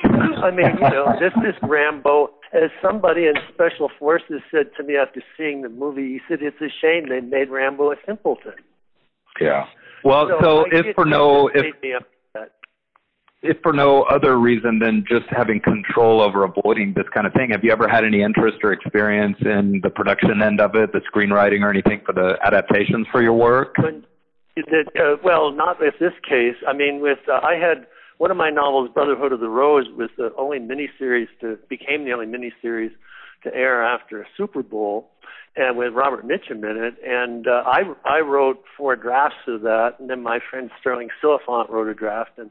I 0.04 0.50
mean, 0.50 0.76
you 0.80 0.90
know, 0.90 1.14
this 1.18 1.32
is 1.48 1.54
Rambo. 1.62 2.30
As 2.52 2.70
somebody 2.80 3.26
in 3.26 3.34
Special 3.52 3.90
Forces 3.98 4.40
said 4.50 4.66
to 4.76 4.84
me 4.84 4.96
after 4.96 5.22
seeing 5.36 5.62
the 5.62 5.68
movie, 5.68 6.02
he 6.02 6.20
said, 6.28 6.38
it's 6.40 6.60
a 6.60 6.70
shame 6.80 7.08
they 7.08 7.20
made 7.20 7.50
Rambo 7.50 7.90
a 7.90 7.96
simpleton. 8.06 8.54
Yeah. 9.40 9.64
Well, 10.04 10.28
so, 10.40 10.64
so 10.70 10.78
if 10.78 10.94
for 10.94 11.04
no, 11.04 11.48
if, 11.52 11.74
if 13.44 13.58
for 13.62 13.74
no 13.74 14.04
other 14.04 14.38
reason 14.38 14.78
than 14.78 15.04
just 15.06 15.26
having 15.28 15.60
control 15.60 16.22
over 16.22 16.44
avoiding 16.44 16.94
this 16.96 17.04
kind 17.12 17.26
of 17.26 17.32
thing, 17.34 17.50
have 17.50 17.62
you 17.62 17.70
ever 17.70 17.86
had 17.86 18.02
any 18.02 18.22
interest 18.22 18.56
or 18.64 18.72
experience 18.72 19.36
in 19.42 19.80
the 19.82 19.90
production 19.90 20.42
end 20.42 20.60
of 20.60 20.74
it, 20.74 20.92
the 20.92 21.00
screenwriting 21.12 21.60
or 21.60 21.68
anything 21.68 22.00
for 22.06 22.14
the 22.14 22.38
adaptations 22.42 23.06
for 23.12 23.22
your 23.22 23.34
work? 23.34 23.76
When, 23.76 24.04
uh, 24.56 25.16
well, 25.22 25.52
not 25.52 25.78
with 25.78 25.94
this 26.00 26.14
case. 26.26 26.56
I 26.66 26.72
mean, 26.72 27.00
with 27.00 27.18
uh, 27.28 27.34
I 27.34 27.56
had 27.56 27.86
one 28.16 28.30
of 28.30 28.38
my 28.38 28.48
novels, 28.48 28.88
Brotherhood 28.94 29.32
of 29.32 29.40
the 29.40 29.48
Rose, 29.48 29.86
was 29.94 30.08
the 30.16 30.32
only 30.38 30.58
miniseries 30.58 31.28
to 31.42 31.58
became 31.68 32.04
the 32.04 32.12
only 32.12 32.26
miniseries 32.26 32.92
to 33.42 33.54
air 33.54 33.84
after 33.84 34.22
a 34.22 34.26
Super 34.38 34.62
Bowl, 34.62 35.10
and 35.54 35.76
with 35.76 35.92
Robert 35.92 36.24
Mitchum 36.26 36.64
in 36.64 36.82
it. 36.82 36.94
And 37.04 37.46
uh, 37.46 37.62
I 37.66 37.82
I 38.06 38.20
wrote 38.20 38.62
four 38.74 38.96
drafts 38.96 39.46
of 39.48 39.62
that, 39.62 39.96
and 39.98 40.08
then 40.08 40.22
my 40.22 40.38
friend 40.50 40.70
Sterling 40.80 41.08
Silliphant 41.22 41.68
wrote 41.68 41.88
a 41.88 41.94
draft, 41.94 42.38
and 42.38 42.50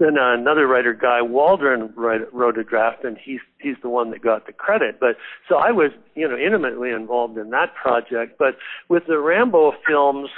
then 0.00 0.18
uh, 0.18 0.34
another 0.34 0.66
writer, 0.66 0.94
Guy 0.94 1.22
Waldron, 1.22 1.92
write, 1.94 2.32
wrote 2.34 2.58
a 2.58 2.64
draft, 2.64 3.04
and 3.04 3.16
he's 3.22 3.40
he's 3.60 3.76
the 3.82 3.88
one 3.90 4.10
that 4.10 4.22
got 4.22 4.46
the 4.46 4.52
credit. 4.52 4.98
But 4.98 5.16
so 5.48 5.56
I 5.56 5.70
was, 5.70 5.92
you 6.14 6.26
know, 6.26 6.36
intimately 6.36 6.90
involved 6.90 7.38
in 7.38 7.50
that 7.50 7.74
project. 7.74 8.36
But 8.38 8.56
with 8.88 9.04
the 9.06 9.18
Rambo 9.18 9.74
films, 9.86 10.30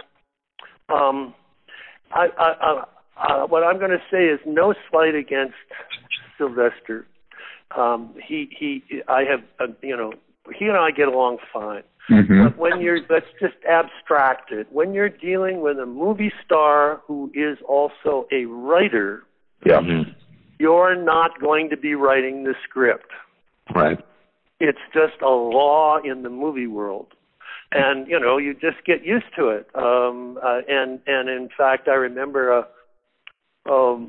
um, 0.93 1.33
I, 2.13 2.27
I, 2.39 2.53
I 2.61 2.85
uh, 3.17 3.47
what 3.47 3.63
I'm 3.63 3.79
going 3.79 3.93
to 3.93 4.03
say 4.11 4.25
is 4.25 4.41
no 4.45 4.75
slight 4.91 5.15
against 5.15 5.55
Sylvester. 6.37 7.07
Um, 7.77 8.15
he 8.29 8.51
he, 8.59 8.83
I 9.09 9.23
have, 9.31 9.41
uh, 9.61 9.73
you 9.81 9.97
know, 9.97 10.13
he 10.59 10.67
and 10.67 10.77
I 10.77 10.91
get 10.91 11.09
along 11.09 11.39
fine. 11.53 11.85
Mm-hmm. 12.11 12.45
But 12.45 12.59
when 12.59 12.81
you're, 12.81 12.99
let's 13.09 13.27
just 13.41 13.55
abstract 13.69 14.51
it. 14.51 14.67
When 14.73 14.93
you're 14.93 15.09
dealing 15.09 15.61
with 15.61 15.79
a 15.79 15.87
movie 15.87 16.33
star 16.45 17.01
who 17.07 17.31
is 17.33 17.59
also 17.69 18.27
a 18.33 18.47
writer, 18.47 19.23
yeah. 19.65 19.81
You're 20.59 20.95
not 20.95 21.41
going 21.41 21.71
to 21.71 21.77
be 21.77 21.95
writing 21.95 22.45
the 22.45 22.55
script. 22.69 23.11
Right. 23.75 23.99
It's 24.61 24.79
just 24.95 25.21
a 25.23 25.29
law 25.29 25.99
in 26.03 26.23
the 26.23 26.31
movie 26.31 26.67
world. 26.67 27.09
And 27.73 28.07
you 28.07 28.21
know, 28.21 28.37
you 28.37 28.55
just 28.55 28.85
get 28.87 29.05
used 29.05 29.35
to 29.37 29.49
it. 29.49 29.67
Um, 29.75 30.39
uh, 30.43 30.61
and 30.69 31.01
and 31.07 31.29
in 31.29 31.49
fact, 31.57 31.89
I 31.89 31.95
remember 31.95 32.51
a, 32.51 33.71
um, 33.71 34.09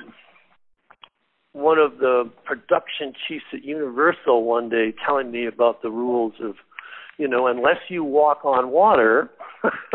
one 1.53 1.77
of 1.77 1.99
the 1.99 2.29
production 2.43 3.13
chiefs 3.27 3.45
at 3.53 3.63
Universal 3.63 4.43
one 4.43 4.69
day 4.69 4.93
telling 5.05 5.31
me 5.31 5.47
about 5.47 5.81
the 5.81 5.89
rules 5.89 6.33
of, 6.41 6.55
you 7.17 7.27
know, 7.27 7.47
unless 7.47 7.77
you 7.89 8.03
walk 8.03 8.43
on 8.43 8.69
water. 8.69 9.29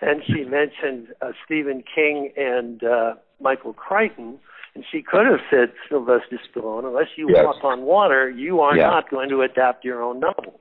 and 0.00 0.22
she 0.26 0.44
mentioned 0.44 1.08
uh, 1.22 1.32
Stephen 1.44 1.84
King 1.94 2.32
and 2.36 2.82
uh, 2.82 3.14
Michael 3.40 3.74
Crichton 3.74 4.38
and 4.74 4.84
she 4.90 5.02
could 5.02 5.26
have 5.26 5.40
said, 5.50 5.72
Sylvester 5.88 6.38
Stallone, 6.50 6.84
unless 6.84 7.08
you 7.16 7.28
yes. 7.30 7.44
walk 7.44 7.62
on 7.62 7.82
water, 7.82 8.28
you 8.28 8.60
are 8.60 8.76
yeah. 8.76 8.88
not 8.88 9.10
going 9.10 9.28
to 9.28 9.42
adapt 9.42 9.84
your 9.84 10.02
own 10.02 10.20
novel. 10.20 10.60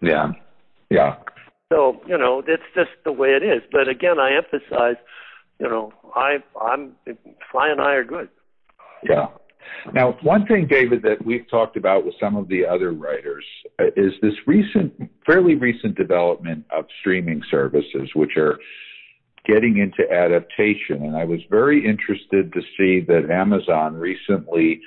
Yeah, 0.00 0.32
yeah. 0.90 1.16
So 1.72 2.00
you 2.06 2.18
know, 2.18 2.42
it's 2.46 2.62
just 2.74 2.90
the 3.04 3.12
way 3.12 3.30
it 3.30 3.42
is. 3.42 3.62
But 3.70 3.88
again, 3.88 4.18
I 4.18 4.36
emphasize, 4.36 4.96
you 5.58 5.68
know, 5.68 5.92
I 6.14 6.38
I'm 6.60 6.92
Sly 7.50 7.70
and 7.70 7.80
I 7.80 7.92
are 7.94 8.04
good. 8.04 8.28
Yeah. 9.08 9.26
Now, 9.92 10.16
one 10.22 10.46
thing, 10.46 10.66
David, 10.68 11.02
that 11.02 11.24
we've 11.24 11.48
talked 11.48 11.76
about 11.76 12.04
with 12.04 12.14
some 12.20 12.36
of 12.36 12.48
the 12.48 12.66
other 12.66 12.92
writers 12.92 13.44
uh, 13.80 13.86
is 13.96 14.12
this 14.20 14.34
recent, 14.46 14.92
fairly 15.24 15.54
recent 15.54 15.96
development 15.96 16.64
of 16.76 16.84
streaming 17.00 17.42
services, 17.50 18.10
which 18.14 18.36
are 18.36 18.58
getting 19.44 19.78
into 19.78 20.10
adaptation. 20.12 21.04
And 21.04 21.16
I 21.16 21.24
was 21.24 21.40
very 21.50 21.84
interested 21.84 22.52
to 22.52 22.60
see 22.76 23.04
that 23.06 23.30
Amazon 23.30 23.96
recently 23.96 24.80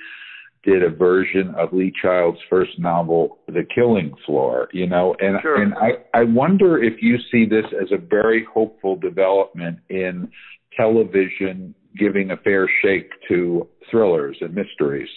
did 0.62 0.82
a 0.82 0.90
version 0.90 1.54
of 1.56 1.72
Lee 1.72 1.92
Child's 2.02 2.40
first 2.50 2.78
novel, 2.78 3.38
The 3.46 3.64
Killing 3.72 4.14
Floor, 4.26 4.68
you 4.72 4.86
know, 4.86 5.14
and 5.20 5.38
sure. 5.40 5.62
and 5.62 5.74
I, 5.74 5.90
I 6.12 6.24
wonder 6.24 6.82
if 6.82 7.00
you 7.00 7.18
see 7.30 7.46
this 7.46 7.66
as 7.80 7.92
a 7.92 7.98
very 7.98 8.44
hopeful 8.52 8.96
development 8.96 9.78
in 9.88 10.28
television 10.76 11.74
giving 11.96 12.32
a 12.32 12.36
fair 12.36 12.68
shake 12.82 13.10
to 13.28 13.66
thrillers 13.90 14.36
and 14.40 14.54
mysteries. 14.54 15.08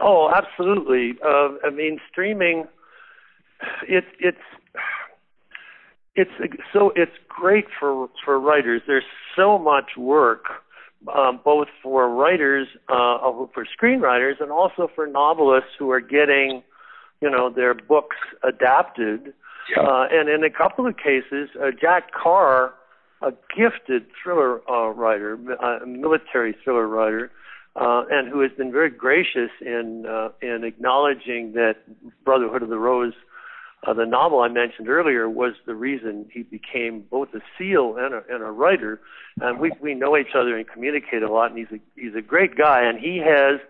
Oh, 0.00 0.32
absolutely. 0.34 1.14
Uh, 1.24 1.50
I 1.64 1.70
mean, 1.70 1.98
streaming. 2.10 2.64
It's 3.88 4.06
it's 4.18 4.38
it's 6.16 6.30
so 6.72 6.92
it's 6.96 7.12
great 7.28 7.66
for 7.78 8.08
for 8.24 8.40
writers. 8.40 8.82
There's 8.86 9.04
so 9.36 9.58
much 9.58 9.96
work, 9.96 10.44
um, 11.14 11.40
both 11.44 11.68
for 11.82 12.08
writers, 12.08 12.68
uh, 12.88 13.18
for 13.54 13.66
screenwriters, 13.80 14.40
and 14.40 14.50
also 14.50 14.88
for 14.94 15.06
novelists 15.06 15.70
who 15.78 15.90
are 15.90 16.00
getting, 16.00 16.62
you 17.20 17.30
know, 17.30 17.50
their 17.50 17.74
books 17.74 18.16
adapted. 18.42 19.34
Yeah. 19.76 19.82
Uh, 19.82 20.06
and 20.10 20.28
in 20.28 20.44
a 20.44 20.50
couple 20.50 20.86
of 20.86 20.96
cases, 20.96 21.50
uh, 21.60 21.70
Jack 21.80 22.12
Carr 22.12 22.72
a 23.22 23.32
gifted 23.56 24.06
thriller 24.22 24.60
uh, 24.70 24.88
writer, 24.90 25.34
a 25.34 25.86
military 25.86 26.54
thriller 26.62 26.86
writer, 26.86 27.30
uh, 27.74 28.04
and 28.10 28.28
who 28.28 28.40
has 28.40 28.50
been 28.56 28.72
very 28.72 28.90
gracious 28.90 29.50
in 29.60 30.04
uh, 30.08 30.28
in 30.42 30.64
acknowledging 30.64 31.52
that 31.52 31.76
Brotherhood 32.24 32.62
of 32.62 32.68
the 32.68 32.78
Rose, 32.78 33.14
uh, 33.86 33.94
the 33.94 34.04
novel 34.04 34.40
I 34.40 34.48
mentioned 34.48 34.88
earlier, 34.88 35.28
was 35.28 35.52
the 35.64 35.74
reason 35.74 36.28
he 36.32 36.42
became 36.42 37.04
both 37.10 37.28
a 37.34 37.40
SEAL 37.56 37.96
and 37.98 38.14
a, 38.14 38.22
and 38.28 38.42
a 38.42 38.50
writer. 38.50 39.00
And 39.40 39.60
we 39.60 39.70
we 39.80 39.94
know 39.94 40.16
each 40.16 40.34
other 40.34 40.56
and 40.56 40.68
communicate 40.68 41.22
a 41.22 41.32
lot. 41.32 41.50
And 41.50 41.58
he's 41.58 41.78
a 41.78 41.80
he's 42.00 42.14
a 42.14 42.22
great 42.22 42.56
guy, 42.56 42.82
and 42.82 42.98
he 42.98 43.18
has 43.18 43.60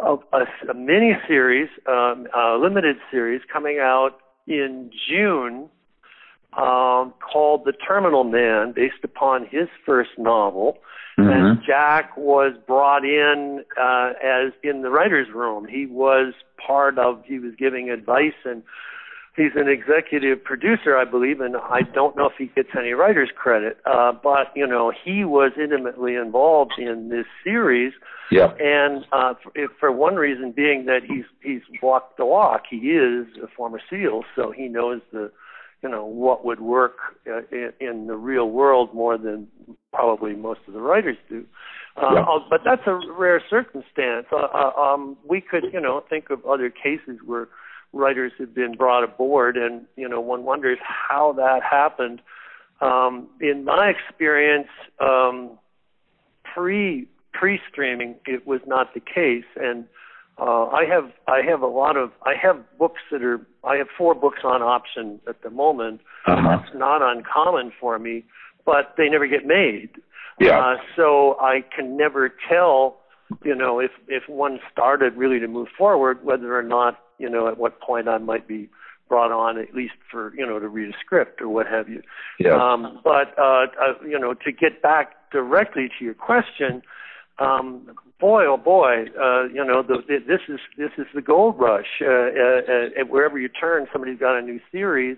a, 0.00 0.16
a, 0.32 0.70
a 0.70 0.74
mini 0.74 1.12
series, 1.26 1.68
um, 1.86 2.26
a 2.34 2.58
limited 2.60 2.96
series 3.10 3.40
coming 3.52 3.78
out 3.78 4.18
in 4.46 4.90
June 5.08 5.68
um, 6.56 7.14
called 7.20 7.64
The 7.64 7.72
Terminal 7.72 8.24
Man, 8.24 8.72
based 8.72 9.02
upon 9.02 9.46
his 9.46 9.68
first 9.84 10.10
novel. 10.18 10.78
Mm-hmm. 11.18 11.30
And 11.30 11.58
Jack 11.64 12.16
was 12.16 12.54
brought 12.66 13.04
in 13.04 13.64
uh, 13.80 14.12
as 14.22 14.52
in 14.62 14.82
the 14.82 14.90
writer's 14.90 15.28
room. 15.32 15.66
He 15.66 15.86
was 15.86 16.34
part 16.64 16.98
of, 16.98 17.22
he 17.24 17.38
was 17.38 17.52
giving 17.56 17.90
advice, 17.90 18.34
and 18.44 18.62
he's 19.36 19.52
an 19.56 19.68
executive 19.68 20.42
producer, 20.42 20.96
I 20.96 21.04
believe, 21.04 21.40
and 21.40 21.56
I 21.56 21.82
don't 21.82 22.16
know 22.16 22.26
if 22.26 22.34
he 22.38 22.46
gets 22.46 22.68
any 22.78 22.92
writer's 22.92 23.30
credit. 23.34 23.78
Uh, 23.84 24.12
but, 24.12 24.48
you 24.54 24.66
know, 24.66 24.92
he 25.04 25.24
was 25.24 25.52
intimately 25.56 26.14
involved 26.14 26.74
in 26.78 27.08
this 27.08 27.26
series. 27.42 27.92
Yeah. 28.30 28.54
And 28.58 29.04
uh, 29.12 29.34
for, 29.42 29.52
for 29.78 29.92
one 29.92 30.16
reason 30.16 30.52
being 30.52 30.86
that 30.86 31.00
he's 31.06 31.24
he's 31.42 31.60
walked 31.82 32.16
the 32.16 32.24
walk. 32.24 32.62
He 32.70 32.76
is 32.76 33.26
a 33.42 33.46
former 33.54 33.80
SEAL, 33.90 34.24
so 34.34 34.50
he 34.50 34.68
knows 34.68 35.02
the 35.12 35.30
you 35.82 35.90
know 35.90 36.06
what 36.06 36.42
would 36.46 36.60
work 36.60 36.96
uh, 37.26 37.40
in, 37.52 37.72
in 37.80 38.06
the 38.06 38.16
real 38.16 38.48
world 38.48 38.94
more 38.94 39.18
than 39.18 39.46
probably 39.92 40.34
most 40.34 40.60
of 40.66 40.72
the 40.72 40.80
writers 40.80 41.18
do. 41.28 41.44
Uh, 41.96 42.14
Yeah. 42.14 42.20
uh, 42.22 42.38
But 42.48 42.62
that's 42.64 42.86
a 42.86 42.98
rare 43.12 43.42
circumstance. 43.50 44.26
Uh, 44.32 44.48
uh, 44.52 44.72
um, 44.80 45.18
we 45.28 45.42
could, 45.42 45.64
you 45.72 45.80
know, 45.80 46.02
think 46.08 46.30
of 46.30 46.44
other 46.46 46.70
cases 46.70 47.18
where 47.24 47.48
writers 47.94 48.32
have 48.38 48.54
been 48.54 48.74
brought 48.76 49.04
aboard, 49.04 49.56
and 49.56 49.86
you 49.96 50.08
know, 50.08 50.20
one 50.20 50.44
wonders 50.44 50.78
how 50.82 51.32
that 51.34 51.60
happened. 51.62 52.20
Um, 52.80 53.28
in 53.40 53.64
my 53.64 53.90
experience, 53.90 54.68
um, 55.00 55.58
pre 56.54 57.08
pre 57.32 57.60
streaming, 57.70 58.16
it 58.26 58.46
was 58.46 58.60
not 58.66 58.94
the 58.94 59.00
case, 59.00 59.44
and 59.56 59.86
uh, 60.38 60.66
I 60.66 60.84
have 60.88 61.12
I 61.28 61.40
have 61.48 61.62
a 61.62 61.66
lot 61.66 61.96
of 61.96 62.10
I 62.22 62.34
have 62.40 62.56
books 62.78 63.00
that 63.12 63.22
are 63.22 63.40
I 63.62 63.76
have 63.76 63.86
four 63.96 64.14
books 64.14 64.40
on 64.44 64.62
option 64.62 65.20
at 65.28 65.42
the 65.42 65.50
moment. 65.50 66.00
Uh-huh. 66.26 66.56
That's 66.56 66.74
not 66.74 67.02
uncommon 67.02 67.72
for 67.80 67.98
me, 67.98 68.24
but 68.66 68.94
they 68.96 69.08
never 69.08 69.26
get 69.26 69.46
made. 69.46 69.90
Yeah. 70.40 70.58
Uh, 70.58 70.76
so 70.96 71.36
I 71.40 71.64
can 71.74 71.96
never 71.96 72.32
tell, 72.48 72.96
you 73.44 73.54
know, 73.54 73.78
if 73.78 73.92
if 74.08 74.28
one 74.28 74.58
started 74.72 75.14
really 75.14 75.38
to 75.38 75.46
move 75.46 75.68
forward, 75.78 76.24
whether 76.24 76.58
or 76.58 76.62
not, 76.62 76.98
you 77.18 77.28
know, 77.28 77.48
at 77.48 77.58
what 77.58 77.80
point 77.80 78.08
I 78.08 78.18
might 78.18 78.46
be 78.46 78.68
brought 79.08 79.32
on 79.32 79.58
at 79.58 79.74
least 79.74 79.94
for 80.10 80.34
you 80.34 80.46
know 80.46 80.58
to 80.58 80.68
read 80.68 80.88
a 80.88 80.98
script 80.98 81.40
or 81.40 81.48
what 81.48 81.66
have 81.66 81.88
you. 81.88 82.02
Yes. 82.38 82.54
Um, 82.60 83.00
but 83.04 83.38
uh, 83.38 83.66
uh, 83.80 84.04
you 84.06 84.18
know, 84.18 84.34
to 84.34 84.52
get 84.52 84.82
back 84.82 85.30
directly 85.30 85.88
to 85.98 86.04
your 86.04 86.14
question, 86.14 86.82
um, 87.38 87.90
boy, 88.20 88.44
oh 88.46 88.56
boy, 88.56 89.06
uh, 89.20 89.44
you 89.44 89.64
know, 89.64 89.82
the, 89.82 89.98
the, 90.06 90.18
this 90.26 90.40
is 90.48 90.60
this 90.78 90.90
is 90.98 91.06
the 91.14 91.22
gold 91.22 91.56
rush. 91.58 92.00
Uh, 92.00 92.06
uh, 92.06 93.02
uh, 93.02 93.04
wherever 93.08 93.38
you 93.38 93.48
turn, 93.48 93.86
somebody's 93.92 94.18
got 94.18 94.38
a 94.38 94.42
new 94.42 94.60
series. 94.70 95.16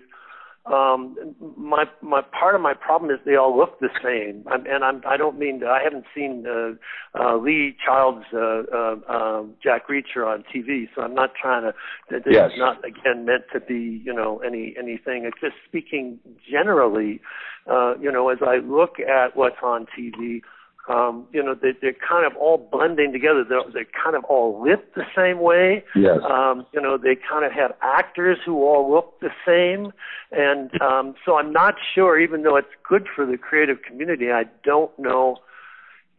Um, 0.73 1.35
my 1.57 1.85
my 2.01 2.21
part 2.21 2.55
of 2.55 2.61
my 2.61 2.73
problem 2.73 3.09
is 3.11 3.19
they 3.25 3.35
all 3.35 3.57
look 3.57 3.79
the 3.79 3.89
same, 4.03 4.43
I'm, 4.47 4.65
and 4.65 4.83
I'm 4.83 5.01
I 5.07 5.15
don't 5.15 5.39
mean 5.39 5.61
to, 5.61 5.67
I 5.67 5.81
haven't 5.81 6.05
seen 6.13 6.45
uh, 6.45 6.71
uh, 7.17 7.37
Lee 7.37 7.75
Child's 7.85 8.25
uh, 8.33 8.63
uh, 8.73 8.95
uh, 9.07 9.43
Jack 9.63 9.87
Reacher 9.87 10.27
on 10.27 10.43
TV, 10.53 10.89
so 10.93 11.01
I'm 11.01 11.13
not 11.13 11.31
trying 11.41 11.63
to. 11.63 11.73
This 12.09 12.21
Yes. 12.27 12.51
is 12.51 12.59
not 12.59 12.83
again 12.83 13.25
meant 13.25 13.43
to 13.53 13.59
be 13.59 14.01
you 14.03 14.13
know 14.13 14.39
any 14.39 14.75
anything. 14.77 15.25
It's 15.25 15.39
just 15.39 15.55
speaking 15.67 16.19
generally. 16.49 17.21
Uh, 17.69 17.97
you 17.99 18.11
know, 18.11 18.29
as 18.29 18.37
I 18.41 18.57
look 18.57 18.99
at 18.99 19.35
what's 19.35 19.57
on 19.61 19.87
TV, 19.97 20.41
um, 20.87 21.27
you 21.33 21.43
know, 21.43 21.53
they, 21.53 21.73
they're 21.81 21.93
kind 21.93 22.25
of 22.25 22.35
all 22.37 22.57
blending 22.71 23.11
together. 23.11 23.43
They're, 23.47 23.61
they're 23.73 23.87
kind 24.03 24.15
of 24.15 24.23
all 24.25 24.61
lit 24.61 24.95
the 24.95 25.03
same 25.15 25.39
way. 25.39 25.83
Yes. 25.95 26.19
Um, 26.29 26.65
you 26.73 26.81
know, 26.81 26.97
they 26.97 27.15
kind 27.29 27.43
of 27.45 27.51
have 27.51 27.73
actors 27.81 28.37
who 28.45 28.63
all 28.63 28.89
look 28.89 29.19
the 29.19 29.29
same. 29.45 29.91
And 30.31 30.69
um, 30.81 31.15
so 31.25 31.37
I'm 31.37 31.51
not 31.51 31.75
sure, 31.93 32.19
even 32.19 32.43
though 32.43 32.55
it's 32.55 32.67
good 32.87 33.07
for 33.13 33.25
the 33.25 33.37
creative 33.37 33.81
community, 33.81 34.31
I 34.31 34.45
don't 34.63 34.97
know, 34.97 35.37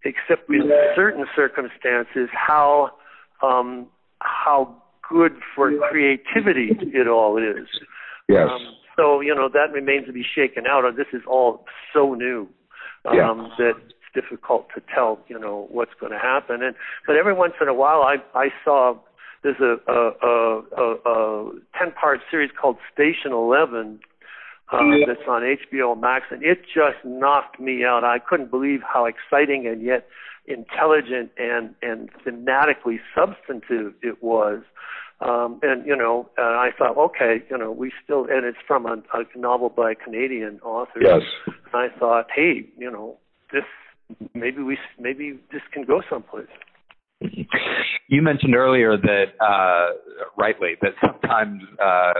except 0.04 0.50
in 0.50 0.70
certain 0.94 1.26
circumstances, 1.34 2.28
how 2.32 2.90
um, 3.42 3.86
how 4.20 4.74
good 5.08 5.32
for 5.54 5.72
creativity 5.90 6.76
it 6.92 7.08
all 7.08 7.38
is. 7.38 7.66
Yes. 8.28 8.48
Um, 8.50 8.74
so 8.96 9.20
you 9.20 9.34
know 9.34 9.48
that 9.48 9.72
remains 9.72 10.06
to 10.06 10.12
be 10.12 10.24
shaken 10.24 10.66
out. 10.66 10.84
This 10.96 11.06
is 11.12 11.22
all 11.26 11.64
so 11.92 12.14
new 12.14 12.48
um, 13.04 13.16
Yeah. 13.16 13.48
that 13.58 13.74
difficult 14.18 14.68
to 14.74 14.82
tell. 14.94 15.20
You 15.28 15.38
know 15.38 15.68
what's 15.70 15.92
going 16.00 16.12
to 16.12 16.18
happen. 16.18 16.62
And 16.62 16.74
but 17.06 17.16
every 17.16 17.34
once 17.34 17.54
in 17.60 17.68
a 17.68 17.74
while, 17.74 18.02
I 18.02 18.16
I 18.34 18.48
saw 18.64 18.96
there's 19.42 19.60
a 19.60 19.76
a 19.90 20.12
a, 20.22 20.62
a, 20.76 21.10
a 21.10 21.52
ten 21.78 21.92
part 21.92 22.20
series 22.30 22.50
called 22.60 22.76
Station 22.92 23.32
Eleven. 23.32 24.00
Uh, 24.70 24.80
that's 25.06 25.26
on 25.26 25.40
HBO 25.40 25.98
Max, 25.98 26.26
and 26.30 26.42
it 26.42 26.58
just 26.66 27.02
knocked 27.02 27.58
me 27.58 27.84
out. 27.86 28.04
I 28.04 28.18
couldn't 28.18 28.50
believe 28.50 28.80
how 28.82 29.06
exciting 29.06 29.66
and 29.66 29.80
yet 29.80 30.06
intelligent 30.44 31.30
and 31.38 31.74
and 31.80 32.10
thematically 32.26 32.98
substantive 33.14 33.94
it 34.02 34.22
was. 34.22 34.60
Um, 35.20 35.58
and 35.62 35.86
you 35.86 35.96
know, 35.96 36.28
and 36.36 36.46
I 36.46 36.68
thought, 36.76 36.96
okay, 36.96 37.42
you 37.50 37.58
know, 37.58 37.72
we 37.72 37.92
still, 38.04 38.26
and 38.30 38.44
it's 38.44 38.58
from 38.66 38.86
a, 38.86 39.02
a 39.14 39.38
novel 39.38 39.68
by 39.68 39.92
a 39.92 39.94
Canadian 39.94 40.60
author. 40.60 41.00
Yes. 41.00 41.22
And 41.46 41.56
I 41.74 41.88
thought, 41.98 42.26
hey, 42.34 42.68
you 42.76 42.90
know, 42.90 43.16
this 43.52 43.64
maybe 44.34 44.62
we 44.62 44.78
maybe 44.98 45.38
this 45.52 45.62
can 45.72 45.84
go 45.84 46.02
someplace. 46.10 46.46
You 48.08 48.22
mentioned 48.22 48.54
earlier 48.54 48.96
that, 48.96 49.24
uh, 49.40 50.30
rightly, 50.36 50.74
that 50.82 50.92
sometimes 51.04 51.62
uh, 51.82 52.12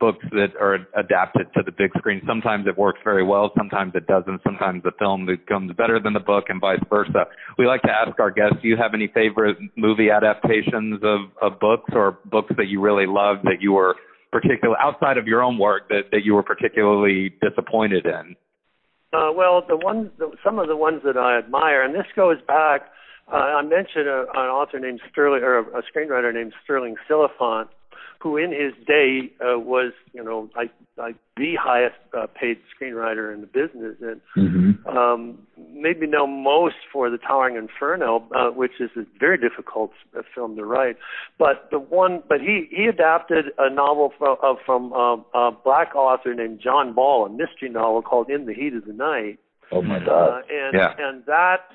books 0.00 0.24
that 0.32 0.56
are 0.60 0.78
adapted 0.96 1.46
to 1.54 1.62
the 1.62 1.72
big 1.72 1.90
screen, 1.98 2.22
sometimes 2.26 2.66
it 2.66 2.76
works 2.76 3.00
very 3.04 3.22
well, 3.22 3.52
sometimes 3.56 3.92
it 3.94 4.06
doesn't, 4.06 4.40
sometimes 4.42 4.82
the 4.82 4.92
film 4.98 5.26
becomes 5.26 5.72
better 5.76 6.00
than 6.00 6.14
the 6.14 6.20
book, 6.20 6.44
and 6.48 6.60
vice 6.60 6.80
versa. 6.88 7.26
We 7.58 7.66
like 7.66 7.82
to 7.82 7.90
ask 7.90 8.18
our 8.18 8.30
guests, 8.30 8.56
do 8.62 8.68
you 8.68 8.76
have 8.76 8.94
any 8.94 9.08
favorite 9.08 9.56
movie 9.76 10.10
adaptations 10.10 11.00
of, 11.02 11.20
of 11.40 11.60
books 11.60 11.90
or 11.92 12.18
books 12.24 12.52
that 12.56 12.68
you 12.68 12.80
really 12.80 13.06
loved 13.06 13.44
that 13.44 13.60
you 13.60 13.72
were 13.72 13.94
particular 14.32 14.76
outside 14.80 15.16
of 15.16 15.26
your 15.26 15.42
own 15.42 15.58
work 15.58 15.88
that, 15.90 16.10
that 16.10 16.24
you 16.24 16.34
were 16.34 16.42
particularly 16.42 17.34
disappointed 17.40 18.04
in? 18.06 18.34
Uh, 19.14 19.30
well, 19.32 19.62
the 19.66 19.76
ones, 19.76 20.10
the, 20.18 20.30
some 20.42 20.58
of 20.58 20.66
the 20.66 20.76
ones 20.76 21.02
that 21.04 21.16
I 21.16 21.38
admire, 21.38 21.82
and 21.82 21.94
this 21.94 22.06
goes 22.16 22.38
back. 22.46 22.90
Uh, 23.32 23.36
I 23.36 23.62
mentioned 23.62 24.08
a, 24.08 24.22
an 24.34 24.48
author 24.50 24.80
named 24.80 25.00
Sterling, 25.10 25.42
or 25.42 25.58
a, 25.58 25.62
a 25.78 25.82
screenwriter 25.82 26.34
named 26.34 26.52
Sterling 26.64 26.96
Silliphant, 27.08 27.68
who 28.24 28.38
in 28.38 28.52
his 28.52 28.72
day 28.86 29.30
uh, 29.38 29.58
was, 29.58 29.92
you 30.14 30.24
know, 30.24 30.48
like 30.56 30.70
like 30.96 31.16
the 31.36 31.56
highest 31.60 31.96
uh, 32.16 32.26
paid 32.26 32.56
screenwriter 32.72 33.34
in 33.34 33.42
the 33.42 33.46
business, 33.46 33.96
and 34.00 34.20
mm-hmm. 34.34 34.88
um, 34.88 35.38
maybe 35.74 36.06
know 36.06 36.26
most 36.26 36.76
for 36.90 37.10
The 37.10 37.18
Towering 37.18 37.56
Inferno, 37.56 38.26
uh, 38.34 38.48
which 38.50 38.80
is 38.80 38.88
a 38.96 39.04
very 39.20 39.36
difficult 39.36 39.90
uh, 40.16 40.22
film 40.34 40.56
to 40.56 40.64
write. 40.64 40.96
But 41.38 41.68
the 41.70 41.78
one, 41.78 42.22
but 42.26 42.40
he 42.40 42.66
he 42.70 42.86
adapted 42.86 43.46
a 43.58 43.68
novel 43.68 44.14
from 44.16 44.38
uh, 44.42 44.54
from 44.64 44.94
uh, 44.94 45.16
a 45.38 45.52
black 45.52 45.94
author 45.94 46.32
named 46.32 46.60
John 46.64 46.94
Ball, 46.94 47.26
a 47.26 47.28
mystery 47.28 47.68
novel 47.68 48.00
called 48.00 48.30
In 48.30 48.46
the 48.46 48.54
Heat 48.54 48.72
of 48.72 48.86
the 48.86 48.94
Night. 48.94 49.38
Oh 49.70 49.82
my 49.82 49.98
God! 49.98 50.08
Uh, 50.08 50.40
and 50.50 50.74
yeah. 50.74 50.94
and 50.98 51.26
that 51.26 51.66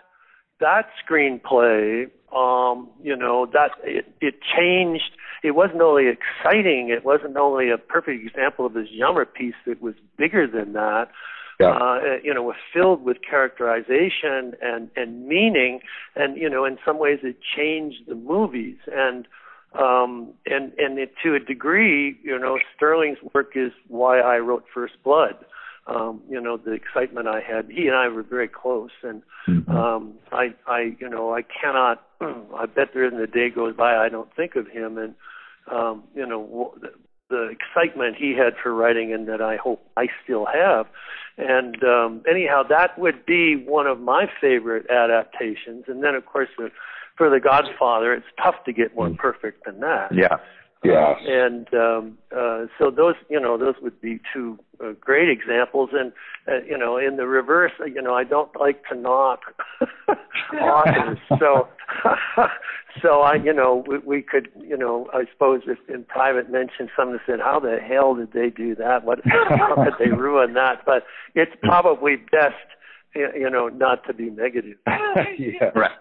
that 0.60 0.88
screenplay, 1.06 2.10
um, 2.36 2.90
you 3.02 3.16
know, 3.16 3.46
that 3.54 3.72
it, 3.84 4.12
it 4.22 4.36
changed. 4.42 5.12
It 5.44 5.52
wasn't 5.52 5.82
only 5.82 6.06
exciting. 6.08 6.90
It 6.90 7.06
wasn't 7.06 7.38
only 7.38 7.70
a 7.70 7.78
perfect 7.78 8.26
example 8.26 8.66
of 8.66 8.74
this 8.74 8.88
genre 8.98 9.26
piece. 9.26 9.56
It 9.66 9.82
was 9.82 9.96
bigger 10.18 10.48
than 10.48 10.74
that. 10.74 11.10
Yeah. 11.60 11.72
Uh, 11.72 12.00
you 12.24 12.34
know, 12.34 12.44
was 12.44 12.56
filled 12.74 13.04
with 13.04 13.18
characterization 13.28 14.54
and 14.62 14.90
and 14.96 15.28
meaning, 15.28 15.82
and 16.16 16.38
you 16.38 16.50
know, 16.50 16.64
in 16.64 16.78
some 16.86 17.00
ways, 17.00 17.20
it 17.24 17.38
changed 17.42 18.08
the 18.08 18.16
movies. 18.16 18.78
And 18.88 19.28
um, 19.74 20.34
and 20.46 20.72
and 20.78 20.98
it, 20.98 21.14
to 21.24 21.36
a 21.36 21.40
degree, 21.40 22.18
you 22.24 22.40
know, 22.40 22.60
Stirling's 22.76 23.18
work 23.34 23.52
is 23.56 23.72
why 23.88 24.20
I 24.20 24.38
wrote 24.38 24.66
First 24.74 24.94
Blood 25.04 25.36
um, 25.90 26.22
you 26.30 26.40
know, 26.40 26.58
the 26.58 26.72
excitement 26.72 27.28
I 27.28 27.42
had. 27.42 27.70
He 27.70 27.88
and 27.88 27.96
I 27.96 28.08
were 28.10 28.24
very 28.24 28.48
close, 28.48 28.92
and 29.02 29.22
mm-hmm. 29.48 29.72
um, 29.72 30.14
I, 30.32 30.54
I, 30.68 30.96
you 31.00 31.10
know, 31.10 31.34
I 31.34 31.42
cannot. 31.42 32.04
I 32.22 32.66
bet 32.66 32.90
there 32.94 33.06
isn't 33.06 33.20
a 33.20 33.28
day 33.28 33.50
goes 33.50 33.76
by 33.76 33.96
I 33.96 34.10
don't 34.10 34.34
think 34.36 34.56
of 34.56 34.68
him, 34.68 34.98
and 34.98 35.16
um, 35.72 36.04
you 36.16 36.26
know, 36.26 36.74
the, 36.82 36.92
the 37.30 37.50
excitement 37.50 38.16
he 38.18 38.34
had 38.34 38.54
for 38.62 38.74
writing, 38.74 39.14
and 39.14 39.28
that 39.28 39.42
I 39.42 39.56
hope 39.58 39.86
I 39.96 40.08
still 40.24 40.46
have. 40.46 40.88
And 41.38 41.82
um, 41.84 42.24
anyhow, 42.30 42.64
that 42.64 42.98
would 43.00 43.26
be 43.26 43.56
one 43.56 43.88
of 43.88 44.00
my 44.00 44.30
favorite 44.42 44.90
adaptations. 44.90 45.86
And 45.88 46.04
then, 46.04 46.16
of 46.16 46.26
course, 46.26 46.50
the, 46.58 46.72
for 47.16 47.30
The 47.30 47.40
Godfather, 47.40 48.14
it's 48.14 48.26
tough 48.44 48.56
to 48.66 48.74
get 48.74 48.96
more 48.96 49.10
mm. 49.10 49.18
perfect 49.18 49.66
than 49.66 49.80
that. 49.80 50.14
Yeah. 50.14 50.38
Yeah. 50.84 51.16
and 51.28 51.68
um, 51.74 52.18
uh, 52.36 52.66
so 52.78 52.90
those, 52.90 53.16
you 53.30 53.40
know, 53.40 53.58
those 53.58 53.76
would 53.82 54.00
be 54.00 54.20
two 54.34 54.58
uh, 54.82 54.94
great 55.00 55.30
examples. 55.30 55.90
And 55.94 56.14
uh, 56.48 56.64
you 56.66 56.78
know, 56.78 56.98
in 56.98 57.18
the 57.18 57.28
reverse, 57.28 57.74
uh, 57.82 57.86
you 57.86 58.02
know, 58.02 58.14
I 58.14 58.24
don't 58.24 58.50
like 58.60 58.84
to 58.86 58.96
knock 58.96 59.42
authors. 60.62 61.18
So, 61.38 61.68
so 63.02 63.22
I, 63.22 63.36
you 63.36 63.54
know, 63.54 63.84
we, 63.86 63.98
we 64.00 64.22
could, 64.22 64.50
you 64.58 64.78
know, 64.78 65.10
I 65.14 65.26
suppose 65.32 65.64
if 65.68 65.78
in 65.94 66.06
private 66.06 66.50
mention 66.50 66.90
someone 66.96 67.20
said, 67.26 67.40
"How 67.40 67.60
the 67.60 67.78
hell 67.78 68.16
did 68.16 68.32
they 68.32 68.50
do 68.50 68.74
that? 68.76 69.04
What? 69.04 69.20
how 69.26 69.84
could 69.84 69.96
they 70.00 70.12
ruin 70.12 70.54
that?" 70.54 70.86
But 70.86 71.04
it's 71.36 71.52
probably 71.62 72.16
best, 72.16 72.56
you 73.16 73.50
know, 73.50 73.68
not 73.68 74.06
to 74.06 74.14
be 74.14 74.30
negative. 74.30 74.78
yeah. 74.88 75.72
Right. 75.76 75.92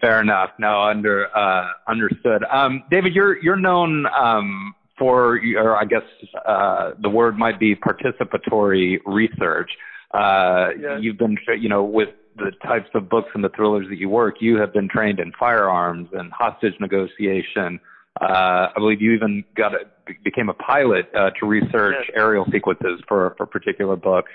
Fair 0.00 0.20
enough. 0.20 0.50
No, 0.58 0.82
under 0.82 1.26
uh, 1.36 1.72
understood. 1.88 2.44
Um, 2.52 2.84
David, 2.90 3.14
you're 3.14 3.42
you're 3.42 3.56
known 3.56 4.06
um, 4.06 4.74
for, 4.98 5.40
or 5.56 5.76
I 5.76 5.84
guess 5.84 6.02
uh, 6.46 6.92
the 7.00 7.08
word 7.08 7.36
might 7.38 7.58
be 7.58 7.74
participatory 7.74 8.98
research. 9.06 9.70
Uh, 10.12 10.68
yes. 10.80 10.98
You've 11.00 11.18
been, 11.18 11.36
you 11.58 11.68
know, 11.68 11.84
with 11.84 12.10
the 12.36 12.52
types 12.62 12.88
of 12.94 13.08
books 13.08 13.28
and 13.34 13.42
the 13.42 13.50
thrillers 13.50 13.86
that 13.90 13.98
you 13.98 14.08
work, 14.08 14.36
you 14.40 14.56
have 14.56 14.72
been 14.72 14.88
trained 14.88 15.20
in 15.20 15.32
firearms 15.38 16.08
and 16.12 16.32
hostage 16.32 16.74
negotiation. 16.80 17.80
Uh, 18.20 18.68
I 18.70 18.72
believe 18.76 19.00
you 19.00 19.12
even 19.12 19.44
got 19.56 19.74
a, 19.74 19.78
became 20.24 20.48
a 20.48 20.54
pilot 20.54 21.08
uh, 21.14 21.30
to 21.38 21.46
research 21.46 21.96
yes. 22.00 22.10
aerial 22.16 22.46
sequences 22.50 23.00
for 23.06 23.34
for 23.36 23.44
a 23.44 23.46
particular 23.46 23.96
book. 23.96 24.26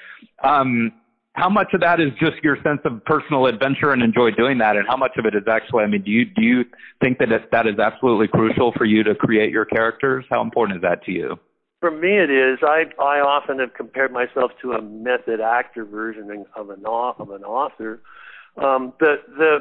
Um, 0.44 0.92
how 1.34 1.50
much 1.50 1.74
of 1.74 1.82
that 1.82 2.00
is 2.00 2.12
just 2.20 2.44
your 2.44 2.58
sense 2.64 2.80
of 2.86 3.04
personal 3.06 3.48
adventure 3.48 3.92
and 3.92 4.04
enjoy 4.04 4.32
doing 4.32 4.60
that? 4.60 4.76
And 4.76 4.88
how 4.88 4.98
much 4.98 5.14
of 5.18 5.26
it 5.26 5.36
is 5.36 5.44
actually 5.48 5.84
i 5.84 5.88
mean 5.88 6.04
do 6.04 6.12
you 6.12 6.26
do 6.26 6.42
you 6.42 6.64
think 7.02 7.18
that 7.20 7.30
that 7.52 7.68
is 7.68 7.80
absolutely 7.80 8.28
crucial 8.28 8.72
for 8.78 8.86
you 8.86 9.04
to 9.04 9.16
create 9.16 9.52
your 9.52 9.66
characters? 9.66 10.26
How 10.30 10.42
important 10.42 10.78
is 10.78 10.82
that 10.84 11.04
to 11.06 11.12
you? 11.12 11.40
For 11.80 11.92
me 11.92 12.18
it 12.18 12.30
is. 12.30 12.60
I 12.62 12.86
i 13.00 13.20
often 13.20 13.60
have 13.60 13.74
compared 13.74 14.12
myself 14.12 14.52
to 14.62 14.74
a 14.74 14.82
method 14.82 15.42
actor 15.42 15.86
version 15.86 16.46
of 16.56 16.70
an 16.70 16.86
of 16.86 17.30
an 17.32 17.44
author. 17.44 18.02
Um 18.58 18.94
the 19.00 19.16
the 19.38 19.60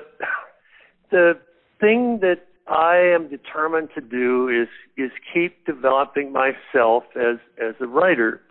the 1.11 1.39
thing 1.81 2.21
that 2.21 2.47
I 2.69 2.97
am 2.97 3.29
determined 3.29 3.89
to 3.95 4.01
do 4.03 4.49
is 4.49 4.69
is 4.97 5.11
keep 5.33 5.65
developing 5.65 6.33
myself 6.33 7.05
as 7.17 7.39
as 7.59 7.75
a 7.81 7.87
writer 7.87 8.43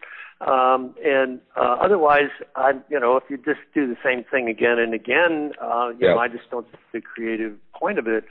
um, 0.48 0.96
and 1.04 1.40
uh, 1.56 1.78
otherwise, 1.82 2.30
I, 2.56 2.72
you 2.90 3.00
know, 3.00 3.16
if 3.18 3.24
you 3.30 3.38
just 3.38 3.60
do 3.74 3.88
the 3.88 3.98
same 4.04 4.24
thing 4.24 4.48
again 4.50 4.80
and 4.80 4.94
again, 4.94 5.52
uh, 5.62 5.90
you 5.90 6.08
yeah. 6.08 6.14
know, 6.14 6.20
I 6.20 6.28
just 6.28 6.50
don't 6.50 6.66
see 6.72 6.78
the 6.94 7.02
creative 7.02 7.54
point 7.74 8.00
of 8.00 8.08
it. 8.08 8.26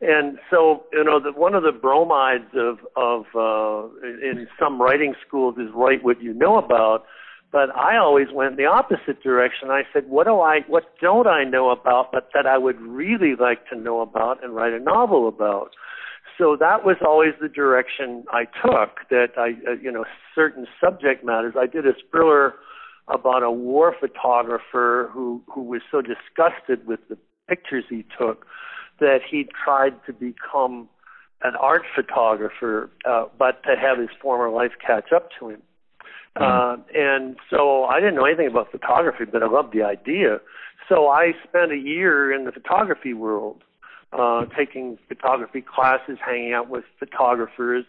And 0.00 0.38
so, 0.50 0.84
you 0.92 1.04
know, 1.04 1.20
the, 1.20 1.32
one 1.32 1.54
of 1.54 1.62
the 1.62 1.72
bromides 1.72 2.54
of 2.54 2.78
of 2.96 3.26
uh, 3.34 3.88
in 4.02 4.48
some 4.58 4.80
writing 4.80 5.14
schools 5.26 5.56
is 5.58 5.68
write 5.74 6.02
what 6.02 6.22
you 6.22 6.32
know 6.32 6.56
about. 6.56 7.04
But 7.52 7.74
I 7.76 7.96
always 7.96 8.28
went 8.32 8.56
the 8.56 8.66
opposite 8.66 9.22
direction. 9.22 9.70
I 9.70 9.82
said, 9.92 10.08
what 10.08 10.26
do 10.26 10.40
I, 10.40 10.60
what 10.68 10.84
don't 11.00 11.26
I 11.26 11.42
know 11.42 11.70
about, 11.70 12.12
but 12.12 12.28
that 12.32 12.46
I 12.46 12.56
would 12.56 12.80
really 12.80 13.34
like 13.38 13.68
to 13.70 13.76
know 13.76 14.00
about 14.00 14.42
and 14.42 14.54
write 14.54 14.72
a 14.72 14.78
novel 14.78 15.26
about 15.26 15.72
so 16.40 16.56
that 16.58 16.84
was 16.84 16.96
always 17.06 17.34
the 17.40 17.48
direction 17.48 18.24
I 18.32 18.44
took. 18.46 19.08
That 19.10 19.32
I, 19.36 19.50
uh, 19.70 19.74
you 19.80 19.92
know, 19.92 20.04
certain 20.34 20.66
subject 20.82 21.24
matters. 21.24 21.54
I 21.56 21.66
did 21.66 21.86
a 21.86 21.92
thriller 22.10 22.54
about 23.08 23.42
a 23.42 23.50
war 23.50 23.94
photographer 23.98 25.10
who 25.12 25.42
who 25.52 25.62
was 25.62 25.82
so 25.90 26.00
disgusted 26.00 26.86
with 26.86 27.00
the 27.08 27.18
pictures 27.48 27.84
he 27.88 28.04
took 28.18 28.46
that 29.00 29.18
he 29.30 29.46
tried 29.64 29.94
to 30.06 30.12
become 30.12 30.88
an 31.42 31.54
art 31.56 31.82
photographer, 31.94 32.90
uh, 33.08 33.24
but 33.38 33.62
to 33.64 33.74
have 33.76 33.98
his 33.98 34.10
former 34.20 34.50
life 34.50 34.72
catch 34.84 35.12
up 35.14 35.28
to 35.38 35.50
him. 35.50 35.62
Mm. 36.36 36.42
Uh, 36.42 36.82
and 36.94 37.36
so 37.48 37.84
I 37.84 37.98
didn't 37.98 38.14
know 38.14 38.26
anything 38.26 38.46
about 38.46 38.70
photography, 38.70 39.24
but 39.24 39.42
I 39.42 39.46
loved 39.46 39.72
the 39.72 39.82
idea. 39.82 40.38
So 40.88 41.08
I 41.08 41.32
spent 41.48 41.72
a 41.72 41.76
year 41.76 42.32
in 42.32 42.44
the 42.44 42.52
photography 42.52 43.14
world 43.14 43.62
uh, 44.12 44.46
taking 44.56 44.98
photography 45.08 45.62
classes, 45.62 46.18
hanging 46.24 46.52
out 46.52 46.68
with 46.68 46.84
photographers. 46.98 47.84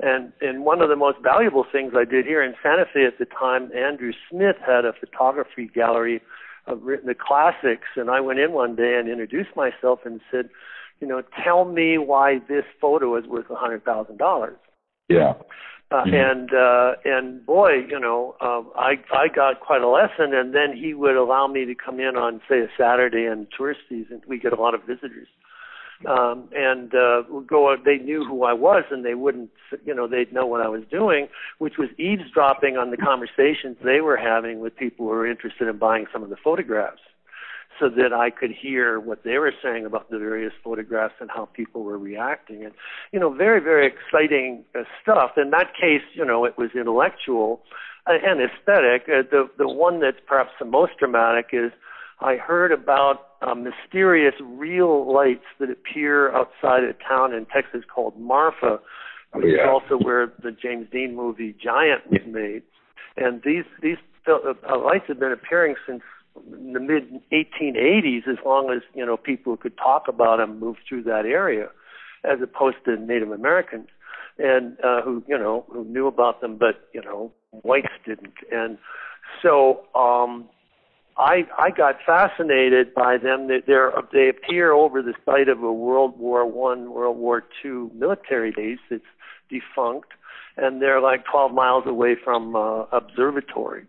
And, 0.00 0.32
and 0.40 0.64
one 0.64 0.82
of 0.82 0.88
the 0.88 0.96
most 0.96 1.18
valuable 1.22 1.64
things 1.70 1.92
I 1.96 2.04
did 2.04 2.26
here 2.26 2.42
in 2.42 2.54
Santa 2.62 2.84
Fe 2.92 3.06
at 3.06 3.18
the 3.18 3.26
time, 3.26 3.70
Andrew 3.76 4.12
Smith 4.30 4.56
had 4.64 4.84
a 4.84 4.92
photography 4.92 5.70
gallery 5.72 6.20
of 6.66 6.82
the 6.82 7.14
classics. 7.14 7.88
And 7.96 8.10
I 8.10 8.20
went 8.20 8.38
in 8.38 8.52
one 8.52 8.74
day 8.74 8.96
and 8.98 9.08
introduced 9.08 9.50
myself 9.56 10.00
and 10.04 10.20
said, 10.30 10.48
you 11.00 11.06
know, 11.06 11.22
tell 11.44 11.64
me 11.64 11.98
why 11.98 12.38
this 12.48 12.64
photo 12.80 13.16
is 13.16 13.26
worth 13.26 13.50
a 13.50 13.54
hundred 13.54 13.84
thousand 13.84 14.18
dollars. 14.18 14.56
Yeah. 15.08 15.34
Uh, 15.90 16.02
mm-hmm. 16.02 16.14
and 16.14 16.50
uh 16.54 16.92
and 17.04 17.44
boy 17.44 17.74
you 17.90 18.00
know 18.00 18.34
um 18.40 18.70
i 18.74 18.94
i 19.12 19.28
got 19.28 19.60
quite 19.60 19.82
a 19.82 19.86
lesson 19.86 20.32
and 20.32 20.54
then 20.54 20.74
he 20.74 20.94
would 20.94 21.14
allow 21.14 21.46
me 21.46 21.66
to 21.66 21.74
come 21.74 22.00
in 22.00 22.16
on 22.16 22.40
say 22.48 22.60
a 22.60 22.68
saturday 22.76 23.26
and 23.26 23.46
tourist 23.54 23.80
season 23.86 24.22
we 24.26 24.38
get 24.38 24.50
a 24.50 24.56
lot 24.56 24.74
of 24.74 24.80
visitors 24.84 25.28
um, 26.08 26.48
and 26.54 26.94
uh, 26.94 27.22
go. 27.46 27.74
They 27.82 27.98
knew 27.98 28.24
who 28.24 28.44
I 28.44 28.52
was, 28.52 28.84
and 28.90 29.04
they 29.04 29.14
wouldn't, 29.14 29.50
you 29.84 29.94
know, 29.94 30.06
they'd 30.06 30.32
know 30.32 30.46
what 30.46 30.60
I 30.60 30.68
was 30.68 30.82
doing, 30.90 31.28
which 31.58 31.74
was 31.78 31.88
eavesdropping 31.98 32.76
on 32.76 32.90
the 32.90 32.96
conversations 32.96 33.76
they 33.82 34.00
were 34.00 34.16
having 34.16 34.60
with 34.60 34.76
people 34.76 35.06
who 35.06 35.12
were 35.12 35.26
interested 35.26 35.68
in 35.68 35.78
buying 35.78 36.06
some 36.12 36.22
of 36.22 36.30
the 36.30 36.36
photographs, 36.36 37.00
so 37.80 37.88
that 37.88 38.12
I 38.12 38.30
could 38.30 38.50
hear 38.52 39.00
what 39.00 39.24
they 39.24 39.38
were 39.38 39.52
saying 39.62 39.86
about 39.86 40.10
the 40.10 40.18
various 40.18 40.52
photographs 40.62 41.14
and 41.20 41.30
how 41.30 41.46
people 41.46 41.82
were 41.82 41.98
reacting, 41.98 42.64
and 42.64 42.74
you 43.12 43.18
know, 43.18 43.32
very 43.32 43.60
very 43.60 43.86
exciting 43.86 44.64
uh, 44.78 44.82
stuff. 45.02 45.32
In 45.36 45.50
that 45.50 45.72
case, 45.74 46.02
you 46.14 46.24
know, 46.24 46.44
it 46.44 46.56
was 46.58 46.70
intellectual 46.74 47.62
uh, 48.06 48.12
and 48.22 48.40
aesthetic. 48.40 49.08
Uh, 49.08 49.22
the 49.30 49.48
the 49.58 49.68
one 49.68 50.00
that's 50.00 50.20
perhaps 50.26 50.50
the 50.58 50.66
most 50.66 50.92
dramatic 50.98 51.46
is 51.52 51.72
I 52.20 52.36
heard 52.36 52.72
about 52.72 53.33
uh, 53.46 53.54
mysterious 53.54 54.34
real 54.40 55.12
lights 55.12 55.44
that 55.58 55.70
appear 55.70 56.32
outside 56.34 56.84
a 56.84 56.92
town 57.06 57.34
in 57.34 57.46
Texas 57.46 57.82
called 57.92 58.18
Marfa, 58.18 58.78
which 59.32 59.46
yeah. 59.46 59.64
is 59.64 59.68
also 59.68 60.02
where 60.02 60.32
the 60.42 60.50
James 60.50 60.86
Dean 60.90 61.14
movie 61.14 61.54
Giant 61.62 62.10
was 62.10 62.22
made. 62.26 62.62
And 63.16 63.42
these 63.44 63.64
these 63.82 63.98
uh, 64.26 64.78
lights 64.78 65.04
have 65.08 65.20
been 65.20 65.32
appearing 65.32 65.76
since 65.86 66.02
the 66.34 66.80
mid 66.80 67.04
1880s, 67.32 68.28
as 68.28 68.38
long 68.44 68.72
as 68.74 68.82
you 68.94 69.04
know 69.04 69.16
people 69.16 69.56
could 69.56 69.76
talk 69.76 70.08
about 70.08 70.38
them 70.38 70.58
moved 70.58 70.80
through 70.88 71.02
that 71.04 71.26
area, 71.26 71.68
as 72.24 72.38
opposed 72.42 72.76
to 72.86 72.96
Native 72.96 73.30
Americans, 73.30 73.88
and 74.38 74.76
uh, 74.82 75.02
who 75.02 75.22
you 75.28 75.38
know 75.38 75.64
who 75.70 75.84
knew 75.84 76.06
about 76.06 76.40
them, 76.40 76.56
but 76.58 76.88
you 76.92 77.02
know 77.02 77.32
whites 77.50 77.92
didn't. 78.06 78.34
And 78.50 78.78
so 79.42 79.84
um, 79.94 80.48
I 81.16 81.46
I 81.58 81.70
got 81.70 81.96
fascinated 82.04 82.94
by 82.94 83.18
them. 83.18 83.48
They 83.48 83.60
they 83.66 84.28
appear 84.28 84.72
over 84.72 85.02
the 85.02 85.14
site 85.24 85.48
of 85.48 85.62
a 85.62 85.72
World 85.72 86.18
War 86.18 86.46
One, 86.46 86.92
World 86.92 87.18
War 87.18 87.44
Two 87.62 87.90
military 87.94 88.50
base. 88.50 88.80
It's 88.90 89.04
defunct, 89.48 90.08
and 90.56 90.82
they're 90.82 91.00
like 91.00 91.24
12 91.30 91.52
miles 91.52 91.84
away 91.86 92.16
from 92.22 92.56
uh, 92.56 92.84
observatory. 92.92 93.86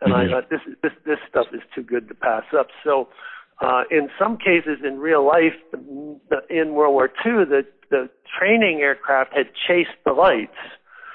And 0.00 0.12
mm-hmm. 0.12 0.34
I 0.34 0.40
thought 0.40 0.50
this 0.50 0.60
this 0.82 0.92
this 1.06 1.18
stuff 1.28 1.46
is 1.52 1.62
too 1.74 1.82
good 1.82 2.08
to 2.08 2.14
pass 2.14 2.44
up. 2.58 2.68
So, 2.82 3.08
uh, 3.60 3.84
in 3.90 4.08
some 4.18 4.36
cases 4.36 4.78
in 4.84 4.98
real 4.98 5.24
life, 5.24 5.54
in 6.50 6.74
World 6.74 6.94
War 6.94 7.06
II, 7.24 7.44
the 7.44 7.64
the 7.90 8.10
training 8.38 8.80
aircraft 8.80 9.32
had 9.36 9.46
chased 9.68 9.96
the 10.04 10.12
lights 10.12 10.56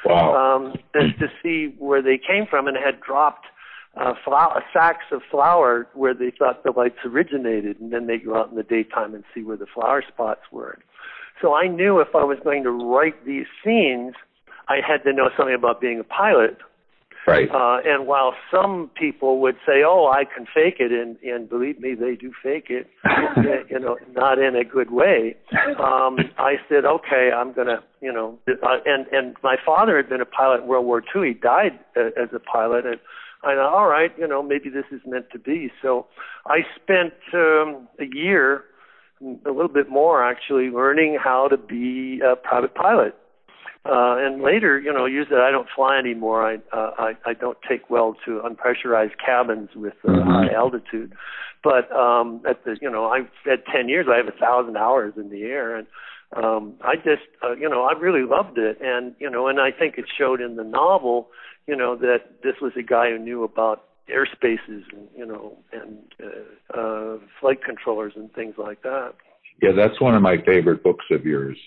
wow. 0.05 0.55
um, 0.55 0.73
to, 0.93 1.11
to 1.19 1.27
see 1.43 1.75
where 1.77 2.01
they 2.01 2.17
came 2.17 2.45
from 2.49 2.67
and 2.67 2.77
had 2.77 3.01
dropped 3.01 3.45
uh, 3.97 4.13
flour, 4.23 4.63
sacks 4.73 5.05
of 5.11 5.21
flour 5.29 5.87
where 5.93 6.13
they 6.13 6.31
thought 6.37 6.63
the 6.63 6.71
lights 6.71 6.99
originated, 7.05 7.79
and 7.79 7.91
then 7.91 8.07
they 8.07 8.17
go 8.17 8.37
out 8.37 8.49
in 8.49 8.55
the 8.55 8.63
daytime 8.63 9.13
and 9.13 9.23
see 9.33 9.43
where 9.43 9.57
the 9.57 9.65
flour 9.65 10.03
spots 10.07 10.41
were. 10.51 10.77
So 11.41 11.53
I 11.55 11.67
knew 11.67 11.99
if 11.99 12.15
I 12.15 12.23
was 12.23 12.37
going 12.43 12.63
to 12.63 12.71
write 12.71 13.25
these 13.25 13.45
scenes, 13.63 14.13
I 14.67 14.77
had 14.85 15.03
to 15.03 15.13
know 15.13 15.29
something 15.35 15.55
about 15.55 15.81
being 15.81 15.99
a 15.99 16.03
pilot. 16.03 16.57
Right. 17.27 17.49
Uh, 17.51 17.79
and 17.85 18.07
while 18.07 18.33
some 18.49 18.89
people 18.95 19.39
would 19.41 19.55
say, 19.65 19.83
"Oh, 19.85 20.07
I 20.07 20.23
can 20.25 20.47
fake 20.51 20.77
it," 20.79 20.91
and 20.91 21.17
and 21.21 21.49
believe 21.49 21.79
me, 21.79 21.93
they 21.93 22.15
do 22.15 22.31
fake 22.41 22.67
it, 22.69 22.87
you 23.69 23.77
know, 23.77 23.97
not 24.15 24.39
in 24.39 24.55
a 24.55 24.63
good 24.63 24.89
way. 24.89 25.35
Um, 25.77 26.17
I 26.37 26.55
said, 26.69 26.85
"Okay, 26.85 27.29
I'm 27.35 27.51
gonna, 27.51 27.83
you 28.01 28.11
know," 28.11 28.39
uh, 28.47 28.77
and 28.85 29.05
and 29.11 29.35
my 29.43 29.57
father 29.63 29.97
had 29.97 30.09
been 30.09 30.21
a 30.21 30.25
pilot 30.25 30.61
in 30.61 30.67
World 30.67 30.85
War 30.85 31.03
II. 31.15 31.27
He 31.27 31.33
died 31.33 31.77
uh, 31.95 32.05
as 32.19 32.29
a 32.33 32.39
pilot, 32.39 32.85
and 32.85 32.99
I 33.43 33.55
thought, 33.55 33.73
all 33.73 33.87
right, 33.87 34.11
you 34.17 34.27
know, 34.27 34.43
maybe 34.43 34.69
this 34.69 34.85
is 34.91 35.01
meant 35.05 35.29
to 35.31 35.39
be. 35.39 35.71
So 35.81 36.07
I 36.45 36.59
spent 36.75 37.13
um, 37.33 37.87
a 37.99 38.05
year, 38.11 38.65
a 39.21 39.51
little 39.51 39.69
bit 39.69 39.89
more 39.89 40.23
actually, 40.23 40.69
learning 40.69 41.17
how 41.21 41.47
to 41.47 41.57
be 41.57 42.21
a 42.21 42.35
private 42.35 42.75
pilot. 42.75 43.15
Uh, 43.85 44.19
and 44.19 44.41
later, 44.43 44.77
you 44.77 44.91
know, 44.91 45.05
use 45.05 45.27
that 45.29 45.39
I 45.39 45.51
don't 45.51 45.67
fly 45.73 45.97
anymore. 45.97 46.45
I, 46.45 46.55
uh, 46.75 46.91
I 46.97 47.13
I 47.25 47.33
don't 47.33 47.57
take 47.67 47.89
well 47.89 48.15
to 48.25 48.41
unpressurized 48.43 49.17
cabins 49.25 49.69
with 49.73 49.93
uh, 50.03 50.09
mm-hmm. 50.09 50.29
high 50.29 50.53
altitude. 50.53 51.13
But 51.63 51.89
um, 51.95 52.41
at 52.47 52.63
the, 52.65 52.77
you 52.81 52.89
know, 52.89 53.05
I've 53.05 53.29
had 53.45 53.63
ten 53.73 53.87
years. 53.87 54.07
I 54.11 54.17
have 54.17 54.27
a 54.27 54.37
thousand 54.37 54.75
hours 54.75 55.13
in 55.15 55.29
the 55.29 55.43
air, 55.43 55.77
and 55.77 55.87
um, 56.35 56.73
I 56.81 56.95
just, 56.97 57.23
uh, 57.41 57.55
you 57.55 57.69
know, 57.69 57.83
I 57.83 57.97
really 57.97 58.23
loved 58.23 58.57
it. 58.57 58.79
And 58.81 59.15
you 59.17 59.29
know, 59.29 59.47
and 59.47 59.61
I 59.61 59.71
think 59.71 59.97
it 59.97 60.05
showed 60.15 60.41
in 60.41 60.57
the 60.57 60.63
novel 60.63 61.29
you 61.69 61.75
know 61.75 61.95
that 61.95 62.41
this 62.43 62.55
was 62.61 62.71
a 62.77 62.81
guy 62.81 63.11
who 63.11 63.19
knew 63.19 63.43
about 63.43 63.83
airspaces 64.11 64.83
and 64.91 65.07
you 65.15 65.25
know 65.25 65.55
and 65.71 65.99
uh, 66.23 66.79
uh, 66.79 67.17
flight 67.39 67.63
controllers 67.63 68.13
and 68.15 68.33
things 68.33 68.55
like 68.57 68.81
that. 68.81 69.13
Yeah, 69.61 69.71
that's 69.75 70.01
one 70.01 70.15
of 70.15 70.21
my 70.23 70.37
favorite 70.45 70.83
books 70.83 71.05
of 71.11 71.25
yours. 71.25 71.57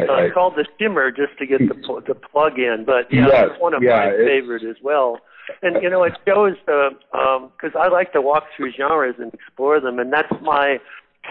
I, 0.00 0.02
uh, 0.02 0.12
I 0.12 0.30
called 0.34 0.54
the 0.56 0.66
Shimmer 0.78 1.10
just 1.12 1.38
to 1.38 1.46
get 1.46 1.60
the 1.60 2.02
the 2.08 2.14
plug 2.14 2.58
in, 2.58 2.84
but 2.84 3.06
yeah, 3.12 3.28
yes, 3.28 3.44
it's 3.52 3.62
one 3.62 3.74
of 3.74 3.82
yeah, 3.82 3.96
my 3.96 4.10
favorite 4.26 4.64
as 4.64 4.76
well. 4.82 5.20
And 5.62 5.80
you 5.80 5.88
know, 5.88 6.02
it 6.02 6.14
shows 6.26 6.56
the 6.66 6.90
because 7.12 7.76
uh, 7.76 7.78
um, 7.78 7.84
I 7.84 7.88
like 7.88 8.12
to 8.14 8.20
walk 8.20 8.44
through 8.56 8.72
genres 8.72 9.14
and 9.20 9.32
explore 9.32 9.80
them, 9.80 10.00
and 10.00 10.12
that's 10.12 10.32
my 10.42 10.78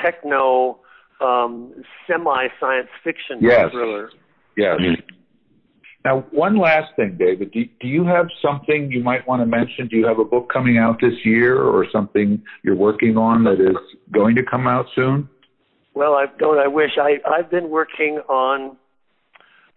techno 0.01 0.79
um, 1.19 1.73
semi 2.07 2.47
science 2.57 2.87
fiction 3.03 3.39
yes. 3.41 3.69
thriller. 3.71 4.11
Yes. 4.55 4.79
Now, 6.05 6.23
one 6.29 6.59
last 6.59 6.95
thing, 6.95 7.17
David. 7.17 7.51
Do, 7.51 7.65
do 7.81 7.87
you 7.87 8.05
have 8.05 8.27
something 8.39 8.91
you 8.91 9.03
might 9.03 9.27
want 9.27 9.41
to 9.41 9.47
mention? 9.47 9.87
Do 9.87 9.97
you 9.97 10.05
have 10.05 10.19
a 10.19 10.23
book 10.23 10.51
coming 10.53 10.77
out 10.77 11.01
this 11.01 11.25
year 11.25 11.59
or 11.59 11.87
something 11.91 12.43
you're 12.61 12.75
working 12.75 13.17
on 13.17 13.43
that 13.45 13.59
is 13.59 13.75
going 14.13 14.35
to 14.35 14.43
come 14.43 14.67
out 14.67 14.85
soon? 14.93 15.27
Well, 15.95 16.13
I 16.13 16.25
don't. 16.37 16.59
I 16.59 16.67
wish 16.67 16.91
I 16.97 17.17
I've 17.27 17.49
been 17.49 17.69
working 17.69 18.19
on 18.29 18.77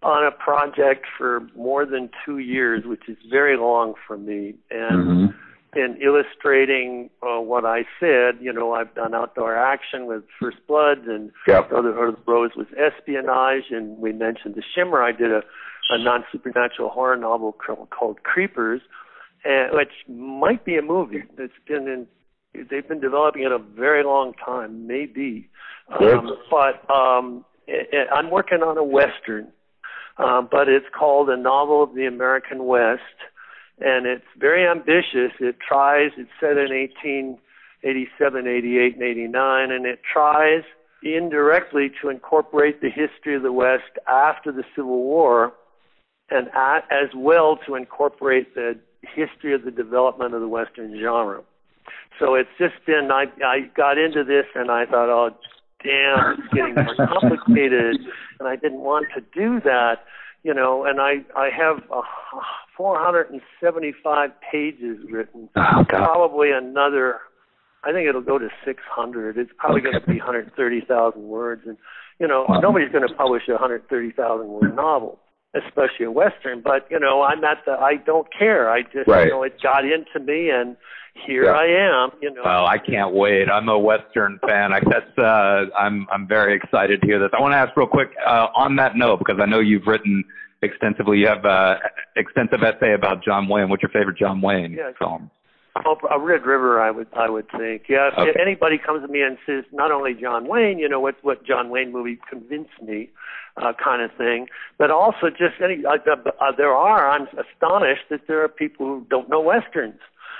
on 0.03 0.23
a 0.23 0.31
project 0.31 1.07
for 1.17 1.47
more 1.55 1.85
than 1.85 2.09
two 2.25 2.37
years, 2.37 2.85
which 2.85 3.09
is 3.09 3.17
very 3.29 3.57
long 3.57 3.95
for 4.05 4.17
me, 4.17 4.53
and 4.69 5.31
mm-hmm. 5.31 5.79
in 5.79 5.97
illustrating 5.99 7.09
uh, 7.23 7.41
what 7.41 7.65
I 7.65 7.85
said, 7.99 8.37
you 8.39 8.53
know, 8.53 8.73
I've 8.73 8.93
done 8.93 9.15
outdoor 9.15 9.57
action 9.57 10.05
with 10.05 10.23
First 10.39 10.57
Blood, 10.67 10.99
and 11.07 11.31
yep. 11.47 11.69
Brotherhood 11.69 12.09
of 12.09 12.15
the 12.25 12.31
Rose 12.31 12.51
was 12.55 12.67
espionage, 12.77 13.71
and 13.71 13.97
we 13.97 14.13
mentioned 14.13 14.55
the 14.55 14.63
Shimmer. 14.75 15.01
I 15.01 15.11
did 15.11 15.31
a 15.31 15.41
a 15.89 15.97
non-supernatural 15.97 16.89
horror 16.89 17.17
novel 17.17 17.53
called 17.53 18.23
Creepers, 18.23 18.81
and, 19.43 19.71
which 19.73 19.91
might 20.07 20.63
be 20.65 20.77
a 20.77 20.81
movie. 20.81 21.23
It's 21.37 21.53
been 21.67 21.87
in 21.87 22.07
they've 22.53 22.87
been 22.87 22.99
developing 22.99 23.43
it 23.43 23.51
a 23.51 23.59
very 23.59 24.03
long 24.03 24.33
time, 24.33 24.87
maybe. 24.87 25.49
Um, 26.01 26.35
but 26.49 26.89
um, 26.93 27.45
it, 27.67 27.89
it, 27.91 28.07
I'm 28.13 28.31
working 28.31 28.59
on 28.59 28.77
a 28.77 28.83
western, 28.83 29.49
uh, 30.17 30.41
but 30.41 30.67
it's 30.67 30.85
called 30.97 31.29
A 31.29 31.37
Novel 31.37 31.83
of 31.83 31.93
the 31.95 32.05
American 32.05 32.65
West, 32.65 33.01
and 33.79 34.05
it's 34.05 34.25
very 34.37 34.67
ambitious. 34.67 35.31
It 35.39 35.57
tries. 35.65 36.11
It's 36.17 36.29
set 36.39 36.57
in 36.57 36.71
1887, 36.71 38.47
88, 38.47 38.93
and 38.95 39.03
89, 39.03 39.71
and 39.71 39.85
it 39.85 39.99
tries 40.11 40.63
indirectly 41.01 41.91
to 42.01 42.09
incorporate 42.09 42.81
the 42.81 42.89
history 42.89 43.35
of 43.35 43.43
the 43.43 43.53
West 43.53 43.97
after 44.07 44.51
the 44.51 44.63
Civil 44.75 45.03
War 45.03 45.53
and 46.31 46.47
as 46.91 47.09
well 47.15 47.57
to 47.67 47.75
incorporate 47.75 48.55
the 48.55 48.79
history 49.01 49.53
of 49.53 49.63
the 49.63 49.71
development 49.71 50.33
of 50.33 50.41
the 50.41 50.47
Western 50.47 50.99
genre. 51.01 51.41
So 52.19 52.35
it's 52.35 52.49
just 52.57 52.73
been, 52.85 53.09
I, 53.11 53.25
I 53.45 53.61
got 53.75 53.97
into 53.97 54.23
this 54.23 54.45
and 54.55 54.69
I 54.69 54.85
thought, 54.85 55.09
oh, 55.09 55.35
damn, 55.83 56.39
it's 56.39 56.53
getting 56.53 56.75
more 56.75 56.95
complicated, 57.07 57.97
and 58.39 58.47
I 58.47 58.55
didn't 58.55 58.81
want 58.81 59.07
to 59.15 59.21
do 59.21 59.61
that, 59.61 59.99
you 60.43 60.53
know, 60.53 60.83
and 60.85 60.99
I, 60.99 61.23
I 61.35 61.49
have 61.49 61.83
uh, 61.91 62.01
475 62.75 64.29
pages 64.51 64.97
written, 65.09 65.49
oh, 65.55 65.85
probably 65.87 66.51
another, 66.51 67.19
I 67.85 67.93
think 67.93 68.09
it'll 68.09 68.21
go 68.21 68.37
to 68.37 68.49
600. 68.65 69.37
It's 69.37 69.51
probably 69.57 69.81
okay. 69.81 69.91
going 69.91 70.01
to 70.01 70.07
be 70.07 70.17
130,000 70.17 71.21
words, 71.21 71.61
and, 71.65 71.77
you 72.19 72.27
know, 72.27 72.45
wow. 72.49 72.59
nobody's 72.59 72.91
going 72.91 73.07
to 73.07 73.13
publish 73.13 73.43
a 73.47 73.53
130,000 73.53 74.47
word 74.47 74.75
novel 74.75 75.19
especially 75.53 76.05
a 76.05 76.11
western. 76.11 76.61
But 76.61 76.87
you 76.89 76.99
know, 76.99 77.21
I'm 77.21 77.41
not 77.41 77.65
the. 77.65 77.71
I 77.73 77.95
don't 77.95 78.27
care. 78.37 78.69
I 78.69 78.83
just 78.83 79.07
right. 79.07 79.25
you 79.25 79.31
know 79.31 79.43
it 79.43 79.61
got 79.61 79.83
into 79.85 80.19
me, 80.19 80.49
and 80.49 80.75
here 81.25 81.45
yeah. 81.45 81.51
I 81.51 82.03
am. 82.03 82.11
You 82.21 82.33
know. 82.33 82.41
Well, 82.43 82.65
I 82.65 82.77
can't 82.77 83.13
wait. 83.13 83.49
I'm 83.49 83.69
a 83.69 83.79
western 83.79 84.39
fan. 84.47 84.73
I 84.73 84.79
guess 84.79 85.17
uh, 85.17 85.65
I'm 85.77 86.07
I'm 86.11 86.27
very 86.27 86.55
excited 86.55 87.01
to 87.01 87.07
hear 87.07 87.19
this. 87.19 87.29
I 87.37 87.41
want 87.41 87.53
to 87.53 87.57
ask 87.57 87.75
real 87.75 87.87
quick 87.87 88.09
uh, 88.25 88.47
on 88.55 88.75
that 88.77 88.95
note 88.95 89.19
because 89.19 89.39
I 89.41 89.45
know 89.45 89.59
you've 89.59 89.87
written 89.87 90.23
extensively. 90.61 91.19
You 91.19 91.27
have 91.27 91.45
uh, 91.45 91.75
extensive 92.15 92.63
essay 92.63 92.93
about 92.93 93.23
John 93.23 93.47
Wayne. 93.47 93.69
What's 93.69 93.83
your 93.83 93.91
favorite 93.91 94.17
John 94.17 94.41
Wayne 94.41 94.73
yeah. 94.73 94.91
film? 94.99 95.31
Oh, 95.85 95.95
a 96.11 96.19
Red 96.19 96.45
River, 96.45 96.81
I 96.81 96.91
would 96.91 97.07
I 97.13 97.29
would 97.29 97.49
think. 97.51 97.83
Yeah, 97.87 98.09
if 98.09 98.17
okay. 98.17 98.39
anybody 98.41 98.77
comes 98.77 99.05
to 99.05 99.07
me 99.07 99.21
and 99.21 99.37
says 99.45 99.63
not 99.71 99.91
only 99.91 100.13
John 100.13 100.47
Wayne, 100.47 100.77
you 100.77 100.89
know 100.89 100.99
what 100.99 101.15
what 101.21 101.45
John 101.45 101.69
Wayne 101.69 101.91
movie 101.91 102.19
convinced 102.29 102.81
me, 102.81 103.11
uh, 103.61 103.73
kind 103.83 104.01
of 104.01 104.11
thing, 104.17 104.47
but 104.77 104.91
also 104.91 105.29
just 105.29 105.61
any. 105.63 105.83
Uh, 105.85 105.97
uh, 106.15 106.51
there 106.57 106.73
are. 106.73 107.09
I'm 107.09 107.27
astonished 107.27 108.03
that 108.09 108.21
there 108.27 108.43
are 108.43 108.47
people 108.47 108.85
who 108.85 109.05
don't 109.09 109.29
know 109.29 109.41
westerns. 109.41 109.99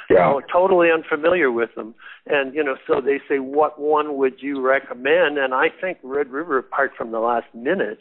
Yeah. 0.10 0.28
You 0.28 0.34
know, 0.34 0.42
totally 0.52 0.90
unfamiliar 0.92 1.52
with 1.52 1.76
them, 1.76 1.94
and 2.26 2.56
you 2.56 2.64
know, 2.64 2.76
so 2.88 3.00
they 3.00 3.20
say, 3.30 3.40
"What 3.40 3.80
one 3.80 4.18
would 4.18 4.42
you 4.42 4.62
recommend?" 4.62 5.38
And 5.38 5.54
I 5.54 5.68
think 5.82 6.00
Red 6.02 6.30
River, 6.30 6.58
apart 6.58 6.94
from 6.98 7.12
the 7.12 7.20
last 7.20 7.48
minute, 7.54 8.00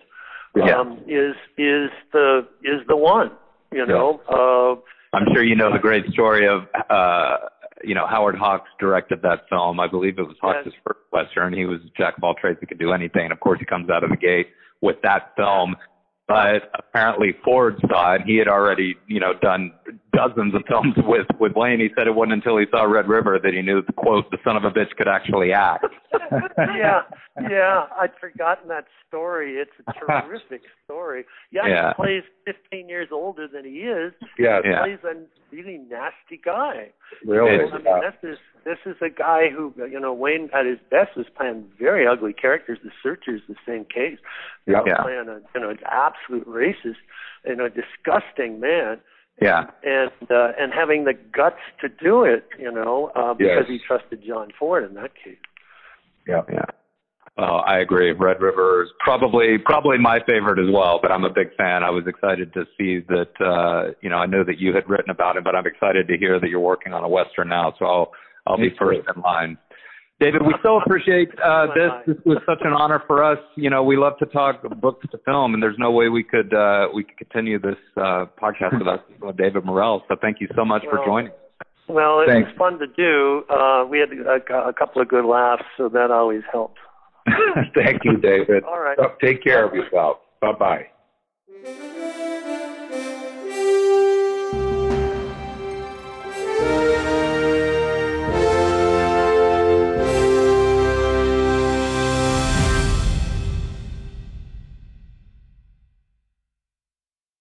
yeah. 0.56 0.78
um, 0.78 0.98
is 1.06 1.34
is 1.58 1.90
the 2.12 2.46
is 2.62 2.86
the 2.88 2.96
one. 2.96 3.30
You 3.72 3.86
know. 3.86 4.20
Yeah. 4.30 4.36
Uh, 4.36 4.76
I'm 5.12 5.26
sure 5.32 5.42
you 5.42 5.56
know 5.56 5.72
the 5.72 5.78
great 5.78 6.04
story 6.12 6.46
of, 6.46 6.64
uh, 6.90 7.36
you 7.82 7.94
know, 7.94 8.06
Howard 8.06 8.36
Hawks 8.36 8.68
directed 8.78 9.22
that 9.22 9.48
film. 9.48 9.80
I 9.80 9.88
believe 9.88 10.18
it 10.18 10.22
was 10.22 10.36
Hawks' 10.40 10.66
yes. 10.66 10.74
first 10.84 11.00
Western. 11.12 11.54
He 11.54 11.64
was 11.64 11.80
jack 11.96 12.18
of 12.18 12.24
all 12.24 12.34
trades. 12.34 12.58
He 12.60 12.66
could 12.66 12.78
do 12.78 12.92
anything. 12.92 13.22
And 13.22 13.32
of 13.32 13.40
course, 13.40 13.58
he 13.58 13.64
comes 13.64 13.88
out 13.88 14.04
of 14.04 14.10
the 14.10 14.16
gate 14.16 14.48
with 14.80 14.96
that 15.02 15.32
film. 15.36 15.76
But 16.26 16.70
apparently 16.74 17.34
Ford 17.44 17.80
saw 17.88 18.14
it. 18.14 18.22
He 18.26 18.36
had 18.36 18.48
already, 18.48 18.96
you 19.06 19.18
know, 19.18 19.32
done 19.40 19.72
dozens 20.12 20.54
of 20.54 20.62
films 20.66 20.94
with 21.04 21.26
with 21.38 21.52
Wayne. 21.54 21.80
He 21.80 21.88
said 21.96 22.06
it 22.06 22.14
wasn't 22.14 22.34
until 22.34 22.58
he 22.58 22.66
saw 22.70 22.84
Red 22.84 23.08
River 23.08 23.38
that 23.42 23.54
he 23.54 23.62
knew 23.62 23.82
the 23.82 23.92
quote, 23.92 24.30
"The 24.30 24.38
son 24.44 24.56
of 24.56 24.64
a 24.64 24.70
bitch 24.70 24.94
could 24.96 25.08
actually 25.08 25.52
act." 25.52 25.86
yeah, 26.58 27.02
yeah, 27.48 27.86
I'd 27.98 28.12
forgotten 28.20 28.68
that 28.68 28.86
story. 29.06 29.54
It's 29.54 29.70
a 29.86 29.92
terrific 29.92 30.62
story. 30.84 31.24
Yeah, 31.50 31.66
yeah, 31.66 31.88
he 31.90 31.94
plays 32.02 32.22
15 32.44 32.88
years 32.88 33.08
older 33.12 33.46
than 33.48 33.64
he 33.64 33.80
is. 33.80 34.12
Yeah, 34.38 34.60
he 34.62 34.70
yeah. 34.70 34.82
plays 34.82 34.98
a 35.04 35.54
really 35.54 35.78
nasty 35.78 36.40
guy. 36.42 36.90
Really, 37.24 37.64
I 37.64 37.76
mean, 37.76 37.82
yeah. 37.84 38.00
this 38.00 38.32
is 38.32 38.38
this 38.64 38.78
is 38.84 38.96
a 39.00 39.08
guy 39.08 39.48
who, 39.50 39.72
you 39.90 39.98
know, 39.98 40.12
Wayne 40.12 40.50
at 40.52 40.66
his 40.66 40.78
best 40.90 41.16
was 41.16 41.26
playing 41.34 41.64
very 41.78 42.06
ugly 42.06 42.32
characters. 42.32 42.78
The 42.82 42.90
Searchers, 43.02 43.40
the 43.48 43.54
same 43.66 43.84
case. 43.84 44.18
Yeah, 44.66 44.82
yeah. 44.86 45.02
playing 45.02 45.28
a 45.28 45.40
you 45.54 45.60
know 45.60 45.70
an 45.70 45.78
absolute 45.86 46.46
racist, 46.46 47.00
you 47.46 47.56
know, 47.56 47.68
disgusting 47.68 48.60
man. 48.60 49.00
Yeah. 49.40 49.66
And 49.84 50.30
uh, 50.30 50.52
and 50.58 50.72
having 50.72 51.04
the 51.04 51.14
guts 51.14 51.60
to 51.80 51.88
do 51.88 52.24
it, 52.24 52.46
you 52.58 52.72
know, 52.72 53.12
uh, 53.14 53.34
because 53.34 53.66
yes. 53.68 53.68
he 53.68 53.78
trusted 53.86 54.22
John 54.26 54.48
Ford 54.58 54.84
in 54.84 54.94
that 54.94 55.14
case. 55.14 55.36
Yeah. 56.26 56.42
Yeah. 56.52 56.64
Oh, 57.40 57.58
I 57.58 57.78
agree. 57.78 58.10
Red 58.10 58.40
River 58.40 58.82
is 58.82 58.88
probably 58.98 59.58
probably 59.64 59.96
my 59.96 60.18
favorite 60.26 60.58
as 60.58 60.74
well, 60.74 60.98
but 61.00 61.12
I'm 61.12 61.22
a 61.22 61.30
big 61.30 61.54
fan. 61.56 61.84
I 61.84 61.90
was 61.90 62.04
excited 62.08 62.52
to 62.54 62.64
see 62.76 62.98
that. 63.08 63.30
Uh, 63.40 63.94
you 64.00 64.10
know, 64.10 64.16
I 64.16 64.26
know 64.26 64.42
that 64.42 64.58
you 64.58 64.74
had 64.74 64.88
written 64.90 65.10
about 65.10 65.36
it, 65.36 65.44
but 65.44 65.54
I'm 65.54 65.66
excited 65.66 66.08
to 66.08 66.18
hear 66.18 66.40
that 66.40 66.50
you're 66.50 66.58
working 66.58 66.92
on 66.92 67.04
a 67.04 67.08
western 67.08 67.48
now. 67.48 67.74
So 67.78 67.84
I'll 67.84 68.12
I'll 68.44 68.56
be 68.56 68.74
first 68.76 69.00
in 69.14 69.22
line. 69.22 69.56
David, 70.20 70.42
we 70.44 70.54
so 70.64 70.80
appreciate 70.80 71.28
uh, 71.44 71.66
this. 71.74 71.92
This 72.06 72.16
was 72.26 72.38
such 72.44 72.58
an 72.62 72.72
honor 72.72 73.02
for 73.06 73.22
us. 73.22 73.38
You 73.54 73.70
know, 73.70 73.84
we 73.84 73.96
love 73.96 74.18
to 74.18 74.26
talk 74.26 74.62
books 74.80 75.06
to 75.12 75.18
film, 75.18 75.54
and 75.54 75.62
there's 75.62 75.78
no 75.78 75.92
way 75.92 76.08
we 76.08 76.24
could 76.24 76.52
uh, 76.52 76.88
we 76.92 77.04
could 77.04 77.16
continue 77.16 77.60
this 77.60 77.76
uh, 77.96 78.26
podcast 78.40 78.78
without 78.78 79.36
David 79.36 79.64
Morrell. 79.64 80.02
So 80.08 80.16
thank 80.20 80.40
you 80.40 80.48
so 80.56 80.64
much 80.64 80.82
well, 80.90 81.02
for 81.02 81.06
joining. 81.06 81.32
Well, 81.88 82.20
it 82.20 82.26
Thanks. 82.26 82.48
was 82.48 82.58
fun 82.58 82.78
to 82.80 82.86
do. 82.88 83.44
Uh, 83.48 83.86
we 83.86 84.00
had 84.00 84.10
a, 84.10 84.68
a 84.68 84.72
couple 84.72 85.00
of 85.00 85.08
good 85.08 85.24
laughs, 85.24 85.64
so 85.76 85.88
that 85.88 86.10
always 86.10 86.42
helps. 86.50 86.80
Thank 87.74 88.04
you, 88.04 88.16
David. 88.16 88.64
All 88.64 88.80
right. 88.80 88.98
So, 89.00 89.12
Take 89.24 89.42
care 89.44 89.66
of 89.66 89.72
yourself. 89.72 90.18
Bye 90.40 90.52
bye. 91.64 92.14